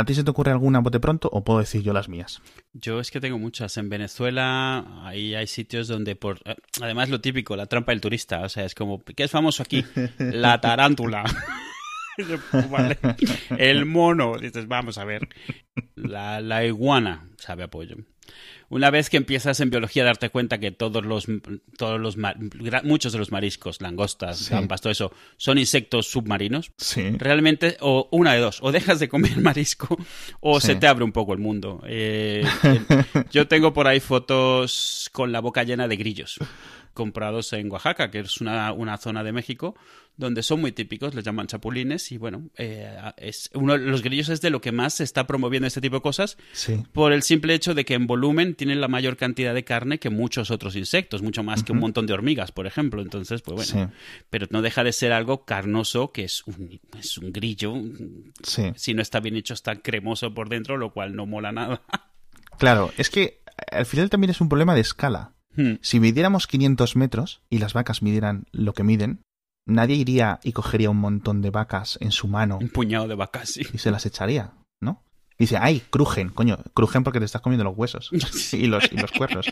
¿A 0.00 0.04
ti 0.04 0.14
se 0.14 0.24
te 0.24 0.30
ocurre 0.30 0.50
alguna 0.50 0.78
bote 0.78 0.98
pronto 0.98 1.28
o 1.30 1.44
puedo 1.44 1.58
decir 1.58 1.82
yo 1.82 1.92
las 1.92 2.08
mías? 2.08 2.40
Yo 2.72 3.00
es 3.00 3.10
que 3.10 3.20
tengo 3.20 3.38
muchas. 3.38 3.76
En 3.76 3.90
Venezuela 3.90 5.06
ahí 5.06 5.34
hay 5.34 5.46
sitios 5.46 5.88
donde 5.88 6.16
por... 6.16 6.38
Eh, 6.46 6.56
además 6.80 7.10
lo 7.10 7.20
típico, 7.20 7.54
la 7.54 7.66
trampa 7.66 7.92
del 7.92 8.00
turista. 8.00 8.40
O 8.40 8.48
sea, 8.48 8.64
es 8.64 8.74
como, 8.74 9.04
¿qué 9.04 9.24
es 9.24 9.30
famoso 9.30 9.62
aquí? 9.62 9.84
La 10.18 10.58
tarántula. 10.58 11.24
El 13.58 13.84
mono, 13.84 14.38
dices, 14.38 14.66
vamos 14.66 14.96
a 14.96 15.04
ver. 15.04 15.28
La, 15.96 16.40
la 16.40 16.64
iguana 16.64 17.28
sabe 17.36 17.64
apoyo 17.64 17.96
una 18.68 18.90
vez 18.90 19.10
que 19.10 19.16
empiezas 19.16 19.60
en 19.60 19.70
biología 19.70 20.04
a 20.04 20.06
darte 20.06 20.30
cuenta 20.30 20.58
que 20.58 20.70
todos 20.70 21.04
los, 21.04 21.26
todos 21.76 22.00
los 22.00 22.16
muchos 22.84 23.12
de 23.12 23.18
los 23.18 23.32
mariscos, 23.32 23.80
langostas, 23.80 24.48
gambas, 24.48 24.80
todo 24.80 24.92
eso, 24.92 25.12
son 25.36 25.58
insectos 25.58 26.06
submarinos, 26.06 26.70
realmente, 27.18 27.76
o 27.80 28.08
una 28.12 28.34
de 28.34 28.40
dos, 28.40 28.60
o 28.62 28.70
dejas 28.70 29.00
de 29.00 29.08
comer 29.08 29.36
marisco 29.38 29.96
o 30.40 30.60
se 30.60 30.76
te 30.76 30.86
abre 30.86 31.04
un 31.04 31.12
poco 31.12 31.32
el 31.32 31.40
mundo. 31.40 31.82
Eh, 31.86 32.44
yo 33.30 33.48
tengo 33.48 33.72
por 33.72 33.88
ahí 33.88 34.00
fotos 34.00 35.10
con 35.12 35.32
la 35.32 35.40
boca 35.40 35.64
llena 35.64 35.88
de 35.88 35.96
grillos 35.96 36.38
comprados 36.94 37.52
en 37.52 37.70
Oaxaca, 37.70 38.10
que 38.10 38.20
es 38.20 38.40
una, 38.40 38.72
una 38.72 38.96
zona 38.96 39.22
de 39.22 39.32
México 39.32 39.74
donde 40.20 40.42
son 40.42 40.60
muy 40.60 40.70
típicos, 40.70 41.14
les 41.14 41.24
llaman 41.24 41.46
chapulines 41.46 42.12
y 42.12 42.18
bueno, 42.18 42.50
eh, 42.58 42.94
es 43.16 43.50
uno 43.54 43.78
los 43.78 44.02
grillos 44.02 44.28
es 44.28 44.42
de 44.42 44.50
lo 44.50 44.60
que 44.60 44.70
más 44.70 44.94
se 44.94 45.04
está 45.04 45.26
promoviendo 45.26 45.66
este 45.66 45.80
tipo 45.80 45.96
de 45.96 46.02
cosas 46.02 46.36
por 46.92 47.12
el 47.12 47.22
simple 47.22 47.54
hecho 47.54 47.74
de 47.74 47.86
que 47.86 47.94
en 47.94 48.06
volumen 48.06 48.54
tienen 48.54 48.82
la 48.82 48.88
mayor 48.88 49.16
cantidad 49.16 49.54
de 49.54 49.64
carne 49.64 49.98
que 49.98 50.10
muchos 50.10 50.50
otros 50.50 50.76
insectos, 50.76 51.22
mucho 51.22 51.42
más 51.42 51.64
que 51.64 51.72
un 51.72 51.78
montón 51.78 52.06
de 52.06 52.12
hormigas, 52.12 52.52
por 52.52 52.66
ejemplo. 52.66 53.00
Entonces, 53.00 53.40
pues 53.40 53.72
bueno, 53.72 53.92
pero 54.28 54.46
no 54.50 54.60
deja 54.60 54.84
de 54.84 54.92
ser 54.92 55.12
algo 55.12 55.46
carnoso 55.46 56.12
que 56.12 56.24
es 56.24 56.46
un, 56.46 56.80
es 56.98 57.16
un 57.16 57.32
grillo. 57.32 57.74
Si 58.76 58.92
no 58.92 59.00
está 59.00 59.20
bien 59.20 59.36
hecho, 59.36 59.54
está 59.54 59.76
cremoso 59.76 60.34
por 60.34 60.50
dentro, 60.50 60.76
lo 60.76 60.92
cual 60.92 61.16
no 61.16 61.24
mola 61.24 61.50
nada. 61.50 61.82
Claro, 62.58 62.92
es 62.98 63.08
que 63.08 63.40
al 63.72 63.86
final 63.86 64.10
también 64.10 64.30
es 64.30 64.40
un 64.42 64.50
problema 64.50 64.74
de 64.74 64.82
escala. 64.82 65.32
Hmm. 65.56 65.74
Si 65.80 66.00
midiéramos 66.00 66.46
500 66.46 66.96
metros 66.96 67.42
y 67.50 67.58
las 67.58 67.72
vacas 67.72 68.02
midieran 68.02 68.46
lo 68.52 68.72
que 68.72 68.84
miden, 68.84 69.22
nadie 69.66 69.96
iría 69.96 70.40
y 70.42 70.52
cogería 70.52 70.90
un 70.90 70.98
montón 70.98 71.42
de 71.42 71.50
vacas 71.50 71.98
en 72.00 72.12
su 72.12 72.28
mano. 72.28 72.58
Un 72.60 72.68
puñado 72.68 73.08
de 73.08 73.14
vacas, 73.14 73.50
sí. 73.50 73.62
Y 73.72 73.78
se 73.78 73.90
las 73.90 74.06
echaría, 74.06 74.54
¿no? 74.80 75.02
Y 75.38 75.44
dice, 75.44 75.56
ay, 75.60 75.82
crujen, 75.90 76.28
coño, 76.30 76.58
crujen 76.74 77.02
porque 77.02 77.18
te 77.18 77.24
estás 77.24 77.40
comiendo 77.40 77.64
los 77.64 77.76
huesos 77.76 78.10
y 78.52 78.66
los, 78.66 78.92
y 78.92 78.96
los 78.96 79.10
cuernos 79.12 79.46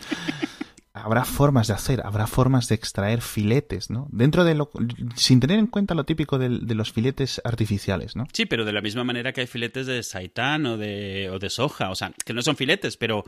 habrá 0.98 1.24
formas 1.24 1.68
de 1.68 1.74
hacer, 1.74 2.02
habrá 2.04 2.26
formas 2.26 2.68
de 2.68 2.74
extraer 2.74 3.22
filetes, 3.22 3.90
¿no? 3.90 4.08
Dentro 4.10 4.44
de 4.44 4.54
lo, 4.54 4.70
sin 5.16 5.40
tener 5.40 5.58
en 5.58 5.66
cuenta 5.66 5.94
lo 5.94 6.04
típico 6.04 6.38
de, 6.38 6.48
los 6.48 6.92
filetes 6.92 7.40
artificiales, 7.44 8.16
¿no? 8.16 8.26
Sí, 8.32 8.46
pero 8.46 8.64
de 8.64 8.72
la 8.72 8.80
misma 8.80 9.04
manera 9.04 9.32
que 9.32 9.42
hay 9.42 9.46
filetes 9.46 9.86
de 9.86 10.02
saitán 10.02 10.66
o 10.66 10.76
de, 10.76 11.30
o 11.30 11.38
de 11.38 11.50
soja, 11.50 11.90
o 11.90 11.94
sea, 11.94 12.12
que 12.24 12.32
no 12.32 12.42
son 12.42 12.56
filetes, 12.56 12.96
pero 12.96 13.24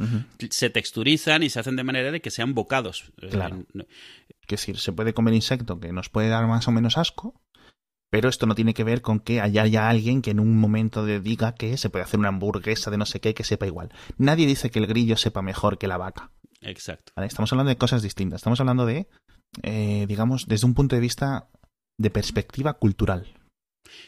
se 0.50 0.70
texturizan 0.70 1.42
y 1.42 1.50
se 1.50 1.61
hacen 1.61 1.76
de 1.76 1.85
manera 1.85 2.11
de 2.11 2.20
que 2.20 2.30
sean 2.30 2.54
bocados. 2.54 3.12
Eh, 3.22 3.28
claro. 3.28 3.64
que 3.72 4.56
decir, 4.56 4.78
se 4.78 4.92
puede 4.92 5.14
comer 5.14 5.35
insecto 5.35 5.80
que 5.80 5.92
nos 5.92 6.09
puede 6.09 6.28
dar 6.28 6.46
más 6.46 6.68
o 6.68 6.72
menos 6.72 6.98
asco, 6.98 7.40
pero 8.11 8.28
esto 8.28 8.46
no 8.46 8.56
tiene 8.56 8.74
que 8.74 8.85
ver 8.85 9.02
con 9.02 9.20
que 9.20 9.40
haya, 9.40 9.88
alguien 9.88 10.20
que 10.20 10.33
en 10.33 10.40
un 10.40 10.59
momento 10.59 11.04
de 11.04 11.20
diga 11.20 11.54
que 11.54 11.76
se 11.76 11.90
puede 11.90 12.04
hacer 12.04 12.18
una 12.18 12.28
hamburguesa 12.28 12.90
de 12.90 12.98
no 12.98 13.06
sé 13.06 13.20
qué 13.20 13.35
que 13.35 13.44
sepa 13.44 13.66
igual. 13.66 13.90
Nadie 14.18 14.46
dice 14.46 14.70
que 14.70 14.80
el 14.80 14.88
grillo 14.88 15.16
sepa 15.16 15.42
mejor 15.42 15.78
que 15.78 15.87
la 15.87 15.96
vaca. 15.96 16.33
Exacto. 16.60 17.12
Estamos 17.16 17.52
hablando 17.52 17.70
de 17.70 17.76
cosas 17.76 18.02
distintas. 18.02 18.38
Estamos 18.38 18.60
hablando 18.60 18.86
de, 18.86 19.08
eh, 19.62 20.04
digamos, 20.08 20.46
desde 20.46 20.66
un 20.66 20.74
punto 20.74 20.96
de 20.96 21.00
vista 21.00 21.48
de 21.98 22.10
perspectiva 22.10 22.74
cultural. 22.74 23.34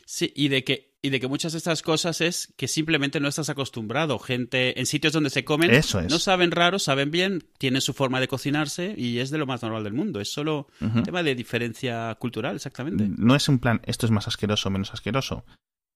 Sí, 0.06 0.32
y 0.34 0.48
de 0.48 0.64
que 0.64 0.92
y 1.04 1.10
de 1.10 1.18
que 1.18 1.26
muchas 1.26 1.50
de 1.50 1.58
estas 1.58 1.82
cosas 1.82 2.20
es 2.20 2.54
que 2.56 2.68
simplemente 2.68 3.18
no 3.18 3.26
estás 3.26 3.50
acostumbrado. 3.50 4.20
Gente 4.20 4.78
en 4.78 4.86
sitios 4.86 5.12
donde 5.12 5.30
se 5.30 5.44
comen 5.44 5.72
no 6.08 6.18
saben 6.20 6.52
raro, 6.52 6.78
saben 6.78 7.10
bien, 7.10 7.44
tienen 7.58 7.80
su 7.80 7.92
forma 7.92 8.20
de 8.20 8.28
cocinarse 8.28 8.94
y 8.96 9.18
es 9.18 9.30
de 9.30 9.38
lo 9.38 9.46
más 9.46 9.62
normal 9.62 9.82
del 9.82 9.94
mundo. 9.94 10.20
Es 10.20 10.32
solo 10.32 10.68
un 10.80 11.02
tema 11.02 11.24
de 11.24 11.34
diferencia 11.34 12.14
cultural, 12.20 12.54
exactamente. 12.54 13.08
No 13.08 13.34
es 13.34 13.48
un 13.48 13.58
plan, 13.58 13.82
esto 13.84 14.06
es 14.06 14.12
más 14.12 14.28
asqueroso 14.28 14.68
o 14.68 14.72
menos 14.72 14.92
asqueroso. 14.92 15.44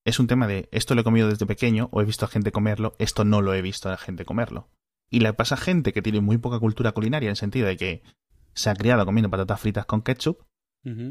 Es 0.04 0.18
un 0.18 0.26
tema 0.26 0.48
de 0.48 0.68
esto 0.72 0.96
lo 0.96 1.02
he 1.02 1.04
comido 1.04 1.28
desde 1.28 1.46
pequeño 1.46 1.88
o 1.92 2.02
he 2.02 2.04
visto 2.04 2.24
a 2.24 2.28
gente 2.28 2.50
comerlo, 2.50 2.96
esto 2.98 3.24
no 3.24 3.42
lo 3.42 3.54
he 3.54 3.62
visto 3.62 3.88
a 3.88 3.96
gente 3.96 4.24
comerlo. 4.24 4.68
Y 5.10 5.20
le 5.20 5.32
pasa 5.32 5.54
a 5.54 5.58
gente 5.58 5.92
que 5.92 6.02
tiene 6.02 6.20
muy 6.20 6.38
poca 6.38 6.58
cultura 6.58 6.92
culinaria 6.92 7.28
en 7.28 7.32
el 7.32 7.36
sentido 7.36 7.66
de 7.66 7.76
que 7.76 8.02
se 8.54 8.70
ha 8.70 8.74
criado 8.74 9.04
comiendo 9.04 9.30
patatas 9.30 9.60
fritas 9.60 9.86
con 9.86 10.02
ketchup 10.02 10.42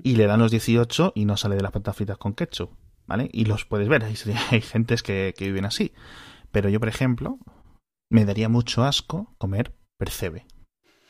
y 0.04 0.16
le 0.16 0.26
dan 0.26 0.40
los 0.40 0.52
18 0.52 1.12
y 1.16 1.26
no 1.26 1.36
sale 1.36 1.58
de 1.58 1.62
las 1.62 1.74
patatas 1.74 1.98
fritas 1.98 2.18
con 2.18 2.34
ketchup, 2.34 2.72
¿vale? 3.08 3.30
Y 3.34 3.44
los 3.44 3.66
puedes 3.66 3.90
ver, 3.90 4.04
hay, 4.06 4.16
hay 4.52 4.62
gentes 4.62 5.04
que, 5.04 5.34
que 5.38 5.46
viven 5.46 5.66
así. 5.66 5.94
Pero 6.52 6.70
yo, 6.70 6.80
por 6.80 6.88
ejemplo, 6.88 7.40
me 8.10 8.24
daría 8.24 8.48
mucho 8.48 8.86
asco 8.86 9.36
comer 9.38 9.76
percebe. 9.98 10.46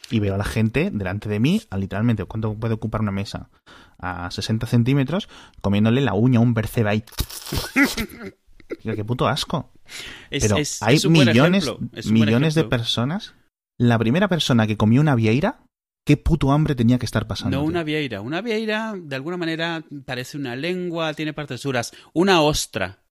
Y 0.09 0.19
veo 0.19 0.35
a 0.35 0.37
la 0.37 0.43
gente 0.43 0.91
delante 0.91 1.29
de 1.29 1.39
mí, 1.39 1.61
a 1.69 1.77
literalmente, 1.77 2.25
¿cuánto 2.25 2.55
puede 2.55 2.75
ocupar 2.75 3.01
una 3.01 3.11
mesa? 3.11 3.49
A 3.97 4.29
60 4.29 4.67
centímetros, 4.67 5.29
comiéndole 5.61 6.01
la 6.01 6.13
uña 6.13 6.39
a 6.39 6.43
un 6.43 6.53
percebe 6.53 6.89
ahí. 6.89 7.03
qué 8.67 9.05
puto 9.05 9.27
asco. 9.27 9.71
Pero 10.29 10.57
hay 10.81 10.99
millones, 11.07 11.71
millones 12.05 12.55
de 12.55 12.63
personas. 12.63 13.33
La 13.77 13.99
primera 13.99 14.27
persona 14.27 14.67
que 14.67 14.77
comió 14.77 15.01
una 15.01 15.15
vieira, 15.15 15.65
qué 16.05 16.17
puto 16.17 16.51
hambre 16.51 16.75
tenía 16.75 16.97
que 16.97 17.05
estar 17.05 17.27
pasando. 17.27 17.57
No 17.57 17.63
una 17.63 17.83
vieira. 17.83 18.21
Una 18.21 18.41
vieira, 18.41 18.93
de 18.95 19.15
alguna 19.15 19.37
manera, 19.37 19.83
parece 20.05 20.37
una 20.37 20.55
lengua, 20.55 21.13
tiene 21.13 21.33
partes 21.33 21.61
duras. 21.63 21.91
Una 22.13 22.41
ostra. 22.41 23.01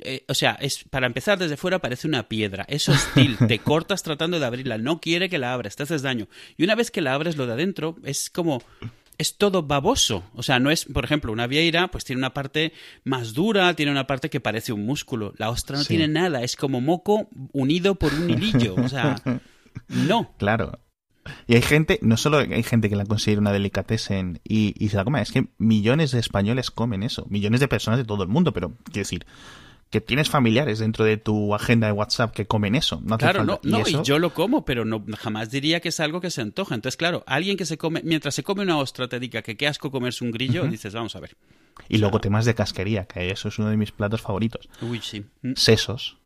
Eh, 0.00 0.24
o 0.28 0.34
sea, 0.34 0.52
es 0.60 0.84
para 0.84 1.06
empezar 1.06 1.38
desde 1.38 1.56
fuera 1.56 1.80
parece 1.80 2.06
una 2.06 2.28
piedra. 2.28 2.64
Es 2.68 2.88
hostil. 2.88 3.36
te 3.48 3.58
cortas 3.58 4.02
tratando 4.02 4.38
de 4.38 4.46
abrirla. 4.46 4.78
No 4.78 5.00
quiere 5.00 5.28
que 5.28 5.38
la 5.38 5.52
abras. 5.52 5.76
Te 5.76 5.82
haces 5.82 6.02
daño. 6.02 6.28
Y 6.56 6.64
una 6.64 6.74
vez 6.74 6.90
que 6.90 7.00
la 7.00 7.14
abres, 7.14 7.36
lo 7.36 7.46
de 7.46 7.54
adentro 7.54 7.96
es 8.04 8.30
como 8.30 8.62
es 9.22 9.38
todo 9.38 9.62
baboso. 9.62 10.24
O 10.34 10.42
sea, 10.42 10.58
no 10.58 10.70
es, 10.70 10.84
por 10.84 11.04
ejemplo, 11.04 11.32
una 11.32 11.46
vieira, 11.46 11.88
pues 11.88 12.04
tiene 12.04 12.20
una 12.20 12.34
parte 12.34 12.72
más 13.04 13.32
dura, 13.32 13.74
tiene 13.74 13.92
una 13.92 14.06
parte 14.06 14.28
que 14.28 14.40
parece 14.40 14.72
un 14.72 14.84
músculo. 14.84 15.32
La 15.38 15.48
ostra 15.48 15.78
no 15.78 15.84
tiene 15.84 16.08
nada, 16.08 16.42
es 16.42 16.56
como 16.56 16.80
moco 16.80 17.28
unido 17.52 17.94
por 17.94 18.12
un 18.12 18.28
hilillo. 18.28 18.74
O 18.74 18.88
sea, 18.88 19.16
no. 19.88 20.32
Claro. 20.36 20.78
Y 21.46 21.54
hay 21.54 21.62
gente, 21.62 21.98
no 22.02 22.16
solo 22.16 22.38
hay 22.38 22.62
gente 22.64 22.88
que 22.88 22.96
la 22.96 23.06
considera 23.06 23.40
una 23.40 23.52
delicatessen 23.52 24.40
y, 24.42 24.74
y 24.76 24.88
se 24.88 24.96
la 24.96 25.04
come, 25.04 25.22
es 25.22 25.30
que 25.30 25.46
millones 25.56 26.10
de 26.10 26.18
españoles 26.18 26.72
comen 26.72 27.04
eso, 27.04 27.26
millones 27.30 27.60
de 27.60 27.68
personas 27.68 27.98
de 27.98 28.04
todo 28.04 28.24
el 28.24 28.28
mundo, 28.28 28.52
pero 28.52 28.76
quiero 28.86 29.04
decir, 29.04 29.24
que 29.92 30.00
tienes 30.00 30.30
familiares 30.30 30.78
dentro 30.78 31.04
de 31.04 31.18
tu 31.18 31.54
agenda 31.54 31.86
de 31.86 31.92
WhatsApp 31.92 32.34
que 32.34 32.46
comen 32.46 32.74
eso. 32.74 33.02
No 33.04 33.18
claro, 33.18 33.44
no, 33.44 33.60
no 33.62 33.82
¿Y, 33.86 34.02
yo 34.02 34.18
lo 34.18 34.32
como, 34.32 34.64
pero 34.64 34.86
no 34.86 35.04
jamás 35.18 35.50
diría 35.50 35.80
que 35.80 35.90
es 35.90 36.00
algo 36.00 36.22
que 36.22 36.30
se 36.30 36.40
antoja. 36.40 36.74
Entonces, 36.74 36.96
claro, 36.96 37.22
alguien 37.26 37.58
que 37.58 37.66
se 37.66 37.76
come, 37.76 38.00
mientras 38.02 38.34
se 38.34 38.42
come 38.42 38.62
una 38.62 38.78
ostra 38.78 39.06
te 39.06 39.20
diga 39.20 39.42
que 39.42 39.58
qué 39.58 39.68
asco 39.68 39.90
comerse 39.90 40.24
un 40.24 40.30
grillo, 40.30 40.64
dices, 40.64 40.94
vamos 40.94 41.14
a 41.14 41.20
ver. 41.20 41.36
Y 41.90 41.98
luego 41.98 42.22
temas 42.22 42.46
de 42.46 42.54
casquería, 42.54 43.04
que 43.04 43.30
eso 43.30 43.48
es 43.48 43.58
uno 43.58 43.68
de 43.68 43.76
mis 43.76 43.92
platos 43.92 44.22
favoritos. 44.22 44.70
Uy, 44.80 45.00
sí. 45.02 45.26
Mm. 45.42 45.52
Sesos 45.56 46.16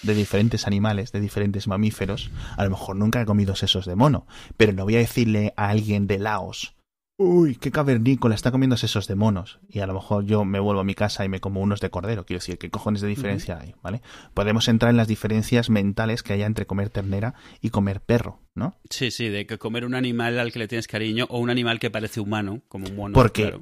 de 0.00 0.14
diferentes 0.14 0.66
animales, 0.66 1.12
de 1.12 1.20
diferentes 1.20 1.68
mamíferos. 1.68 2.30
A 2.56 2.64
lo 2.64 2.70
mejor 2.70 2.96
nunca 2.96 3.20
he 3.20 3.26
comido 3.26 3.54
sesos 3.54 3.84
de 3.84 3.94
mono, 3.94 4.26
pero 4.56 4.72
no 4.72 4.84
voy 4.84 4.96
a 4.96 5.00
decirle 5.00 5.52
a 5.58 5.68
alguien 5.68 6.06
de 6.06 6.18
Laos 6.18 6.74
uy, 7.22 7.56
qué 7.56 7.70
cavernícola, 7.70 8.34
está 8.34 8.50
comiendo 8.50 8.76
sesos 8.76 9.06
de 9.06 9.14
monos. 9.14 9.60
Y 9.68 9.80
a 9.80 9.86
lo 9.86 9.94
mejor 9.94 10.24
yo 10.24 10.44
me 10.44 10.60
vuelvo 10.60 10.80
a 10.80 10.84
mi 10.84 10.94
casa 10.94 11.24
y 11.24 11.28
me 11.28 11.40
como 11.40 11.60
unos 11.60 11.80
de 11.80 11.90
cordero. 11.90 12.26
Quiero 12.26 12.40
decir, 12.40 12.58
¿qué 12.58 12.70
cojones 12.70 13.00
de 13.00 13.08
diferencia 13.08 13.58
hay? 13.58 13.74
¿Vale? 13.82 14.02
Podemos 14.34 14.68
entrar 14.68 14.90
en 14.90 14.96
las 14.96 15.08
diferencias 15.08 15.70
mentales 15.70 16.22
que 16.22 16.32
haya 16.32 16.46
entre 16.46 16.66
comer 16.66 16.90
ternera 16.90 17.34
y 17.60 17.70
comer 17.70 18.00
perro, 18.00 18.40
¿no? 18.54 18.76
Sí, 18.90 19.10
sí, 19.10 19.28
de 19.28 19.46
que 19.46 19.58
comer 19.58 19.84
un 19.84 19.94
animal 19.94 20.38
al 20.38 20.52
que 20.52 20.58
le 20.58 20.68
tienes 20.68 20.86
cariño 20.86 21.26
o 21.30 21.38
un 21.38 21.50
animal 21.50 21.78
que 21.78 21.90
parece 21.90 22.20
humano, 22.20 22.62
como 22.68 22.88
un 22.88 22.96
mono. 22.96 23.14
Porque, 23.14 23.58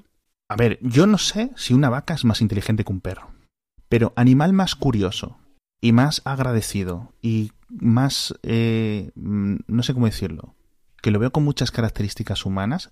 a 0.48 0.56
ver, 0.56 0.78
yo 0.82 1.06
no 1.06 1.18
sé 1.18 1.50
si 1.56 1.74
una 1.74 1.90
vaca 1.90 2.14
es 2.14 2.24
más 2.24 2.40
inteligente 2.40 2.84
que 2.84 2.92
un 2.92 3.00
perro. 3.00 3.30
Pero 3.88 4.12
animal 4.16 4.52
más 4.52 4.74
curioso 4.76 5.38
y 5.80 5.92
más 5.92 6.22
agradecido 6.24 7.12
y 7.22 7.52
más, 7.68 8.34
eh, 8.42 9.10
mm, 9.14 9.56
no 9.66 9.82
sé 9.82 9.94
cómo 9.94 10.06
decirlo, 10.06 10.54
que 11.02 11.10
lo 11.10 11.18
veo 11.18 11.32
con 11.32 11.44
muchas 11.44 11.70
características 11.70 12.44
humanas, 12.44 12.90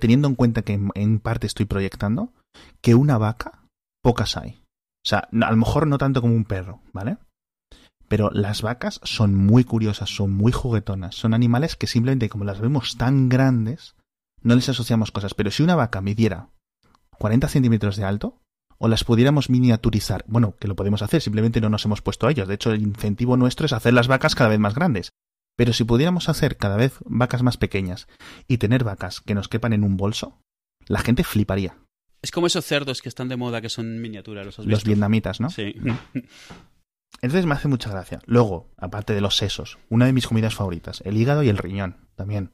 teniendo 0.00 0.28
en 0.28 0.34
cuenta 0.34 0.62
que 0.62 0.78
en, 0.94 1.18
parte 1.20 1.46
estoy 1.46 1.66
proyectando, 1.66 2.32
que 2.80 2.94
una 2.94 3.18
vaca, 3.18 3.64
pocas 4.02 4.36
hay. 4.36 4.60
O 5.04 5.08
sea, 5.08 5.28
a 5.30 5.50
lo 5.50 5.56
mejor 5.56 5.86
no 5.86 5.98
tanto 5.98 6.20
como 6.20 6.34
un 6.34 6.44
perro, 6.44 6.80
¿vale? 6.92 7.18
Pero 8.08 8.30
las 8.30 8.62
vacas 8.62 9.00
son 9.04 9.34
muy 9.34 9.64
curiosas, 9.64 10.14
son 10.14 10.32
muy 10.32 10.52
juguetonas, 10.52 11.14
son 11.14 11.34
animales 11.34 11.76
que 11.76 11.86
simplemente 11.86 12.28
como 12.28 12.44
las 12.44 12.60
vemos 12.60 12.96
tan 12.96 13.28
grandes, 13.28 13.94
no 14.42 14.54
les 14.54 14.68
asociamos 14.68 15.12
cosas. 15.12 15.34
Pero 15.34 15.50
si 15.50 15.62
una 15.62 15.76
vaca 15.76 16.00
midiera 16.00 16.48
40 17.18 17.48
centímetros 17.48 17.96
de 17.96 18.04
alto, 18.04 18.38
o 18.78 18.88
las 18.88 19.04
pudiéramos 19.04 19.50
miniaturizar, 19.50 20.24
bueno, 20.28 20.54
que 20.58 20.68
lo 20.68 20.76
podemos 20.76 21.02
hacer, 21.02 21.20
simplemente 21.20 21.60
no 21.60 21.68
nos 21.68 21.84
hemos 21.84 22.00
puesto 22.00 22.26
a 22.26 22.30
ellos. 22.30 22.48
De 22.48 22.54
hecho, 22.54 22.70
el 22.70 22.82
incentivo 22.82 23.36
nuestro 23.36 23.66
es 23.66 23.72
hacer 23.72 23.92
las 23.92 24.08
vacas 24.08 24.34
cada 24.34 24.50
vez 24.50 24.58
más 24.58 24.74
grandes. 24.74 25.10
Pero 25.58 25.72
si 25.72 25.82
pudiéramos 25.82 26.28
hacer 26.28 26.56
cada 26.56 26.76
vez 26.76 27.00
vacas 27.04 27.42
más 27.42 27.56
pequeñas 27.56 28.06
y 28.46 28.58
tener 28.58 28.84
vacas 28.84 29.20
que 29.20 29.34
nos 29.34 29.48
quepan 29.48 29.72
en 29.72 29.82
un 29.82 29.96
bolso, 29.96 30.38
la 30.86 31.00
gente 31.00 31.24
fliparía. 31.24 31.76
Es 32.22 32.30
como 32.30 32.46
esos 32.46 32.64
cerdos 32.64 33.02
que 33.02 33.08
están 33.08 33.28
de 33.28 33.36
moda 33.36 33.60
que 33.60 33.68
son 33.68 34.00
miniaturas, 34.00 34.46
los 34.46 34.58
Los 34.64 34.84
vietnamitas, 34.84 35.40
¿no? 35.40 35.50
Sí. 35.50 35.74
Entonces 37.22 37.44
me 37.44 37.54
hace 37.54 37.66
mucha 37.66 37.90
gracia. 37.90 38.20
Luego, 38.26 38.70
aparte 38.76 39.14
de 39.14 39.20
los 39.20 39.36
sesos, 39.36 39.78
una 39.88 40.06
de 40.06 40.12
mis 40.12 40.28
comidas 40.28 40.54
favoritas, 40.54 41.02
el 41.04 41.16
hígado 41.16 41.42
y 41.42 41.48
el 41.48 41.58
riñón 41.58 41.96
también. 42.14 42.52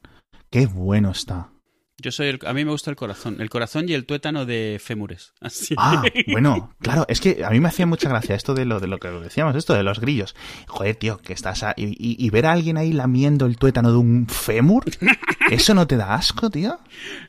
Qué 0.49 0.65
bueno 0.65 1.11
está. 1.11 1.51
Yo 1.97 2.11
soy 2.11 2.27
el, 2.27 2.39
a 2.45 2.53
mí 2.53 2.65
me 2.65 2.71
gusta 2.71 2.89
el 2.89 2.97
corazón, 2.97 3.37
el 3.39 3.49
corazón 3.49 3.87
y 3.87 3.93
el 3.93 4.05
tuétano 4.05 4.45
de 4.45 4.81
fémures. 4.83 5.33
Así. 5.41 5.75
Ah, 5.77 6.03
bueno, 6.27 6.75
claro, 6.81 7.05
es 7.07 7.21
que 7.21 7.43
a 7.45 7.49
mí 7.49 7.59
me 7.59 7.69
hacía 7.69 7.85
mucha 7.85 8.09
gracia 8.09 8.35
esto 8.35 8.53
de 8.53 8.65
lo 8.65 8.79
de 8.79 8.87
lo 8.87 8.99
que 8.99 9.09
decíamos, 9.09 9.55
esto 9.55 9.73
de 9.73 9.83
los 9.83 9.99
grillos. 9.99 10.35
Joder, 10.67 10.95
tío, 10.95 11.17
que 11.17 11.33
estás 11.33 11.65
y, 11.77 12.29
ver 12.29 12.47
a 12.47 12.51
alguien 12.51 12.77
ahí 12.77 12.91
lamiendo 12.91 13.45
el 13.45 13.57
tuétano 13.57 13.91
de 13.91 13.97
un 13.97 14.27
fémur, 14.27 14.83
¿eso 15.51 15.73
no 15.73 15.87
te 15.87 15.95
da 15.95 16.15
asco, 16.15 16.49
tío? 16.49 16.79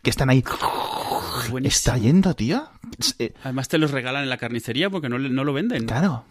Que 0.02 0.10
están 0.10 0.30
ahí 0.30 0.42
Está 1.62 1.96
yendo, 1.98 2.34
tío. 2.34 2.68
Además 3.44 3.68
te 3.68 3.78
los 3.78 3.90
regalan 3.90 4.24
en 4.24 4.30
la 4.30 4.38
carnicería 4.38 4.90
porque 4.90 5.08
no, 5.08 5.18
no 5.18 5.44
lo 5.44 5.52
venden. 5.52 5.86
Claro 5.86 6.24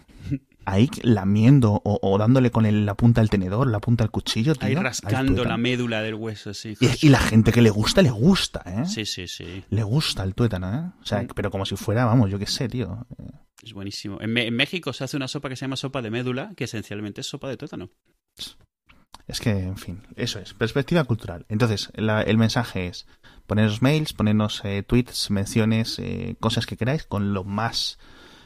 ahí 0.65 0.89
lamiendo 1.01 1.81
o, 1.83 2.17
dándole 2.17 2.51
con 2.51 2.85
la 2.85 2.95
punta 2.95 3.21
del 3.21 3.29
tenedor, 3.29 3.67
la 3.67 3.79
punta 3.79 4.03
del 4.03 4.11
cuchillo. 4.11 4.55
Tío, 4.55 4.67
ahí 4.67 4.75
rascando 4.75 5.45
la 5.45 5.57
médula 5.57 6.01
del 6.01 6.15
hueso, 6.15 6.53
sí. 6.53 6.75
Y, 6.79 7.09
la 7.09 7.19
gente 7.19 7.51
que 7.51 7.61
le 7.61 7.69
gusta, 7.69 8.01
le 8.01 8.11
gusta, 8.11 8.63
¿eh? 8.65 8.85
Sí, 8.85 9.05
sí, 9.05 9.27
sí. 9.27 9.63
Le 9.69 9.83
gusta 9.83 10.23
el 10.23 10.33
tuétano, 10.35 10.73
¿eh? 10.73 10.91
O 11.01 11.05
sea, 11.05 11.21
mm. 11.21 11.27
pero 11.35 11.51
como 11.51 11.65
si 11.65 11.75
fuera, 11.75 12.05
vamos, 12.05 12.29
yo 12.29 12.39
qué 12.39 12.47
sé, 12.47 12.67
tío. 12.67 13.05
Es 13.63 13.73
buenísimo. 13.73 14.19
En, 14.21 14.31
México 14.31 14.93
se 14.93 15.03
hace 15.03 15.17
una 15.17 15.27
sopa 15.27 15.49
que 15.49 15.55
se 15.55 15.61
llama 15.61 15.75
sopa 15.75 16.01
de 16.01 16.11
médula, 16.11 16.53
que 16.55 16.65
esencialmente 16.65 17.21
es 17.21 17.27
sopa 17.27 17.47
de 17.49 17.57
tuétano. 17.57 17.89
Es 19.27 19.39
que, 19.39 19.51
en 19.51 19.77
fin, 19.77 20.03
eso 20.15 20.39
es, 20.39 20.53
perspectiva 20.53 21.03
cultural. 21.03 21.45
Entonces, 21.49 21.91
el 21.95 22.37
mensaje 22.37 22.87
es 22.87 23.07
ponernos 23.47 23.81
mails, 23.81 24.13
ponernos 24.13 24.61
eh, 24.63 24.83
tweets, 24.83 25.31
menciones, 25.31 25.97
eh, 25.99 26.35
cosas 26.39 26.65
que 26.65 26.77
queráis 26.77 27.05
con 27.05 27.33
lo 27.33 27.43
más 27.43 27.97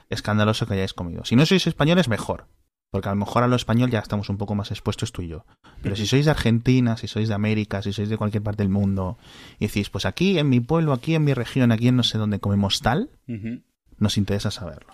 escandaloso 0.09 0.67
que 0.67 0.73
hayáis 0.73 0.93
comido. 0.93 1.25
Si 1.25 1.35
no 1.35 1.45
sois 1.45 1.67
españoles, 1.67 2.07
mejor. 2.07 2.47
Porque 2.91 3.07
a 3.07 3.11
lo 3.11 3.17
mejor 3.17 3.43
a 3.43 3.47
lo 3.47 3.55
español 3.55 3.91
ya 3.91 3.99
estamos 3.99 4.29
un 4.29 4.37
poco 4.37 4.55
más 4.55 4.71
expuestos 4.71 5.11
tú 5.11 5.21
y 5.21 5.27
yo. 5.27 5.45
Pero 5.83 5.95
si 5.95 6.05
sois 6.07 6.25
de 6.25 6.31
Argentina, 6.31 6.97
si 6.97 7.07
sois 7.07 7.27
de 7.27 7.35
América, 7.35 7.81
si 7.81 7.93
sois 7.93 8.09
de 8.09 8.17
cualquier 8.17 8.43
parte 8.43 8.63
del 8.63 8.71
mundo, 8.71 9.17
y 9.59 9.67
decís, 9.67 9.89
pues 9.89 10.05
aquí 10.05 10.39
en 10.39 10.49
mi 10.49 10.59
pueblo, 10.59 10.93
aquí 10.93 11.15
en 11.15 11.23
mi 11.23 11.33
región, 11.33 11.71
aquí 11.71 11.87
en 11.87 11.95
no 11.95 12.03
sé 12.03 12.17
dónde 12.17 12.39
comemos 12.39 12.79
tal, 12.81 13.11
nos 13.97 14.17
interesa 14.17 14.49
saberlo. 14.49 14.91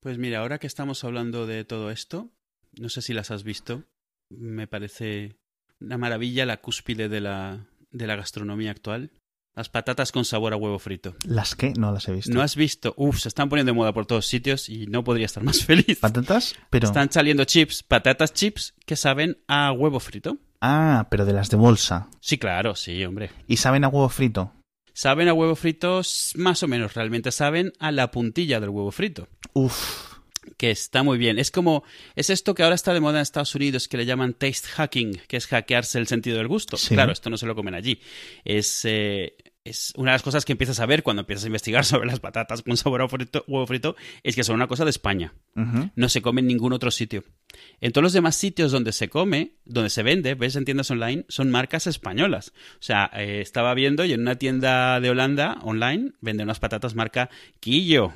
Pues 0.00 0.18
mira, 0.18 0.40
ahora 0.40 0.58
que 0.58 0.66
estamos 0.66 1.04
hablando 1.04 1.46
de 1.46 1.64
todo 1.64 1.90
esto, 1.90 2.30
no 2.78 2.88
sé 2.88 3.02
si 3.02 3.14
las 3.14 3.30
has 3.30 3.44
visto, 3.44 3.84
me 4.28 4.66
parece 4.66 5.36
una 5.80 5.98
maravilla 5.98 6.46
la 6.46 6.58
cúspide 6.58 7.08
de 7.08 7.20
la, 7.20 7.66
de 7.90 8.06
la 8.06 8.16
gastronomía 8.16 8.70
actual. 8.70 9.10
Las 9.56 9.70
patatas 9.70 10.12
con 10.12 10.26
sabor 10.26 10.52
a 10.52 10.56
huevo 10.56 10.78
frito. 10.78 11.16
¿Las 11.24 11.54
qué? 11.56 11.72
No 11.78 11.90
las 11.90 12.06
he 12.08 12.12
visto. 12.12 12.30
¿No 12.30 12.42
has 12.42 12.56
visto? 12.56 12.92
Uf, 12.98 13.20
se 13.20 13.28
están 13.28 13.48
poniendo 13.48 13.72
de 13.72 13.76
moda 13.76 13.94
por 13.94 14.04
todos 14.04 14.26
sitios 14.26 14.68
y 14.68 14.86
no 14.86 15.02
podría 15.02 15.24
estar 15.24 15.42
más 15.42 15.64
feliz. 15.64 15.98
¿Patatas? 15.98 16.54
Pero... 16.68 16.86
Están 16.86 17.10
saliendo 17.10 17.42
chips, 17.44 17.82
patatas 17.82 18.34
chips 18.34 18.74
que 18.84 18.96
saben 18.96 19.38
a 19.48 19.72
huevo 19.72 19.98
frito. 19.98 20.36
Ah, 20.60 21.06
pero 21.10 21.24
de 21.24 21.32
las 21.32 21.48
de 21.48 21.56
bolsa. 21.56 22.10
Sí, 22.20 22.36
claro, 22.36 22.74
sí, 22.74 23.02
hombre. 23.06 23.30
¿Y 23.48 23.56
saben 23.56 23.84
a 23.84 23.88
huevo 23.88 24.10
frito? 24.10 24.52
Saben 24.92 25.28
a 25.28 25.32
huevo 25.32 25.56
frito 25.56 26.02
más 26.34 26.62
o 26.62 26.68
menos, 26.68 26.92
realmente 26.92 27.32
saben 27.32 27.72
a 27.78 27.92
la 27.92 28.10
puntilla 28.10 28.60
del 28.60 28.68
huevo 28.68 28.90
frito. 28.90 29.26
Uf 29.54 30.15
que 30.56 30.70
está 30.70 31.02
muy 31.02 31.18
bien. 31.18 31.38
Es 31.38 31.50
como, 31.50 31.84
es 32.14 32.30
esto 32.30 32.54
que 32.54 32.62
ahora 32.62 32.74
está 32.74 32.94
de 32.94 33.00
moda 33.00 33.18
en 33.18 33.22
Estados 33.22 33.54
Unidos, 33.54 33.88
que 33.88 33.96
le 33.96 34.06
llaman 34.06 34.34
taste 34.34 34.68
hacking, 34.68 35.20
que 35.28 35.36
es 35.36 35.46
hackearse 35.46 35.98
el 35.98 36.06
sentido 36.06 36.38
del 36.38 36.48
gusto. 36.48 36.76
Claro, 36.88 37.12
esto 37.12 37.30
no 37.30 37.36
se 37.36 37.46
lo 37.46 37.54
comen 37.54 37.74
allí. 37.74 38.00
Es, 38.44 38.84
eh, 38.84 39.36
es 39.66 39.92
una 39.96 40.12
de 40.12 40.14
las 40.14 40.22
cosas 40.22 40.44
que 40.44 40.52
empiezas 40.52 40.80
a 40.80 40.86
ver 40.86 41.02
cuando 41.02 41.20
empiezas 41.20 41.44
a 41.44 41.48
investigar 41.48 41.84
sobre 41.84 42.06
las 42.06 42.20
patatas 42.20 42.62
con 42.62 42.76
sabor 42.76 43.02
a 43.02 43.06
huevo 43.06 43.66
frito, 43.66 43.96
es 44.22 44.34
que 44.34 44.44
son 44.44 44.56
una 44.56 44.68
cosa 44.68 44.84
de 44.84 44.90
España. 44.90 45.34
No 45.94 46.08
se 46.08 46.22
come 46.22 46.40
en 46.40 46.46
ningún 46.46 46.72
otro 46.72 46.90
sitio. 46.90 47.24
En 47.80 47.92
todos 47.92 48.02
los 48.02 48.12
demás 48.12 48.36
sitios 48.36 48.72
donde 48.72 48.92
se 48.92 49.08
come, 49.08 49.56
donde 49.64 49.90
se 49.90 50.02
vende, 50.02 50.34
ves 50.34 50.56
en 50.56 50.64
tiendas 50.64 50.90
online, 50.90 51.24
son 51.28 51.50
marcas 51.50 51.86
españolas. 51.86 52.52
O 52.74 52.82
sea, 52.82 53.10
eh, 53.14 53.40
estaba 53.40 53.74
viendo 53.74 54.04
y 54.04 54.12
en 54.12 54.20
una 54.20 54.36
tienda 54.36 55.00
de 55.00 55.10
Holanda 55.10 55.58
online 55.62 56.12
venden 56.20 56.46
unas 56.46 56.60
patatas 56.60 56.94
marca 56.94 57.30
Quillo. 57.60 58.12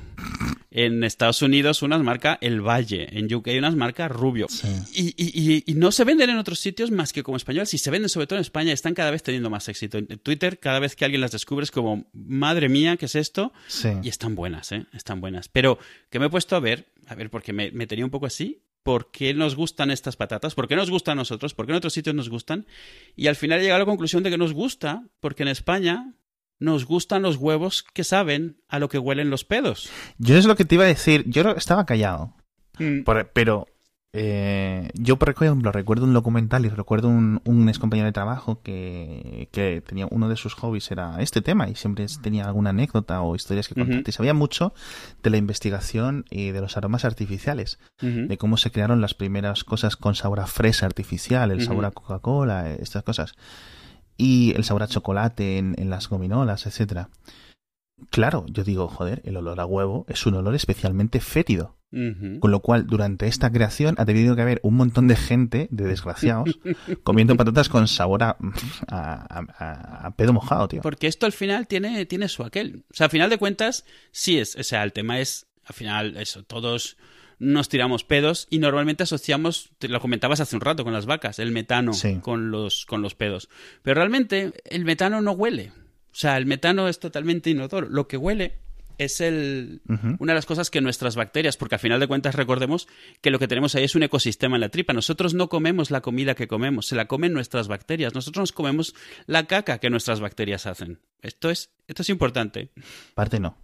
En 0.73 1.03
Estados 1.03 1.41
Unidos 1.41 1.81
unas 1.81 2.01
marca 2.01 2.37
El 2.39 2.61
Valle. 2.61 3.09
En 3.17 3.33
UK 3.33 3.49
unas 3.57 3.75
marca 3.75 4.07
Rubio. 4.07 4.47
Y, 4.93 5.63
no 5.75 5.91
se 5.91 6.05
venden 6.05 6.29
en 6.29 6.37
otros 6.37 6.59
sitios 6.59 6.91
más 6.91 7.11
que 7.11 7.23
como 7.23 7.35
español. 7.35 7.67
Si 7.67 7.77
se 7.77 7.91
venden 7.91 8.07
sobre 8.07 8.25
todo 8.25 8.37
en 8.37 8.41
España, 8.41 8.71
están 8.71 8.93
cada 8.93 9.11
vez 9.11 9.21
teniendo 9.21 9.49
más 9.49 9.67
éxito. 9.67 9.97
En 9.97 10.07
Twitter, 10.07 10.59
cada 10.59 10.79
vez 10.79 10.95
que 10.95 11.03
alguien 11.03 11.19
las 11.19 11.31
descubres 11.31 11.71
como, 11.71 12.05
madre 12.13 12.69
mía, 12.69 12.95
¿qué 12.95 13.05
es 13.05 13.15
esto? 13.15 13.51
Y 14.01 14.07
están 14.07 14.35
buenas, 14.35 14.71
¿eh? 14.71 14.85
Están 14.93 15.19
buenas. 15.19 15.49
Pero 15.49 15.77
que 16.09 16.19
me 16.19 16.27
he 16.27 16.29
puesto 16.29 16.55
a 16.55 16.61
ver, 16.61 16.87
a 17.07 17.15
ver, 17.15 17.29
porque 17.29 17.51
me, 17.51 17.71
me 17.71 17.85
tenía 17.85 18.05
un 18.05 18.11
poco 18.11 18.25
así, 18.25 18.61
¿por 18.83 19.11
qué 19.11 19.33
nos 19.33 19.55
gustan 19.55 19.91
estas 19.91 20.15
patatas? 20.15 20.55
¿Por 20.55 20.67
qué 20.67 20.75
nos 20.75 20.89
gustan 20.89 21.17
a 21.17 21.21
nosotros? 21.21 21.53
¿Por 21.53 21.65
qué 21.65 21.73
en 21.73 21.77
otros 21.77 21.93
sitios 21.93 22.15
nos 22.15 22.29
gustan? 22.29 22.65
Y 23.15 23.27
al 23.27 23.35
final 23.35 23.59
he 23.59 23.63
llegado 23.63 23.77
a 23.77 23.79
la 23.79 23.85
conclusión 23.85 24.23
de 24.23 24.29
que 24.29 24.37
nos 24.37 24.53
gusta 24.53 25.03
porque 25.19 25.43
en 25.43 25.49
España 25.49 26.13
nos 26.61 26.85
gustan 26.85 27.23
los 27.23 27.35
huevos 27.37 27.83
que 27.83 28.05
saben 28.05 28.61
a 28.69 28.79
lo 28.79 28.87
que 28.87 28.99
huelen 28.99 29.29
los 29.29 29.43
pedos. 29.43 29.89
Yo 30.19 30.37
es 30.37 30.45
lo 30.45 30.55
que 30.55 30.63
te 30.63 30.75
iba 30.75 30.85
a 30.85 30.87
decir. 30.87 31.23
Yo 31.27 31.41
estaba 31.51 31.85
callado. 31.85 32.33
Mm. 32.79 33.01
pero 33.33 33.67
eh, 34.13 34.89
yo, 34.93 35.17
por 35.17 35.29
ejemplo, 35.29 35.71
recuerdo 35.71 36.05
un 36.05 36.13
documental 36.13 36.65
y 36.65 36.69
recuerdo 36.69 37.07
un, 37.07 37.41
un 37.45 37.67
ex 37.69 37.79
compañero 37.79 38.07
de 38.07 38.11
trabajo 38.11 38.61
que, 38.61 39.49
que, 39.51 39.81
tenía 39.81 40.07
uno 40.09 40.29
de 40.29 40.35
sus 40.35 40.53
hobbies 40.53 40.91
era 40.91 41.21
este 41.21 41.41
tema 41.41 41.69
y 41.69 41.75
siempre 41.75 42.05
tenía 42.21 42.45
alguna 42.45 42.71
anécdota 42.71 43.21
o 43.21 43.35
historias 43.35 43.67
que 43.67 43.75
contar. 43.75 44.03
Y 44.05 44.11
sabía 44.11 44.33
mucho 44.33 44.73
de 45.23 45.29
la 45.29 45.37
investigación 45.37 46.25
y 46.29 46.51
de 46.51 46.61
los 46.61 46.77
aromas 46.77 47.05
artificiales, 47.05 47.79
de 48.01 48.37
cómo 48.37 48.57
se 48.57 48.71
crearon 48.71 49.01
las 49.01 49.13
primeras 49.13 49.63
cosas 49.63 49.95
con 49.95 50.15
sabor 50.15 50.41
a 50.41 50.47
fresa 50.47 50.85
artificial, 50.85 51.51
el 51.51 51.63
sabor 51.63 51.85
a 51.85 51.91
Coca-Cola, 51.91 52.71
estas 52.71 53.03
cosas, 53.03 53.33
y 54.21 54.53
el 54.55 54.63
sabor 54.63 54.83
a 54.83 54.87
chocolate 54.87 55.57
en, 55.57 55.73
en 55.79 55.89
las 55.89 56.07
gominolas, 56.07 56.67
etcétera. 56.67 57.09
Claro, 58.11 58.45
yo 58.47 58.63
digo, 58.63 58.87
joder, 58.87 59.21
el 59.25 59.35
olor 59.35 59.59
a 59.59 59.65
huevo 59.65 60.05
es 60.07 60.27
un 60.27 60.35
olor 60.35 60.53
especialmente 60.53 61.19
fétido. 61.19 61.77
Con 62.39 62.51
lo 62.51 62.61
cual, 62.61 62.87
durante 62.87 63.27
esta 63.27 63.51
creación 63.51 63.95
ha 63.97 64.05
tenido 64.05 64.33
que 64.33 64.41
haber 64.41 64.61
un 64.63 64.75
montón 64.75 65.09
de 65.09 65.17
gente, 65.17 65.67
de 65.71 65.87
desgraciados, 65.87 66.57
comiendo 67.03 67.35
patatas 67.35 67.67
con 67.67 67.85
sabor 67.89 68.23
a, 68.23 68.37
a, 68.87 70.13
pedo 70.15 70.31
mojado, 70.31 70.69
tío. 70.69 70.81
Porque 70.81 71.07
esto 71.07 71.25
al 71.25 71.33
final 71.33 71.67
tiene, 71.67 72.05
tiene 72.05 72.29
su 72.29 72.43
aquel. 72.43 72.85
O 72.91 72.93
sea, 72.93 73.07
al 73.07 73.11
final 73.11 73.29
de 73.29 73.37
cuentas, 73.37 73.83
sí 74.11 74.39
es. 74.39 74.55
O 74.55 74.63
sea, 74.63 74.83
el 74.83 74.93
tema 74.93 75.19
es, 75.19 75.47
al 75.65 75.75
final, 75.75 76.15
eso, 76.15 76.43
todos 76.43 76.95
nos 77.41 77.69
tiramos 77.69 78.03
pedos 78.03 78.45
y 78.51 78.59
normalmente 78.59 79.01
asociamos, 79.01 79.71
te 79.79 79.87
lo 79.87 79.99
comentabas 79.99 80.39
hace 80.39 80.55
un 80.55 80.61
rato 80.61 80.83
con 80.83 80.93
las 80.93 81.07
vacas, 81.07 81.39
el 81.39 81.51
metano 81.51 81.91
con, 82.21 82.51
los, 82.51 82.85
con 82.85 83.01
los 83.01 83.15
pedos. 83.15 83.49
Pero 83.81 83.95
realmente 83.95 84.53
el 84.65 84.85
metano 84.85 85.21
no 85.21 85.31
huele. 85.31 85.71
O 86.11 86.15
sea, 86.15 86.37
el 86.37 86.45
metano 86.45 86.87
es 86.87 86.99
totalmente 86.99 87.49
inodoro. 87.49 87.89
Lo 87.89 88.07
que 88.07 88.17
huele 88.17 88.59
es 88.99 89.21
el, 89.21 89.81
una 90.19 90.33
de 90.33 90.35
las 90.35 90.45
cosas 90.45 90.69
que 90.69 90.81
nuestras 90.81 91.15
bacterias, 91.15 91.57
porque 91.57 91.75
al 91.75 91.81
final 91.81 91.99
de 91.99 92.05
cuentas 92.05 92.35
recordemos 92.35 92.87
que 93.21 93.31
lo 93.31 93.39
que 93.39 93.47
tenemos 93.47 93.73
ahí 93.73 93.85
es 93.85 93.95
un 93.95 94.03
ecosistema 94.03 94.57
en 94.57 94.61
la 94.61 94.69
tripa. 94.69 94.93
Nosotros 94.93 95.33
no 95.33 95.49
comemos 95.49 95.89
la 95.89 96.01
comida 96.01 96.35
que 96.35 96.47
comemos, 96.47 96.85
se 96.85 96.95
la 96.95 97.05
comen 97.05 97.33
nuestras 97.33 97.67
bacterias. 97.67 98.13
Nosotros 98.13 98.43
nos 98.43 98.51
comemos 98.51 98.93
la 99.25 99.47
caca 99.47 99.79
que 99.79 99.89
nuestras 99.89 100.19
bacterias 100.19 100.67
hacen. 100.67 100.99
Esto 101.23 101.49
es, 101.49 101.71
esto 101.87 102.03
es 102.03 102.09
importante. 102.09 102.69
Parte 103.15 103.39
no. 103.39 103.57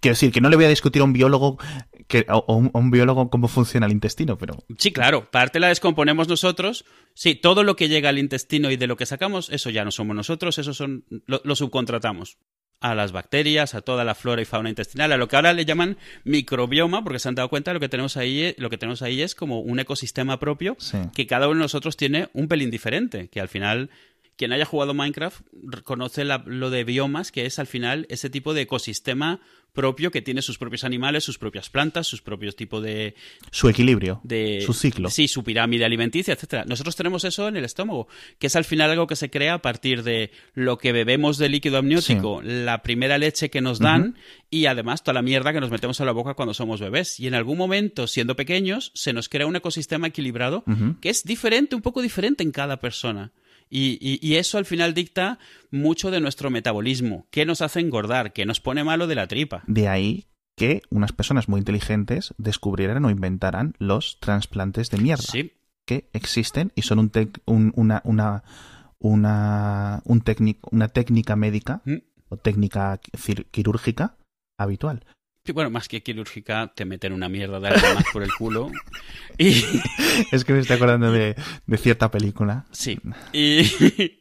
Quiero 0.00 0.14
decir 0.14 0.32
que 0.32 0.40
no 0.40 0.48
le 0.48 0.56
voy 0.56 0.64
a 0.64 0.68
discutir 0.68 1.02
a 1.02 1.04
un 1.04 1.12
biólogo 1.12 1.58
que, 2.06 2.26
o, 2.28 2.54
un, 2.54 2.70
un, 2.72 2.90
biólogo 2.90 3.30
cómo 3.30 3.48
funciona 3.48 3.86
el 3.86 3.92
intestino, 3.92 4.36
pero. 4.38 4.64
Sí, 4.78 4.92
claro. 4.92 5.30
Parte 5.30 5.60
la 5.60 5.68
descomponemos 5.68 6.28
nosotros. 6.28 6.84
Sí, 7.14 7.34
todo 7.34 7.64
lo 7.64 7.76
que 7.76 7.88
llega 7.88 8.08
al 8.08 8.18
intestino 8.18 8.70
y 8.70 8.76
de 8.76 8.86
lo 8.86 8.96
que 8.96 9.06
sacamos, 9.06 9.50
eso 9.50 9.70
ya 9.70 9.84
no 9.84 9.90
somos 9.90 10.16
nosotros, 10.16 10.58
eso 10.58 10.74
son. 10.74 11.04
lo, 11.26 11.56
subcontratamos 11.56 12.38
a 12.80 12.94
las 12.94 13.12
bacterias, 13.12 13.74
a 13.74 13.80
toda 13.80 14.04
la 14.04 14.14
flora 14.14 14.42
y 14.42 14.44
fauna 14.44 14.68
intestinal, 14.68 15.10
a 15.10 15.16
lo 15.16 15.26
que 15.26 15.36
ahora 15.36 15.54
le 15.54 15.64
llaman 15.64 15.96
microbioma, 16.24 17.02
porque 17.02 17.18
se 17.18 17.28
han 17.28 17.34
dado 17.34 17.48
cuenta 17.48 17.70
de 17.70 17.74
lo 17.74 17.80
que 17.80 17.88
tenemos 17.88 18.18
ahí, 18.18 18.54
lo 18.58 18.68
que 18.68 18.76
tenemos 18.76 19.00
ahí 19.00 19.22
es 19.22 19.34
como 19.34 19.60
un 19.60 19.80
ecosistema 19.80 20.38
propio 20.38 20.76
que 21.14 21.26
cada 21.26 21.48
uno 21.48 21.56
de 21.56 21.62
nosotros 21.62 21.96
tiene 21.96 22.28
un 22.34 22.46
pelín 22.46 22.70
diferente, 22.70 23.28
que 23.28 23.40
al 23.40 23.48
final 23.48 23.88
quien 24.36 24.52
haya 24.52 24.64
jugado 24.64 24.94
Minecraft 24.94 25.40
conoce 25.84 26.24
lo 26.24 26.70
de 26.70 26.84
biomas, 26.84 27.32
que 27.32 27.46
es 27.46 27.58
al 27.58 27.66
final 27.66 28.06
ese 28.08 28.30
tipo 28.30 28.54
de 28.54 28.62
ecosistema 28.62 29.40
propio 29.74 30.12
que 30.12 30.22
tiene 30.22 30.40
sus 30.40 30.56
propios 30.56 30.84
animales, 30.84 31.24
sus 31.24 31.36
propias 31.36 31.68
plantas, 31.68 32.06
sus 32.06 32.22
propios 32.22 32.54
tipos 32.54 32.82
de... 32.82 33.16
Su 33.50 33.68
equilibrio, 33.68 34.20
de, 34.22 34.62
su 34.64 34.72
ciclo. 34.72 35.10
Sí, 35.10 35.26
su 35.26 35.42
pirámide 35.42 35.84
alimenticia, 35.84 36.32
etcétera. 36.32 36.64
Nosotros 36.64 36.94
tenemos 36.94 37.24
eso 37.24 37.48
en 37.48 37.56
el 37.56 37.64
estómago, 37.64 38.06
que 38.38 38.46
es 38.46 38.56
al 38.56 38.64
final 38.64 38.90
algo 38.90 39.08
que 39.08 39.16
se 39.16 39.30
crea 39.30 39.54
a 39.54 39.62
partir 39.62 40.04
de 40.04 40.30
lo 40.54 40.78
que 40.78 40.92
bebemos 40.92 41.38
de 41.38 41.48
líquido 41.48 41.78
amniótico, 41.78 42.40
la 42.40 42.82
primera 42.82 43.18
leche 43.18 43.50
que 43.50 43.60
nos 43.60 43.80
dan 43.80 44.16
y 44.48 44.66
además 44.66 45.02
toda 45.02 45.14
la 45.14 45.22
mierda 45.22 45.52
que 45.52 45.60
nos 45.60 45.70
metemos 45.70 46.00
a 46.00 46.04
la 46.04 46.12
boca 46.12 46.34
cuando 46.34 46.54
somos 46.54 46.80
bebés. 46.80 47.18
Y 47.18 47.26
en 47.26 47.34
algún 47.34 47.58
momento, 47.58 48.06
siendo 48.06 48.36
pequeños, 48.36 48.92
se 48.94 49.12
nos 49.12 49.28
crea 49.28 49.48
un 49.48 49.56
ecosistema 49.56 50.06
equilibrado 50.06 50.64
que 51.00 51.10
es 51.10 51.24
diferente, 51.24 51.74
un 51.74 51.82
poco 51.82 52.00
diferente 52.00 52.44
en 52.44 52.52
cada 52.52 52.78
persona. 52.78 53.32
Y, 53.76 54.36
eso 54.36 54.58
al 54.58 54.66
final 54.66 54.94
dicta 54.94 55.40
mucho 55.72 56.12
de 56.12 56.20
nuestro 56.20 56.48
metabolismo, 56.48 57.26
qué 57.32 57.44
nos 57.44 57.60
hace 57.60 57.80
engordar, 57.80 58.32
qué 58.32 58.46
nos 58.46 58.60
pone 58.60 58.84
malo 58.84 59.08
de 59.08 59.16
la 59.16 59.26
tripa. 59.26 59.64
De 59.66 59.88
ahí 59.88 60.26
que 60.56 60.82
unas 60.90 61.10
personas 61.10 61.48
muy 61.48 61.58
inteligentes 61.58 62.34
descubrieran 62.38 63.04
o 63.04 63.10
inventaran 63.10 63.74
los 63.78 64.18
trasplantes 64.20 64.90
de 64.90 64.98
mierda. 64.98 65.24
Que 65.86 66.08
existen 66.12 66.72
y 66.76 66.82
son 66.82 66.98
un, 67.00 67.72
una, 67.74 68.00
una, 68.04 68.44
un 69.00 69.26
una 70.70 70.88
técnica 70.88 71.36
médica 71.36 71.82
mm. 71.84 71.96
o 72.28 72.36
técnica 72.36 73.00
quirúrgica 73.50 74.16
habitual 74.56 75.04
bueno, 75.52 75.68
más 75.68 75.88
que 75.88 76.02
quirúrgica, 76.02 76.72
te 76.74 76.86
meten 76.86 77.12
una 77.12 77.28
mierda 77.28 77.60
de 77.60 77.68
algo 77.68 77.94
más 77.94 78.04
por 78.12 78.22
el 78.22 78.32
culo. 78.32 78.70
Y... 79.36 79.62
Es 80.30 80.44
que 80.44 80.52
me 80.52 80.60
estoy 80.60 80.76
acordando 80.76 81.10
de, 81.10 81.34
cierta 81.76 82.10
película. 82.10 82.66
Sí. 82.70 83.00
Y, 83.32 83.62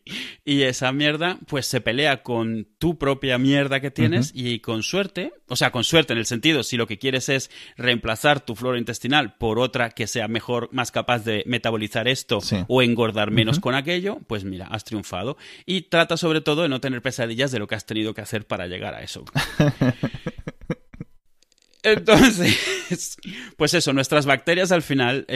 y, 0.45 0.63
esa 0.63 0.91
mierda, 0.91 1.37
pues 1.47 1.67
se 1.67 1.81
pelea 1.81 2.23
con 2.23 2.67
tu 2.79 2.97
propia 2.97 3.37
mierda 3.37 3.79
que 3.79 3.91
tienes 3.91 4.31
y 4.33 4.59
con 4.59 4.81
suerte, 4.81 5.33
o 5.47 5.55
sea, 5.55 5.71
con 5.71 5.83
suerte 5.83 6.13
en 6.13 6.19
el 6.19 6.25
sentido, 6.25 6.63
si 6.63 6.77
lo 6.77 6.87
que 6.87 6.97
quieres 6.97 7.29
es 7.29 7.51
reemplazar 7.77 8.39
tu 8.39 8.55
flora 8.55 8.79
intestinal 8.79 9.35
por 9.35 9.59
otra 9.59 9.91
que 9.91 10.07
sea 10.07 10.27
mejor, 10.27 10.69
más 10.71 10.91
capaz 10.91 11.19
de 11.19 11.43
metabolizar 11.45 12.07
esto 12.07 12.39
o 12.67 12.81
engordar 12.81 13.29
menos 13.29 13.59
con 13.59 13.75
aquello, 13.75 14.19
pues 14.27 14.43
mira, 14.43 14.67
has 14.67 14.83
triunfado. 14.83 15.37
Y 15.65 15.83
trata 15.83 16.17
sobre 16.17 16.41
todo 16.41 16.63
de 16.63 16.69
no 16.69 16.81
tener 16.81 17.03
pesadillas 17.03 17.51
de 17.51 17.59
lo 17.59 17.67
que 17.67 17.75
has 17.75 17.85
tenido 17.85 18.15
que 18.15 18.21
hacer 18.21 18.47
para 18.47 18.67
llegar 18.67 18.95
a 18.95 19.03
eso. 19.03 19.25
Entonces, 21.83 23.17
pues 23.57 23.73
eso, 23.73 23.93
nuestras 23.93 24.25
bacterias 24.25 24.71
al 24.71 24.81
final 24.81 25.27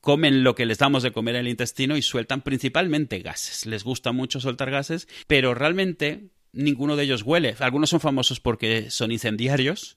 comen 0.00 0.44
lo 0.44 0.54
que 0.54 0.66
les 0.66 0.78
damos 0.78 1.02
de 1.02 1.10
comer 1.10 1.34
en 1.34 1.40
el 1.42 1.48
intestino 1.48 1.96
y 1.96 2.02
sueltan 2.02 2.42
principalmente 2.42 3.18
gases. 3.18 3.66
Les 3.66 3.84
gusta 3.84 4.12
mucho 4.12 4.40
soltar 4.40 4.70
gases, 4.70 5.08
pero 5.26 5.54
realmente 5.54 6.30
ninguno 6.52 6.96
de 6.96 7.04
ellos 7.04 7.22
huele. 7.22 7.56
Algunos 7.58 7.90
son 7.90 8.00
famosos 8.00 8.40
porque 8.40 8.90
son 8.90 9.10
incendiarios, 9.12 9.96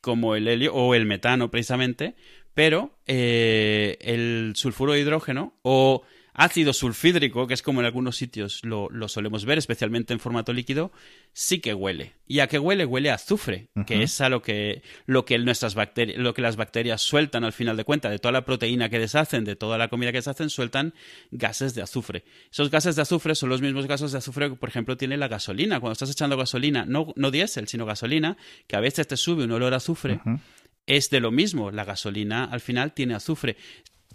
como 0.00 0.34
el 0.34 0.48
helio 0.48 0.74
o 0.74 0.94
el 0.94 1.06
metano 1.06 1.50
precisamente, 1.50 2.16
pero 2.54 2.98
eh, 3.06 3.98
el 4.00 4.52
sulfuro 4.56 4.92
de 4.92 5.00
hidrógeno 5.00 5.58
o 5.62 6.02
ácido 6.36 6.74
sulfídrico, 6.74 7.46
que 7.46 7.54
es 7.54 7.62
como 7.62 7.80
en 7.80 7.86
algunos 7.86 8.16
sitios 8.16 8.60
lo, 8.62 8.90
solemos 9.08 9.46
ver, 9.46 9.56
especialmente 9.56 10.12
en 10.12 10.20
formato 10.20 10.52
líquido, 10.52 10.92
sí 11.32 11.60
que 11.60 11.72
huele. 11.72 12.12
¿Y 12.28 12.40
a 12.40 12.46
qué 12.46 12.58
huele? 12.58 12.84
Huele 12.84 13.10
a 13.10 13.14
azufre, 13.14 13.68
que 13.86 14.02
es 14.02 14.20
a 14.20 14.28
lo 14.28 14.42
que, 14.42 14.82
lo 15.06 15.24
que, 15.24 15.38
nuestras 15.38 15.74
bacterias, 15.74 16.18
lo 16.18 16.34
que 16.34 16.42
las 16.42 16.56
bacterias 16.56 17.00
sueltan 17.00 17.44
al 17.44 17.54
final 17.54 17.76
de 17.76 17.84
cuentas, 17.84 18.10
de 18.10 18.18
toda 18.18 18.32
la 18.32 18.44
proteína 18.44 18.90
que 18.90 18.98
deshacen, 18.98 19.44
de 19.44 19.56
toda 19.56 19.78
la 19.78 19.88
comida 19.88 20.12
que 20.12 20.18
deshacen, 20.18 20.50
sueltan 20.50 20.92
gases 21.30 21.74
de 21.74 21.80
azufre. 21.80 22.24
Esos 22.52 22.70
gases 22.70 22.96
de 22.96 23.02
azufre 23.02 23.34
son 23.34 23.48
los 23.48 23.62
mismos 23.62 23.86
gases 23.86 24.12
de 24.12 24.18
azufre 24.18 24.50
que, 24.50 24.56
por 24.56 24.68
ejemplo, 24.68 24.98
tiene 24.98 25.16
la 25.16 25.28
gasolina. 25.28 25.80
Cuando 25.80 25.94
estás 25.94 26.10
echando 26.10 26.36
gasolina, 26.36 26.84
no, 26.84 27.14
no 27.16 27.30
diésel, 27.30 27.66
sino 27.66 27.86
gasolina, 27.86 28.36
que 28.66 28.76
a 28.76 28.80
veces 28.80 29.08
te 29.08 29.16
sube 29.16 29.44
un 29.44 29.52
olor 29.52 29.72
a 29.72 29.78
azufre, 29.78 30.20
es 30.86 31.08
de 31.08 31.20
lo 31.20 31.30
mismo. 31.30 31.70
La 31.70 31.84
gasolina 31.84 32.44
al 32.44 32.60
final 32.60 32.92
tiene 32.92 33.14
azufre. 33.14 33.56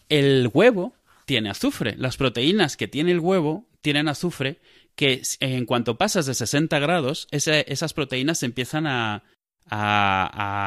El 0.08 0.50
huevo 0.54 0.94
tiene 1.32 1.50
azufre. 1.50 1.96
Las 1.98 2.18
proteínas 2.18 2.76
que 2.76 2.90
tiene 2.90 3.14
el 3.14 3.22
huevo 3.22 3.70
tienen 3.80 4.10
azufre 4.10 4.60
que 4.98 5.22
en 5.40 5.66
cuanto 5.66 5.98
pasas 5.98 6.26
de 6.26 6.34
60 6.34 6.78
grados, 6.80 7.30
esas 7.32 7.94
proteínas 7.94 8.40
se 8.40 8.48
empiezan 8.48 8.86
a, 8.86 9.24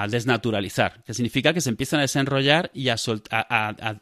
desnaturalizar, 0.08 1.04
que 1.04 1.12
significa 1.12 1.52
que 1.52 1.60
se 1.60 1.68
empiezan 1.68 1.98
a 1.98 2.04
desenrollar 2.04 2.70
y 2.72 2.88
a, 2.88 2.96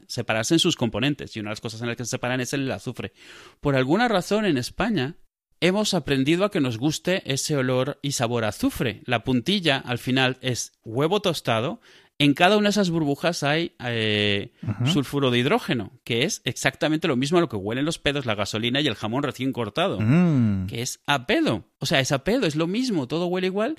separarse 0.06 0.54
en 0.54 0.60
sus 0.60 0.76
componentes. 0.76 1.34
Y 1.34 1.40
una 1.40 1.50
de 1.50 1.54
las 1.54 1.60
cosas 1.60 1.80
en 1.80 1.88
las 1.88 1.96
que 1.96 2.04
se 2.04 2.10
separan 2.10 2.40
es 2.40 2.52
el 2.52 2.70
azufre. 2.70 3.12
Por 3.60 3.74
alguna 3.74 4.06
razón 4.06 4.44
en 4.44 4.56
España 4.56 5.16
hemos 5.58 5.94
aprendido 5.94 6.44
a 6.44 6.52
que 6.52 6.60
nos 6.60 6.78
guste 6.78 7.24
ese 7.24 7.56
olor 7.56 7.98
y 8.02 8.12
sabor 8.12 8.44
a 8.44 8.50
azufre. 8.50 9.02
La 9.04 9.24
puntilla 9.24 9.78
al 9.78 9.98
final 9.98 10.38
es 10.42 10.74
huevo 10.84 11.20
tostado, 11.20 11.80
en 12.22 12.34
cada 12.34 12.56
una 12.56 12.68
de 12.68 12.70
esas 12.70 12.90
burbujas 12.90 13.42
hay 13.42 13.72
eh, 13.84 14.52
sulfuro 14.92 15.30
de 15.32 15.38
hidrógeno, 15.38 15.92
que 16.04 16.22
es 16.22 16.40
exactamente 16.44 17.08
lo 17.08 17.16
mismo 17.16 17.38
a 17.38 17.40
lo 17.40 17.48
que 17.48 17.56
huelen 17.56 17.84
los 17.84 17.98
pedos, 17.98 18.26
la 18.26 18.36
gasolina 18.36 18.80
y 18.80 18.86
el 18.86 18.94
jamón 18.94 19.24
recién 19.24 19.52
cortado, 19.52 19.98
mm. 20.00 20.66
que 20.68 20.82
es 20.82 21.00
a 21.06 21.26
pedo. 21.26 21.64
O 21.80 21.86
sea, 21.86 21.98
es 21.98 22.12
a 22.12 22.22
pedo, 22.22 22.46
es 22.46 22.54
lo 22.54 22.68
mismo, 22.68 23.08
todo 23.08 23.26
huele 23.26 23.48
igual. 23.48 23.76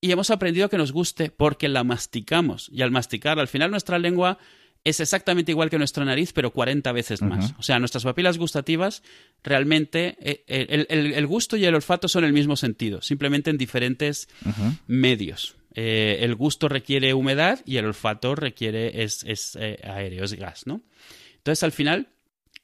Y 0.00 0.10
hemos 0.10 0.30
aprendido 0.30 0.66
a 0.66 0.68
que 0.68 0.76
nos 0.76 0.90
guste 0.90 1.30
porque 1.30 1.68
la 1.68 1.84
masticamos. 1.84 2.68
Y 2.72 2.82
al 2.82 2.90
masticar, 2.90 3.38
al 3.38 3.48
final 3.48 3.70
nuestra 3.70 3.98
lengua 3.98 4.38
es 4.82 4.98
exactamente 4.98 5.52
igual 5.52 5.70
que 5.70 5.78
nuestra 5.78 6.04
nariz, 6.04 6.32
pero 6.32 6.52
40 6.52 6.90
veces 6.92 7.22
más. 7.22 7.54
O 7.58 7.62
sea, 7.62 7.78
nuestras 7.78 8.04
papilas 8.04 8.38
gustativas 8.38 9.02
realmente, 9.44 10.16
eh, 10.20 10.86
el, 10.88 11.26
gusto 11.26 11.56
y 11.56 11.64
el 11.64 11.74
olfato 11.74 12.08
son 12.08 12.24
el 12.24 12.32
mismo 12.32 12.56
sentido, 12.56 13.02
simplemente 13.02 13.50
en 13.50 13.58
diferentes 13.58 14.28
medios. 14.86 15.56
Eh, 15.80 16.24
el 16.24 16.34
gusto 16.34 16.68
requiere 16.68 17.14
humedad 17.14 17.60
y 17.64 17.76
el 17.76 17.84
olfato 17.84 18.34
requiere 18.34 19.04
es, 19.04 19.22
eh, 19.54 19.78
aéreo, 19.84 20.24
es 20.24 20.32
gas, 20.32 20.66
¿no? 20.66 20.82
Entonces, 21.36 21.62
al 21.62 21.70
final, 21.70 22.08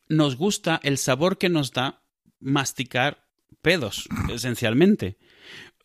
nos 0.09 0.35
gusta 0.35 0.81
el 0.83 0.99
sabor 0.99 1.39
que 1.39 1.49
nos 1.49 1.71
da 1.71 2.03
masticar 2.41 3.29
pedos, 3.63 4.09
esencialmente. 4.33 5.17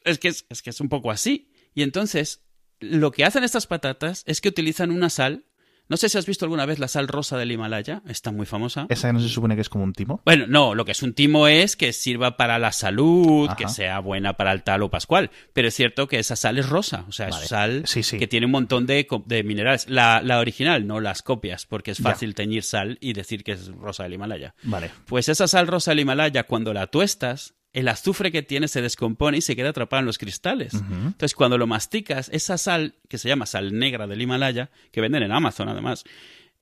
Es 0.04 0.18
que 0.18 0.30
es, 0.30 0.48
es 0.50 0.64
que 0.64 0.72
es 0.72 0.82
un 0.82 0.90
poco 0.90 1.12
así. 1.12 1.52
Y 1.76 1.84
entonces, 1.84 2.48
lo 2.80 3.12
que 3.12 3.26
hacen 3.26 3.44
estas 3.44 3.68
patatas 3.68 4.24
es 4.26 4.42
que 4.42 4.50
utilizan 4.50 4.90
una 4.90 5.12
sal 5.12 5.46
no 5.90 5.98
sé 5.98 6.08
si 6.08 6.18
has 6.20 6.26
visto 6.28 6.46
alguna 6.46 6.66
vez 6.68 6.78
la 6.78 6.88
sal 6.88 7.08
rosa 7.08 7.38
del 7.38 7.52
Himalaya, 7.52 8.04
está 8.08 8.32
muy 8.32 8.46
famosa. 8.46 8.86
¿Esa 8.90 9.12
no 9.12 9.20
se 9.20 9.28
supone 9.28 9.56
que 9.56 9.62
es 9.62 9.70
como 9.70 9.84
un 9.84 9.94
timo? 9.94 10.22
Bueno, 10.24 10.46
no, 10.48 10.76
lo 10.76 10.86
que 10.86 10.92
es 10.92 11.02
un 11.02 11.14
timo 11.14 11.48
es 11.48 11.76
que 11.76 11.94
sirva 11.94 12.38
para 12.38 12.60
la 12.60 12.72
salud, 12.72 13.50
que 13.58 13.68
sea 13.68 14.00
buena 14.00 14.34
para 14.34 14.52
el 14.52 14.62
talo 14.62 14.90
pascual, 14.90 15.32
pero 15.52 15.68
es 15.68 15.74
cierto 15.74 16.08
que 16.08 16.20
esa 16.20 16.36
sal 16.36 16.60
es 16.60 16.70
rosa, 16.70 17.06
o 17.08 17.12
sea, 17.12 17.30
es 17.30 17.48
sal 17.48 17.86
que 18.18 18.28
tiene 18.28 18.46
un 18.46 18.52
montón 18.52 18.86
de, 18.86 19.08
minerales. 19.44 19.90
La, 19.90 20.40
original, 20.40 20.86
no 20.86 21.00
las 21.00 21.24
copias, 21.24 21.66
porque 21.66 21.92
es 21.92 21.98
fácil 21.98 22.36
teñir 22.36 22.64
sal 22.64 22.98
y 23.02 23.14
decir 23.14 23.44
que 23.44 23.54
es 23.54 23.68
rosa 23.68 24.04
del 24.04 24.14
Himalaya. 24.14 24.54
Vale. 24.64 24.92
Pues 25.08 25.28
esa 25.28 25.48
sal 25.48 25.68
rosa 25.68 25.92
del 25.92 26.02
Himalaya, 26.02 26.44
cuando 26.44 26.74
la 26.74 26.88
tuestas, 26.88 27.56
el 27.74 27.88
azufre 27.88 28.32
que 28.32 28.42
tiene 28.42 28.68
se 28.68 28.82
descompone 28.82 29.38
y 29.38 29.42
se 29.42 29.56
queda 29.56 29.70
atrapado 29.70 30.00
en 30.00 30.06
los 30.06 30.18
cristales. 30.18 30.74
Entonces, 30.74 31.36
cuando 31.36 31.58
lo 31.58 31.68
masticas, 31.68 32.30
esa 32.34 32.58
sal, 32.58 32.96
que 33.08 33.18
se 33.18 33.30
llama 33.30 33.46
sal 33.46 33.78
negra 33.78 34.08
del 34.08 34.22
Himalaya, 34.22 34.72
que 34.92 35.02
venden 35.02 35.24
en 35.24 35.32
Amazon 35.32 35.70
además, 35.70 36.04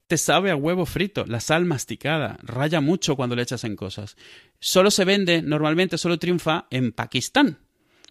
te 0.08 0.18
sabe 0.18 0.52
a 0.52 0.56
huevo 0.56 0.86
frito, 0.86 1.26
la 1.26 1.40
sal 1.40 1.66
masticada, 1.66 2.38
raya 2.42 2.82
mucho 2.82 3.16
cuando 3.16 3.36
le 3.36 3.42
echas 3.44 3.64
en 3.64 3.76
cosas. 3.76 4.16
Solo 4.60 4.92
se 4.92 5.06
vende, 5.06 5.42
normalmente 5.42 5.98
solo 5.98 6.18
triunfa 6.18 6.68
en 6.72 6.92
Pakistán, 6.92 7.60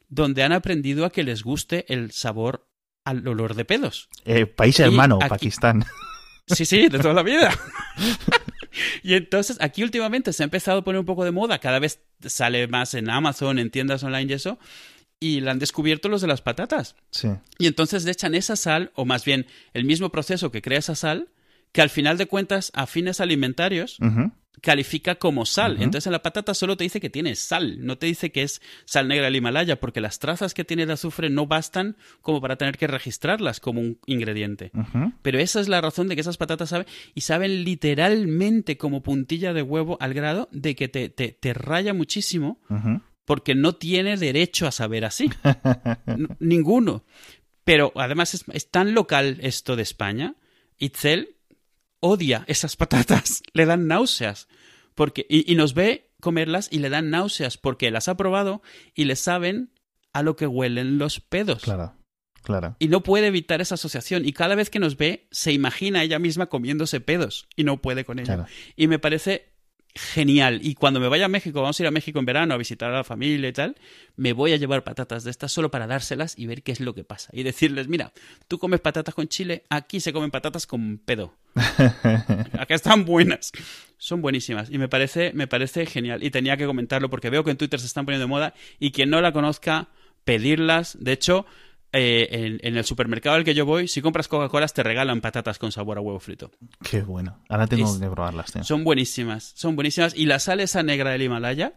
donde 0.08 0.42
han 0.42 0.52
aprendido 0.52 1.04
a 1.04 1.10
que 1.10 1.24
les 1.24 1.42
guste 1.42 1.84
el 1.92 2.12
sabor 2.12 2.68
al 3.04 3.26
olor 3.26 3.54
de 3.54 3.64
pedos. 3.64 4.08
Eh, 4.24 4.46
país 4.46 4.78
hermano, 4.80 5.18
Pakistán. 5.18 5.84
Sí, 6.48 6.64
sí, 6.64 6.88
de 6.88 6.98
toda 6.98 7.14
la 7.14 7.22
vida. 7.22 7.52
y 9.02 9.14
entonces 9.14 9.58
aquí 9.60 9.82
últimamente 9.82 10.32
se 10.32 10.42
ha 10.42 10.44
empezado 10.44 10.80
a 10.80 10.84
poner 10.84 11.00
un 11.00 11.06
poco 11.06 11.24
de 11.24 11.30
moda, 11.30 11.58
cada 11.58 11.78
vez 11.78 12.00
sale 12.20 12.66
más 12.68 12.94
en 12.94 13.10
Amazon, 13.10 13.58
en 13.58 13.70
tiendas 13.70 14.02
online 14.02 14.32
y 14.32 14.34
eso, 14.34 14.58
y 15.20 15.40
la 15.40 15.52
han 15.52 15.58
descubierto 15.58 16.08
los 16.08 16.20
de 16.20 16.28
las 16.28 16.42
patatas. 16.42 16.96
Sí. 17.10 17.28
Y 17.58 17.66
entonces 17.66 18.04
le 18.04 18.12
echan 18.12 18.34
esa 18.34 18.56
sal, 18.56 18.92
o 18.94 19.04
más 19.04 19.24
bien 19.24 19.46
el 19.72 19.84
mismo 19.84 20.10
proceso 20.10 20.50
que 20.50 20.62
crea 20.62 20.78
esa 20.78 20.94
sal, 20.94 21.28
que 21.72 21.82
al 21.82 21.90
final 21.90 22.16
de 22.16 22.26
cuentas 22.26 22.70
a 22.74 22.86
fines 22.86 23.20
alimentarios 23.20 23.98
califica 24.60 25.16
como 25.16 25.46
sal. 25.46 25.76
Entonces 25.80 26.06
en 26.06 26.12
la 26.12 26.22
patata 26.22 26.54
solo 26.54 26.76
te 26.76 26.84
dice 26.84 27.00
que 27.00 27.10
tiene 27.10 27.34
sal, 27.34 27.84
no 27.84 27.98
te 27.98 28.06
dice 28.06 28.32
que 28.32 28.42
es 28.42 28.60
sal 28.84 29.08
negra 29.08 29.26
del 29.26 29.36
Himalaya, 29.36 29.78
porque 29.80 30.00
las 30.00 30.18
trazas 30.18 30.54
que 30.54 30.64
tiene 30.64 30.86
de 30.86 30.94
azufre 30.94 31.30
no 31.30 31.46
bastan 31.46 31.96
como 32.20 32.40
para 32.40 32.56
tener 32.56 32.76
que 32.76 32.86
registrarlas 32.86 33.60
como 33.60 33.80
un 33.80 33.98
ingrediente. 34.06 34.72
Pero 35.22 35.38
esa 35.38 35.60
es 35.60 35.68
la 35.68 35.80
razón 35.80 36.08
de 36.08 36.14
que 36.14 36.20
esas 36.20 36.36
patatas 36.36 36.70
saben 36.70 36.86
y 37.14 37.22
saben 37.22 37.64
literalmente 37.64 38.76
como 38.76 39.02
puntilla 39.02 39.52
de 39.52 39.62
huevo 39.62 39.96
al 40.00 40.14
grado 40.14 40.48
de 40.52 40.74
que 40.74 40.88
te, 40.88 41.08
te, 41.08 41.54
raya 41.54 41.94
muchísimo. 41.94 42.60
Porque 43.24 43.56
no 43.56 43.74
tiene 43.74 44.16
derecho 44.16 44.68
a 44.68 44.72
saber 44.72 45.04
así. 45.04 45.28
ninguno. 46.38 47.04
Pero 47.64 47.92
además 47.96 48.34
es, 48.34 48.44
es, 48.52 48.70
tan 48.70 48.94
local 48.94 49.38
esto 49.40 49.74
de 49.74 49.82
España. 49.82 50.36
Itzel 50.78 51.35
odia 52.06 52.44
esas 52.46 52.76
patatas, 52.76 53.42
le 53.52 53.66
dan 53.66 53.86
náuseas. 53.86 54.48
Porque, 54.94 55.26
y, 55.28 55.54
nos 55.56 55.74
ve 55.74 56.10
comerlas 56.20 56.68
y 56.70 56.78
le 56.78 56.88
dan 56.88 57.10
náuseas 57.10 57.58
porque 57.58 57.90
las 57.90 58.08
ha 58.08 58.16
probado 58.16 58.62
y 58.94 59.04
le 59.04 59.14
saben 59.14 59.70
a 60.14 60.22
lo 60.22 60.36
que 60.36 60.46
huelen 60.46 60.96
los 60.96 61.20
pedos. 61.20 61.62
Claro, 61.62 61.94
claro. 62.42 62.76
Y 62.78 62.88
no 62.88 63.02
puede 63.02 63.26
evitar 63.26 63.60
esa 63.60 63.74
asociación. 63.74 64.24
Y 64.24 64.32
cada 64.32 64.54
vez 64.54 64.70
que 64.70 64.78
nos 64.78 64.96
ve, 64.96 65.28
se 65.30 65.52
imagina 65.52 66.02
ella 66.02 66.18
misma 66.18 66.46
comiéndose 66.46 67.00
pedos 67.00 67.46
y 67.56 67.64
no 67.64 67.82
puede 67.82 68.06
con 68.06 68.18
ello. 68.18 68.46
Y 68.74 68.86
me 68.86 68.98
parece 68.98 69.55
genial. 69.96 70.60
Y 70.62 70.74
cuando 70.74 71.00
me 71.00 71.08
vaya 71.08 71.26
a 71.26 71.28
México, 71.28 71.62
vamos 71.62 71.78
a 71.78 71.82
ir 71.82 71.86
a 71.86 71.90
México 71.90 72.18
en 72.18 72.26
verano 72.26 72.54
a 72.54 72.56
visitar 72.56 72.90
a 72.90 72.96
la 72.96 73.04
familia 73.04 73.48
y 73.48 73.52
tal, 73.52 73.76
me 74.16 74.32
voy 74.32 74.52
a 74.52 74.56
llevar 74.56 74.84
patatas 74.84 75.24
de 75.24 75.30
estas 75.30 75.52
solo 75.52 75.70
para 75.70 75.86
dárselas 75.86 76.38
y 76.38 76.46
ver 76.46 76.62
qué 76.62 76.72
es 76.72 76.80
lo 76.80 76.94
que 76.94 77.04
pasa. 77.04 77.30
Y 77.32 77.42
decirles, 77.42 77.88
mira, 77.88 78.12
tú 78.48 78.58
comes 78.58 78.80
patatas 78.80 79.14
con 79.14 79.28
chile, 79.28 79.64
aquí 79.70 80.00
se 80.00 80.12
comen 80.12 80.30
patatas 80.30 80.66
con 80.66 80.98
pedo. 80.98 81.34
Acá 81.54 82.74
están 82.74 83.04
buenas. 83.04 83.52
Son 83.98 84.20
buenísimas. 84.20 84.70
Y 84.70 84.78
me 84.78 84.88
parece, 84.88 85.32
me 85.34 85.46
parece 85.46 85.86
genial. 85.86 86.22
Y 86.22 86.30
tenía 86.30 86.56
que 86.56 86.66
comentarlo 86.66 87.08
porque 87.10 87.30
veo 87.30 87.44
que 87.44 87.50
en 87.50 87.56
Twitter 87.56 87.80
se 87.80 87.86
están 87.86 88.04
poniendo 88.04 88.24
de 88.24 88.30
moda 88.30 88.54
y 88.78 88.92
quien 88.92 89.10
no 89.10 89.20
la 89.20 89.32
conozca, 89.32 89.88
pedirlas. 90.24 90.96
De 91.00 91.12
hecho, 91.12 91.46
eh, 91.96 92.58
en, 92.62 92.76
el 92.76 92.84
supermercado 92.84 93.36
al 93.36 93.44
que 93.44 93.54
yo 93.54 93.66
voy, 93.66 93.88
si 93.88 94.02
compras 94.02 94.28
Coca-Colas 94.28 94.74
te 94.74 94.82
regalan 94.82 95.20
patatas 95.20 95.58
con 95.58 95.72
sabor 95.72 95.98
a 95.98 96.00
huevo 96.00 96.20
frito. 96.20 96.50
Qué 96.82 97.02
bueno. 97.02 97.38
Ahora 97.48 97.66
tengo 97.66 97.98
que 97.98 98.06
probarlas. 98.06 98.52
Tío. 98.52 98.64
Son 98.64 98.84
buenísimas, 98.84 99.52
son 99.56 99.76
buenísimas. 99.76 100.14
Y 100.14 100.26
la 100.26 100.38
sal 100.38 100.60
esa 100.60 100.82
negra 100.82 101.10
del 101.10 101.22
Himalaya 101.22 101.74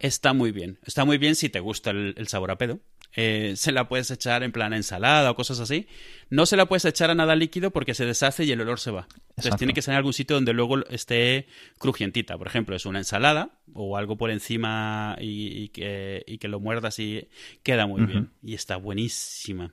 está 0.00 0.32
muy 0.32 0.52
bien. 0.52 0.78
Está 0.84 1.04
muy 1.04 1.18
bien 1.18 1.34
si 1.34 1.48
te 1.48 1.60
gusta 1.60 1.90
el 1.90 2.28
sabor 2.28 2.50
a 2.50 2.58
pedo. 2.58 2.80
Eh, 3.14 3.54
se 3.56 3.72
la 3.72 3.88
puedes 3.88 4.10
echar 4.10 4.42
en 4.42 4.52
plan 4.52 4.72
ensalada 4.72 5.30
o 5.30 5.34
cosas 5.34 5.60
así. 5.60 5.86
No 6.30 6.46
se 6.46 6.56
la 6.56 6.66
puedes 6.66 6.84
echar 6.84 7.10
a 7.10 7.14
nada 7.14 7.36
líquido 7.36 7.70
porque 7.70 7.94
se 7.94 8.06
deshace 8.06 8.44
y 8.44 8.52
el 8.52 8.60
olor 8.60 8.80
se 8.80 8.90
va. 8.90 9.06
Entonces 9.30 9.56
tiene 9.56 9.74
que 9.74 9.82
ser 9.82 9.92
en 9.92 9.98
algún 9.98 10.12
sitio 10.12 10.36
donde 10.36 10.52
luego 10.52 10.86
esté 10.88 11.46
crujientita. 11.78 12.38
Por 12.38 12.46
ejemplo, 12.46 12.74
es 12.74 12.86
una 12.86 12.98
ensalada 12.98 13.50
o 13.74 13.96
algo 13.96 14.16
por 14.16 14.30
encima 14.30 15.16
y, 15.20 15.68
que, 15.68 16.38
lo 16.42 16.60
muerdas 16.60 16.98
y 16.98 17.28
queda 17.62 17.86
muy 17.86 18.04
bien. 18.04 18.30
Y 18.42 18.54
está 18.54 18.76
buenísima. 18.76 19.72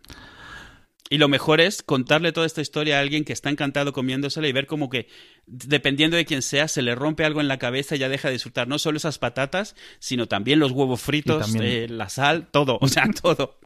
Y 1.12 1.18
lo 1.18 1.28
mejor 1.28 1.60
es 1.60 1.82
contarle 1.82 2.32
toda 2.32 2.46
esta 2.46 2.62
historia 2.62 2.98
a 2.98 3.02
alguien 3.02 3.26
que 3.26 3.34
está 3.34 3.50
encantado 3.50 3.94
comiéndosela 3.94 4.48
y 4.48 4.52
ver 4.52 4.68
como 4.68 4.90
que, 4.90 5.08
dependiendo 5.48 6.16
de 6.16 6.26
quién 6.26 6.44
sea, 6.44 6.68
se 6.68 6.84
le 6.84 6.94
rompe 6.94 7.26
algo 7.26 7.42
en 7.42 7.48
la 7.48 7.58
cabeza 7.58 7.96
y 7.96 8.00
ya 8.00 8.10
deja 8.10 8.28
de 8.28 8.34
disfrutar 8.34 8.68
no 8.68 8.78
solo 8.78 8.98
esas 8.98 9.18
patatas, 9.18 9.76
sino 9.98 10.28
también 10.28 10.60
los 10.60 10.72
huevos 10.72 11.02
fritos, 11.02 11.56
eh, 11.56 11.88
la 11.90 12.10
sal, 12.10 12.48
todo, 12.52 12.78
o 12.80 12.88
sea, 12.88 13.10
todo. 13.22 13.60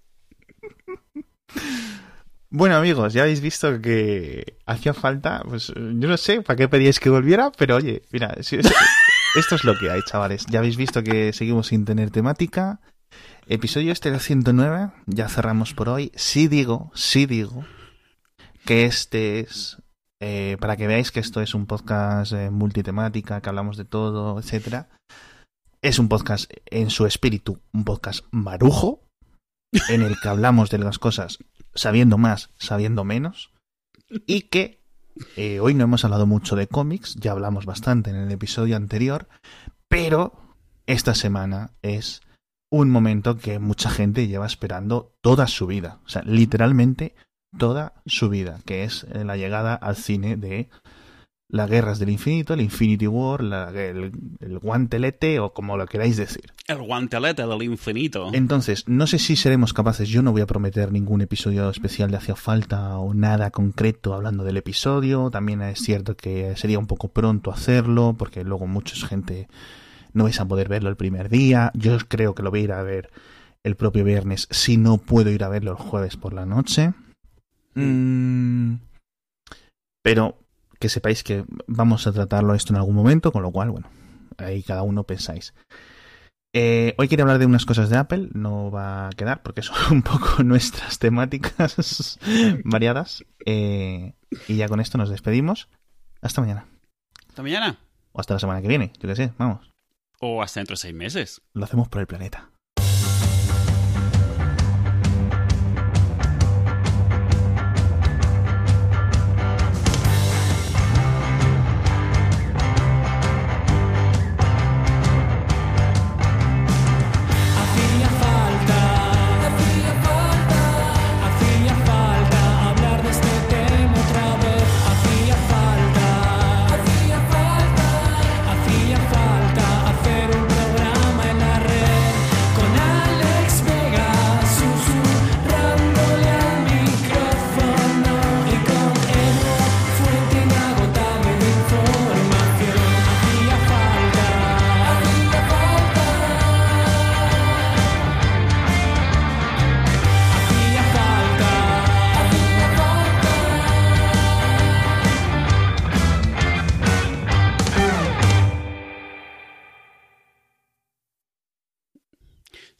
Bueno 2.49 2.75
amigos, 2.75 3.13
ya 3.13 3.23
habéis 3.23 3.41
visto 3.41 3.81
que 3.81 4.57
hacía 4.65 4.93
falta, 4.93 5.43
pues 5.43 5.67
yo 5.75 6.07
no 6.07 6.15
sé 6.17 6.41
para 6.43 6.55
qué 6.55 6.69
pedíais 6.69 6.99
que 6.99 7.09
volviera, 7.09 7.51
pero 7.57 7.75
oye, 7.75 8.03
mira, 8.11 8.37
esto 9.35 9.55
es 9.55 9.63
lo 9.65 9.77
que 9.77 9.91
hay, 9.91 10.01
chavales. 10.03 10.45
Ya 10.49 10.59
habéis 10.59 10.77
visto 10.77 11.03
que 11.03 11.33
seguimos 11.33 11.67
sin 11.67 11.83
tener 11.83 12.09
temática, 12.09 12.79
Episodio 13.45 13.91
este 13.91 14.09
del 14.09 14.19
109, 14.19 14.91
ya 15.05 15.27
cerramos 15.27 15.73
por 15.73 15.89
hoy. 15.89 16.11
Sí 16.15 16.47
digo, 16.47 16.91
sí 16.95 17.25
digo 17.25 17.65
que 18.65 18.85
este 18.85 19.41
es, 19.41 19.77
eh, 20.21 20.57
para 20.59 20.77
que 20.77 20.87
veáis 20.87 21.11
que 21.11 21.19
esto 21.19 21.41
es 21.41 21.53
un 21.53 21.65
podcast 21.65 22.31
eh, 22.31 22.49
multitemática, 22.49 23.41
que 23.41 23.49
hablamos 23.49 23.75
de 23.77 23.85
todo, 23.85 24.39
etcétera. 24.39 24.89
Es 25.81 25.99
un 25.99 26.07
podcast 26.07 26.49
en 26.67 26.89
su 26.89 27.05
espíritu, 27.05 27.59
un 27.73 27.83
podcast 27.83 28.23
marujo, 28.31 29.03
en 29.89 30.03
el 30.03 30.15
que 30.19 30.29
hablamos 30.29 30.69
de 30.69 30.77
las 30.77 30.99
cosas 30.99 31.39
sabiendo 31.75 32.17
más, 32.17 32.51
sabiendo 32.57 33.03
menos, 33.03 33.51
y 34.25 34.43
que 34.43 34.83
eh, 35.35 35.59
hoy 35.59 35.73
no 35.73 35.83
hemos 35.83 36.05
hablado 36.05 36.25
mucho 36.25 36.55
de 36.55 36.67
cómics, 36.67 37.15
ya 37.15 37.31
hablamos 37.31 37.65
bastante 37.65 38.09
en 38.09 38.15
el 38.15 38.31
episodio 38.31 38.77
anterior, 38.77 39.27
pero 39.87 40.33
esta 40.85 41.15
semana 41.15 41.71
es 41.81 42.21
un 42.73 42.89
momento 42.89 43.37
que 43.37 43.59
mucha 43.59 43.87
gente 43.91 44.27
lleva 44.27 44.47
esperando 44.47 45.13
toda 45.21 45.45
su 45.45 45.67
vida, 45.67 45.99
o 46.07 46.09
sea, 46.09 46.23
literalmente 46.23 47.13
toda 47.59 47.93
su 48.07 48.29
vida, 48.29 48.61
que 48.65 48.83
es 48.83 49.05
eh, 49.13 49.23
la 49.23 49.37
llegada 49.37 49.75
al 49.75 49.95
cine 49.95 50.37
de 50.37 50.69
las 51.49 51.69
guerras 51.69 51.99
del 51.99 52.09
infinito, 52.09 52.55
el 52.55 52.61
Infinity 52.61 53.05
War, 53.05 53.41
el, 53.75 54.11
guantelete 54.59 55.39
o 55.39 55.53
como 55.53 55.77
lo 55.77 55.85
queráis 55.85 56.17
decir. 56.17 56.51
El 56.67 56.81
guantelete 56.81 57.45
del 57.45 57.61
infinito. 57.61 58.31
Entonces, 58.33 58.85
no 58.87 59.05
sé 59.05 59.19
si 59.19 59.35
seremos 59.35 59.71
capaces, 59.71 60.09
yo 60.09 60.23
no 60.23 60.31
voy 60.31 60.41
a 60.41 60.47
prometer 60.47 60.91
ningún 60.91 61.21
episodio 61.21 61.69
especial 61.69 62.09
de 62.09 62.17
Hacia 62.17 62.35
Falta 62.35 62.97
o 62.97 63.13
nada 63.13 63.51
concreto 63.51 64.15
hablando 64.15 64.43
del 64.43 64.57
episodio, 64.57 65.29
también 65.29 65.61
es 65.61 65.77
cierto 65.77 66.17
que 66.17 66.55
sería 66.55 66.79
un 66.79 66.87
poco 66.87 67.09
pronto 67.09 67.51
hacerlo, 67.51 68.15
porque 68.17 68.43
luego 68.43 68.65
mucha 68.65 68.95
gente 69.07 69.47
no 70.13 70.23
vais 70.23 70.39
a 70.39 70.47
poder 70.47 70.69
verlo 70.69 70.89
el 70.89 70.95
primer 70.95 71.29
día. 71.29 71.71
Yo 71.73 71.97
creo 72.07 72.35
que 72.35 72.43
lo 72.43 72.51
voy 72.51 72.61
a 72.61 72.63
ir 72.63 72.71
a 72.71 72.83
ver 72.83 73.11
el 73.63 73.75
propio 73.75 74.03
viernes 74.03 74.47
si 74.51 74.77
no 74.77 74.97
puedo 74.97 75.29
ir 75.29 75.43
a 75.43 75.49
verlo 75.49 75.71
el 75.71 75.77
jueves 75.77 76.17
por 76.17 76.33
la 76.33 76.45
noche. 76.45 76.93
Mm, 77.75 78.75
pero 80.01 80.37
que 80.79 80.89
sepáis 80.89 81.23
que 81.23 81.45
vamos 81.65 82.07
a 82.07 82.11
tratarlo 82.11 82.53
esto 82.53 82.73
en 82.73 82.77
algún 82.77 82.95
momento, 82.95 83.31
con 83.31 83.41
lo 83.41 83.51
cual, 83.51 83.71
bueno, 83.71 83.89
ahí 84.37 84.63
cada 84.63 84.83
uno 84.83 85.03
pensáis. 85.03 85.53
Eh, 86.55 86.93
hoy 86.99 87.07
quería 87.07 87.23
hablar 87.23 87.39
de 87.39 87.47
unas 87.47 87.65
cosas 87.65 87.89
de 87.89 87.97
Apple, 87.97 88.29
no 88.33 88.69
va 88.69 89.07
a 89.07 89.09
quedar 89.11 89.41
porque 89.41 89.63
son 89.63 89.75
un 89.91 90.01
poco 90.03 90.43
nuestras 90.43 90.99
temáticas 90.99 92.19
variadas. 92.63 93.25
Eh, 93.45 94.13
y 94.47 94.57
ya 94.57 94.67
con 94.67 94.79
esto 94.79 94.97
nos 94.97 95.09
despedimos. 95.09 95.69
Hasta 96.21 96.41
mañana. 96.41 96.67
Hasta 97.29 97.41
mañana. 97.41 97.79
O 98.11 98.19
hasta 98.19 98.35
la 98.35 98.39
semana 98.39 98.61
que 98.61 98.67
viene, 98.67 98.93
yo 98.99 99.09
qué 99.09 99.15
sé, 99.15 99.33
vamos. 99.37 99.72
O 100.25 100.41
hasta 100.41 100.61
dentro 100.61 100.75
de 100.75 100.77
seis 100.77 100.93
meses. 100.93 101.41
Lo 101.51 101.65
hacemos 101.65 101.89
por 101.89 101.99
el 101.99 102.07
planeta. 102.07 102.52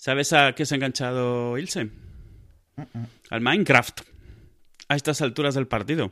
¿Sabes 0.04 0.34
a 0.34 0.52
qué 0.52 0.66
se 0.66 0.76
ha 0.76 0.76
enganchado 0.76 1.58
Ilse? 1.58 1.90
Al 3.30 3.40
Minecraft. 3.40 4.02
A 4.90 4.98
estas 4.98 5.22
alturas 5.22 5.56
del 5.56 5.68
partido. 5.68 6.12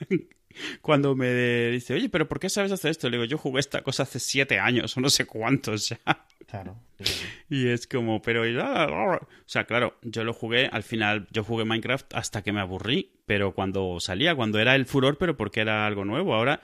Cuando 0.82 1.16
me 1.16 1.32
dice, 1.70 1.94
oye, 1.94 2.10
pero 2.10 2.28
¿por 2.28 2.38
qué 2.38 2.50
sabes 2.50 2.70
hacer 2.70 2.90
esto? 2.90 3.08
Le 3.08 3.16
digo, 3.16 3.24
yo 3.24 3.38
jugué 3.38 3.60
esta 3.60 3.80
cosa 3.80 4.02
hace 4.02 4.20
siete 4.20 4.58
años 4.58 4.94
o 4.94 5.00
no 5.00 5.08
sé 5.08 5.24
cuántos 5.24 5.88
ya. 5.88 6.00
Claro. 6.46 6.76
Y 7.48 7.68
es 7.68 7.86
como, 7.86 8.20
pero... 8.20 8.42
O 8.42 9.20
sea, 9.46 9.64
claro, 9.64 9.96
yo 10.02 10.22
lo 10.22 10.34
jugué, 10.34 10.66
al 10.66 10.82
final 10.82 11.26
yo 11.30 11.44
jugué 11.44 11.64
Minecraft 11.64 12.12
hasta 12.14 12.42
que 12.42 12.52
me 12.52 12.60
aburrí, 12.60 13.22
pero 13.24 13.54
cuando 13.54 14.00
salía, 14.00 14.34
cuando 14.34 14.58
era 14.58 14.74
el 14.74 14.84
furor, 14.84 15.16
pero 15.16 15.34
porque 15.34 15.60
era 15.60 15.86
algo 15.86 16.04
nuevo. 16.04 16.34
Ahora, 16.34 16.60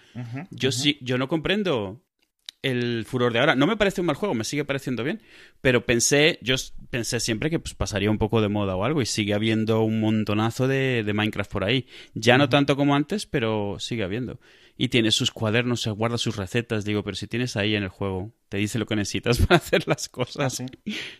yo 0.50 0.72
sí, 0.72 0.98
yo 1.00 1.16
no 1.16 1.26
comprendo 1.26 2.02
el 2.62 3.04
furor 3.06 3.32
de 3.32 3.38
ahora. 3.38 3.54
No 3.54 3.66
me 3.66 3.76
parece 3.76 4.00
un 4.00 4.06
mal 4.06 4.16
juego, 4.16 4.34
me 4.34 4.44
sigue 4.44 4.64
pareciendo 4.64 5.04
bien, 5.04 5.22
pero 5.60 5.86
pensé, 5.86 6.38
yo 6.42 6.56
pensé 6.90 7.20
siempre 7.20 7.50
que 7.50 7.58
pues, 7.58 7.74
pasaría 7.74 8.10
un 8.10 8.18
poco 8.18 8.40
de 8.40 8.48
moda 8.48 8.76
o 8.76 8.84
algo 8.84 9.02
y 9.02 9.06
sigue 9.06 9.34
habiendo 9.34 9.82
un 9.82 10.00
montonazo 10.00 10.68
de, 10.68 11.10
Minecraft 11.12 11.50
por 11.50 11.64
ahí. 11.64 11.86
Ya 12.14 12.38
no 12.38 12.48
tanto 12.48 12.76
como 12.76 12.94
antes, 12.94 13.26
pero 13.26 13.76
sigue 13.78 14.04
habiendo. 14.04 14.40
Y 14.76 14.88
tiene 14.88 15.10
sus 15.10 15.30
cuadernos, 15.30 15.82
se 15.82 15.90
guarda 15.90 16.18
sus 16.18 16.36
recetas, 16.36 16.84
digo, 16.84 17.02
pero 17.02 17.14
si 17.14 17.26
tienes 17.26 17.56
ahí 17.56 17.74
en 17.74 17.82
el 17.82 17.88
juego, 17.90 18.32
te 18.48 18.56
dice 18.58 18.78
lo 18.78 18.86
que 18.86 18.96
necesitas 18.96 19.38
para 19.46 19.56
hacer 19.56 19.86
las 19.86 20.08
cosas. 20.08 20.60
¿Ah, 20.60 20.66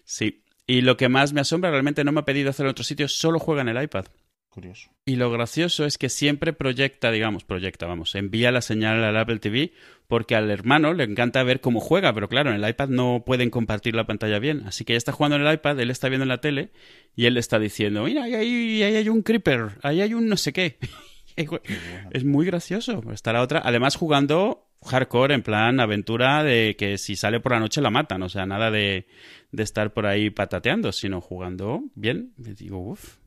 sí? 0.05 0.43
Y 0.67 0.83
lo 0.83 0.97
que 0.97 1.09
más 1.09 1.33
me 1.33 1.41
asombra, 1.41 1.71
realmente 1.71 2.05
no 2.05 2.13
me 2.13 2.21
ha 2.21 2.25
pedido 2.25 2.51
hacer 2.51 2.67
en 2.67 2.71
otro 2.71 2.85
sitio, 2.85 3.09
solo 3.09 3.39
juega 3.39 3.63
en 3.63 3.69
el 3.69 3.83
iPad. 3.83 4.07
Curioso. 4.51 4.91
Y 5.05 5.15
lo 5.15 5.31
gracioso 5.31 5.85
es 5.85 5.97
que 5.97 6.09
siempre 6.09 6.53
proyecta, 6.53 7.13
digamos, 7.13 7.45
proyecta, 7.45 7.87
vamos, 7.87 8.17
envía 8.17 8.51
la 8.51 8.63
señal 8.63 9.03
al 9.05 9.17
Apple 9.17 9.39
TV 9.39 9.73
porque 10.09 10.35
al 10.35 10.51
hermano 10.51 10.93
le 10.93 11.05
encanta 11.05 11.45
ver 11.45 11.61
cómo 11.61 11.79
juega, 11.79 12.13
pero 12.13 12.29
claro, 12.29 12.51
en 12.51 12.63
el 12.63 12.69
iPad 12.69 12.89
no 12.89 13.23
pueden 13.25 13.49
compartir 13.49 13.95
la 13.95 14.09
pantalla 14.09 14.41
bien. 14.41 14.65
Así 14.67 14.85
que 14.85 14.93
ella 14.93 14.99
está 14.99 15.13
jugando 15.13 15.37
en 15.37 15.47
el 15.47 15.55
iPad, 15.55 15.79
él 15.79 15.89
está 15.89 16.09
viendo 16.09 16.25
en 16.25 16.31
la 16.31 16.41
tele 16.41 16.73
y 17.15 17.27
él 17.27 17.35
le 17.35 17.41
está 17.41 17.61
diciendo, 17.61 18.03
mira, 18.03 18.25
ahí, 18.25 18.35
ahí, 18.35 18.83
hay 18.83 19.09
un 19.09 19.23
creeper, 19.23 19.79
ahí 19.83 20.01
hay 20.01 20.15
un 20.15 20.29
no 20.29 20.37
sé 20.37 20.53
qué. 20.53 20.79
es 22.11 22.25
muy 22.25 22.45
gracioso. 22.45 23.05
Está 23.13 23.33
la 23.33 23.43
otra, 23.43 23.63
además 23.65 23.95
jugando 23.95 24.67
hardcore, 24.85 25.35
en 25.35 25.43
plan 25.43 25.79
aventura 25.79 26.43
de 26.43 26.75
que 26.77 26.99
si 26.99 27.15
sale 27.15 27.39
por 27.39 27.53
la 27.53 27.61
noche 27.61 27.81
la 27.81 27.91
matan, 27.91 28.21
o 28.25 28.29
sea, 28.29 28.47
nada 28.47 28.73
de, 28.73 29.07
de 29.53 29.63
estar 29.63 29.93
por 29.93 30.07
ahí 30.07 30.31
patateando, 30.31 30.91
sino 30.91 31.21
jugando 31.21 31.85
bien. 31.95 32.33
Me 32.37 32.55
digo, 32.55 32.81
uff, 32.81 33.20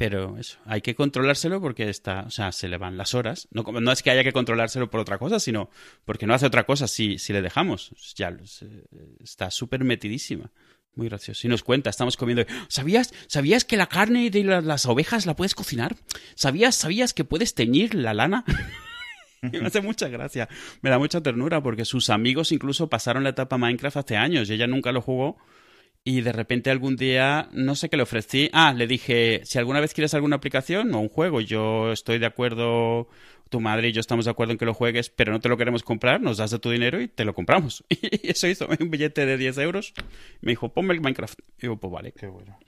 pero 0.00 0.38
eso, 0.38 0.56
hay 0.64 0.80
que 0.80 0.94
controlárselo 0.94 1.60
porque 1.60 1.90
está, 1.90 2.22
o 2.22 2.30
sea, 2.30 2.52
se 2.52 2.68
le 2.68 2.78
van 2.78 2.96
las 2.96 3.12
horas. 3.12 3.48
No, 3.50 3.64
no 3.64 3.92
es 3.92 4.02
que 4.02 4.10
haya 4.10 4.24
que 4.24 4.32
controlárselo 4.32 4.88
por 4.88 4.98
otra 4.98 5.18
cosa, 5.18 5.38
sino 5.38 5.68
porque 6.06 6.26
no 6.26 6.32
hace 6.32 6.46
otra 6.46 6.64
cosa 6.64 6.88
si, 6.88 7.18
si 7.18 7.34
le 7.34 7.42
dejamos. 7.42 7.92
Ya 8.16 8.34
está 9.22 9.50
súper 9.50 9.84
metidísima. 9.84 10.52
Muy 10.94 11.10
gracioso. 11.10 11.46
Y 11.46 11.50
nos 11.50 11.62
cuenta, 11.62 11.90
estamos 11.90 12.16
comiendo. 12.16 12.46
¿Sabías, 12.68 13.12
¿sabías 13.26 13.66
que 13.66 13.76
la 13.76 13.88
carne 13.88 14.30
de 14.30 14.42
las 14.42 14.86
ovejas 14.86 15.26
la 15.26 15.36
puedes 15.36 15.54
cocinar? 15.54 15.94
¿Sabías, 16.34 16.76
¿Sabías 16.76 17.12
que 17.12 17.24
puedes 17.24 17.54
teñir 17.54 17.94
la 17.94 18.14
lana? 18.14 18.46
me 19.42 19.66
hace 19.66 19.82
mucha 19.82 20.08
gracia. 20.08 20.48
Me 20.80 20.88
da 20.88 20.98
mucha 20.98 21.20
ternura 21.20 21.62
porque 21.62 21.84
sus 21.84 22.08
amigos 22.08 22.52
incluso 22.52 22.88
pasaron 22.88 23.22
la 23.22 23.30
etapa 23.30 23.58
Minecraft 23.58 23.98
hace 23.98 24.16
años 24.16 24.48
y 24.48 24.54
ella 24.54 24.66
nunca 24.66 24.92
lo 24.92 25.02
jugó. 25.02 25.36
Y 26.02 26.22
de 26.22 26.32
repente 26.32 26.70
algún 26.70 26.96
día, 26.96 27.48
no 27.52 27.74
sé 27.74 27.90
qué 27.90 27.96
le 27.96 28.02
ofrecí. 28.02 28.48
Ah, 28.52 28.72
le 28.72 28.86
dije, 28.86 29.42
si 29.44 29.58
alguna 29.58 29.80
vez 29.80 29.92
quieres 29.92 30.14
alguna 30.14 30.36
aplicación 30.36 30.94
o 30.94 31.00
un 31.00 31.10
juego, 31.10 31.40
yo 31.42 31.92
estoy 31.92 32.18
de 32.18 32.26
acuerdo, 32.26 33.08
tu 33.50 33.60
madre 33.60 33.88
y 33.88 33.92
yo 33.92 34.00
estamos 34.00 34.24
de 34.24 34.30
acuerdo 34.30 34.52
en 34.52 34.58
que 34.58 34.64
lo 34.64 34.72
juegues, 34.72 35.10
pero 35.10 35.32
no 35.32 35.40
te 35.40 35.48
lo 35.48 35.58
queremos 35.58 35.82
comprar, 35.82 36.20
nos 36.22 36.38
das 36.38 36.52
de 36.52 36.58
tu 36.58 36.70
dinero 36.70 37.00
y 37.00 37.08
te 37.08 37.24
lo 37.24 37.34
compramos. 37.34 37.84
Y 37.90 38.30
eso 38.30 38.46
hizo, 38.46 38.66
un 38.80 38.90
billete 38.90 39.26
de 39.26 39.36
10 39.36 39.58
euros. 39.58 39.92
Me 40.40 40.52
dijo, 40.52 40.72
ponme 40.72 40.94
el 40.94 41.00
Minecraft. 41.00 41.38
Y 41.58 41.62
digo, 41.62 41.78
pues 41.78 41.92
vale. 41.92 42.12
Qué 42.12 42.26
bueno. 42.26 42.58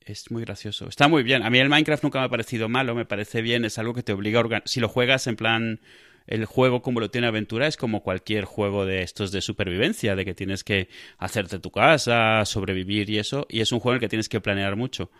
Es 0.00 0.30
muy 0.30 0.44
gracioso. 0.44 0.88
Está 0.88 1.08
muy 1.08 1.22
bien. 1.22 1.42
A 1.42 1.50
mí 1.50 1.58
el 1.58 1.68
Minecraft 1.68 2.02
nunca 2.02 2.20
me 2.20 2.26
ha 2.26 2.28
parecido 2.28 2.68
malo, 2.68 2.94
me 2.94 3.04
parece 3.04 3.42
bien. 3.42 3.64
Es 3.64 3.78
algo 3.78 3.92
que 3.92 4.02
te 4.02 4.12
obliga 4.12 4.38
a 4.38 4.40
organizar. 4.40 4.68
Si 4.68 4.80
lo 4.80 4.88
juegas 4.88 5.26
en 5.26 5.36
plan. 5.36 5.80
El 6.26 6.46
juego, 6.46 6.82
como 6.82 7.00
lo 7.00 7.10
tiene 7.10 7.26
Aventura, 7.26 7.66
es 7.66 7.76
como 7.76 8.02
cualquier 8.02 8.44
juego 8.44 8.86
de 8.86 9.02
estos 9.02 9.30
de 9.30 9.42
supervivencia, 9.42 10.16
de 10.16 10.24
que 10.24 10.34
tienes 10.34 10.64
que 10.64 10.88
hacerte 11.18 11.58
tu 11.58 11.70
casa, 11.70 12.44
sobrevivir 12.46 13.10
y 13.10 13.18
eso. 13.18 13.46
Y 13.50 13.60
es 13.60 13.72
un 13.72 13.80
juego 13.80 13.92
en 13.92 13.96
el 13.96 14.00
que 14.00 14.08
tienes 14.08 14.28
que 14.28 14.40
planear 14.40 14.76
mucho. 14.76 15.10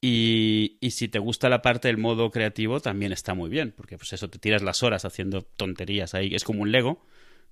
Y, 0.00 0.78
y, 0.80 0.92
si 0.92 1.08
te 1.08 1.18
gusta 1.18 1.48
la 1.48 1.62
parte 1.62 1.88
del 1.88 1.98
modo 1.98 2.30
creativo, 2.30 2.80
también 2.80 3.12
está 3.12 3.34
muy 3.34 3.50
bien, 3.50 3.72
porque 3.76 3.98
pues 3.98 4.12
eso, 4.14 4.30
te 4.30 4.38
tiras 4.38 4.62
las 4.62 4.82
horas 4.82 5.04
haciendo 5.04 5.42
tonterías 5.42 6.14
ahí. 6.14 6.34
Es 6.34 6.42
como 6.42 6.62
un 6.62 6.72
Lego, 6.72 7.04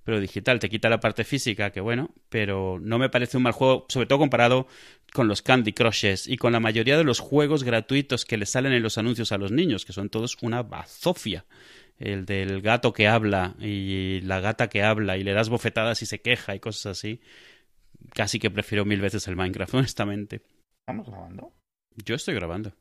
pero 0.03 0.19
digital. 0.19 0.59
Te 0.59 0.69
quita 0.69 0.89
la 0.89 0.99
parte 0.99 1.23
física, 1.23 1.71
que 1.71 1.81
bueno, 1.81 2.09
pero 2.29 2.79
no 2.81 2.97
me 2.97 3.09
parece 3.09 3.37
un 3.37 3.43
mal 3.43 3.53
juego, 3.53 3.85
sobre 3.89 4.07
todo 4.07 4.19
comparado 4.19 4.67
con 5.13 5.27
los 5.27 5.41
Candy 5.41 5.73
Crushes 5.73 6.27
y 6.27 6.37
con 6.37 6.51
la 6.51 6.59
mayoría 6.59 6.97
de 6.97 7.03
los 7.03 7.19
juegos 7.19 7.63
gratuitos 7.63 8.25
que 8.25 8.37
le 8.37 8.45
salen 8.45 8.73
en 8.73 8.83
los 8.83 8.97
anuncios 8.97 9.31
a 9.31 9.37
los 9.37 9.51
niños, 9.51 9.85
que 9.85 9.93
son 9.93 10.09
todos 10.09 10.37
una 10.41 10.63
bazofia. 10.63 11.45
El 11.99 12.25
del 12.25 12.61
gato 12.61 12.93
que 12.93 13.07
habla 13.07 13.55
y 13.59 14.21
la 14.21 14.39
gata 14.39 14.69
que 14.69 14.83
habla 14.83 15.17
y 15.17 15.23
le 15.23 15.33
das 15.33 15.49
bofetadas 15.49 16.01
y 16.01 16.05
se 16.05 16.21
queja 16.21 16.55
y 16.55 16.59
cosas 16.59 16.97
así. 16.97 17.21
Casi 18.13 18.39
que 18.39 18.49
prefiero 18.49 18.85
mil 18.85 19.01
veces 19.01 19.27
el 19.27 19.35
Minecraft, 19.35 19.73
honestamente. 19.75 20.41
¿Estamos 20.79 21.07
grabando? 21.07 21.53
Yo 22.05 22.15
estoy 22.15 22.35
grabando. 22.35 22.73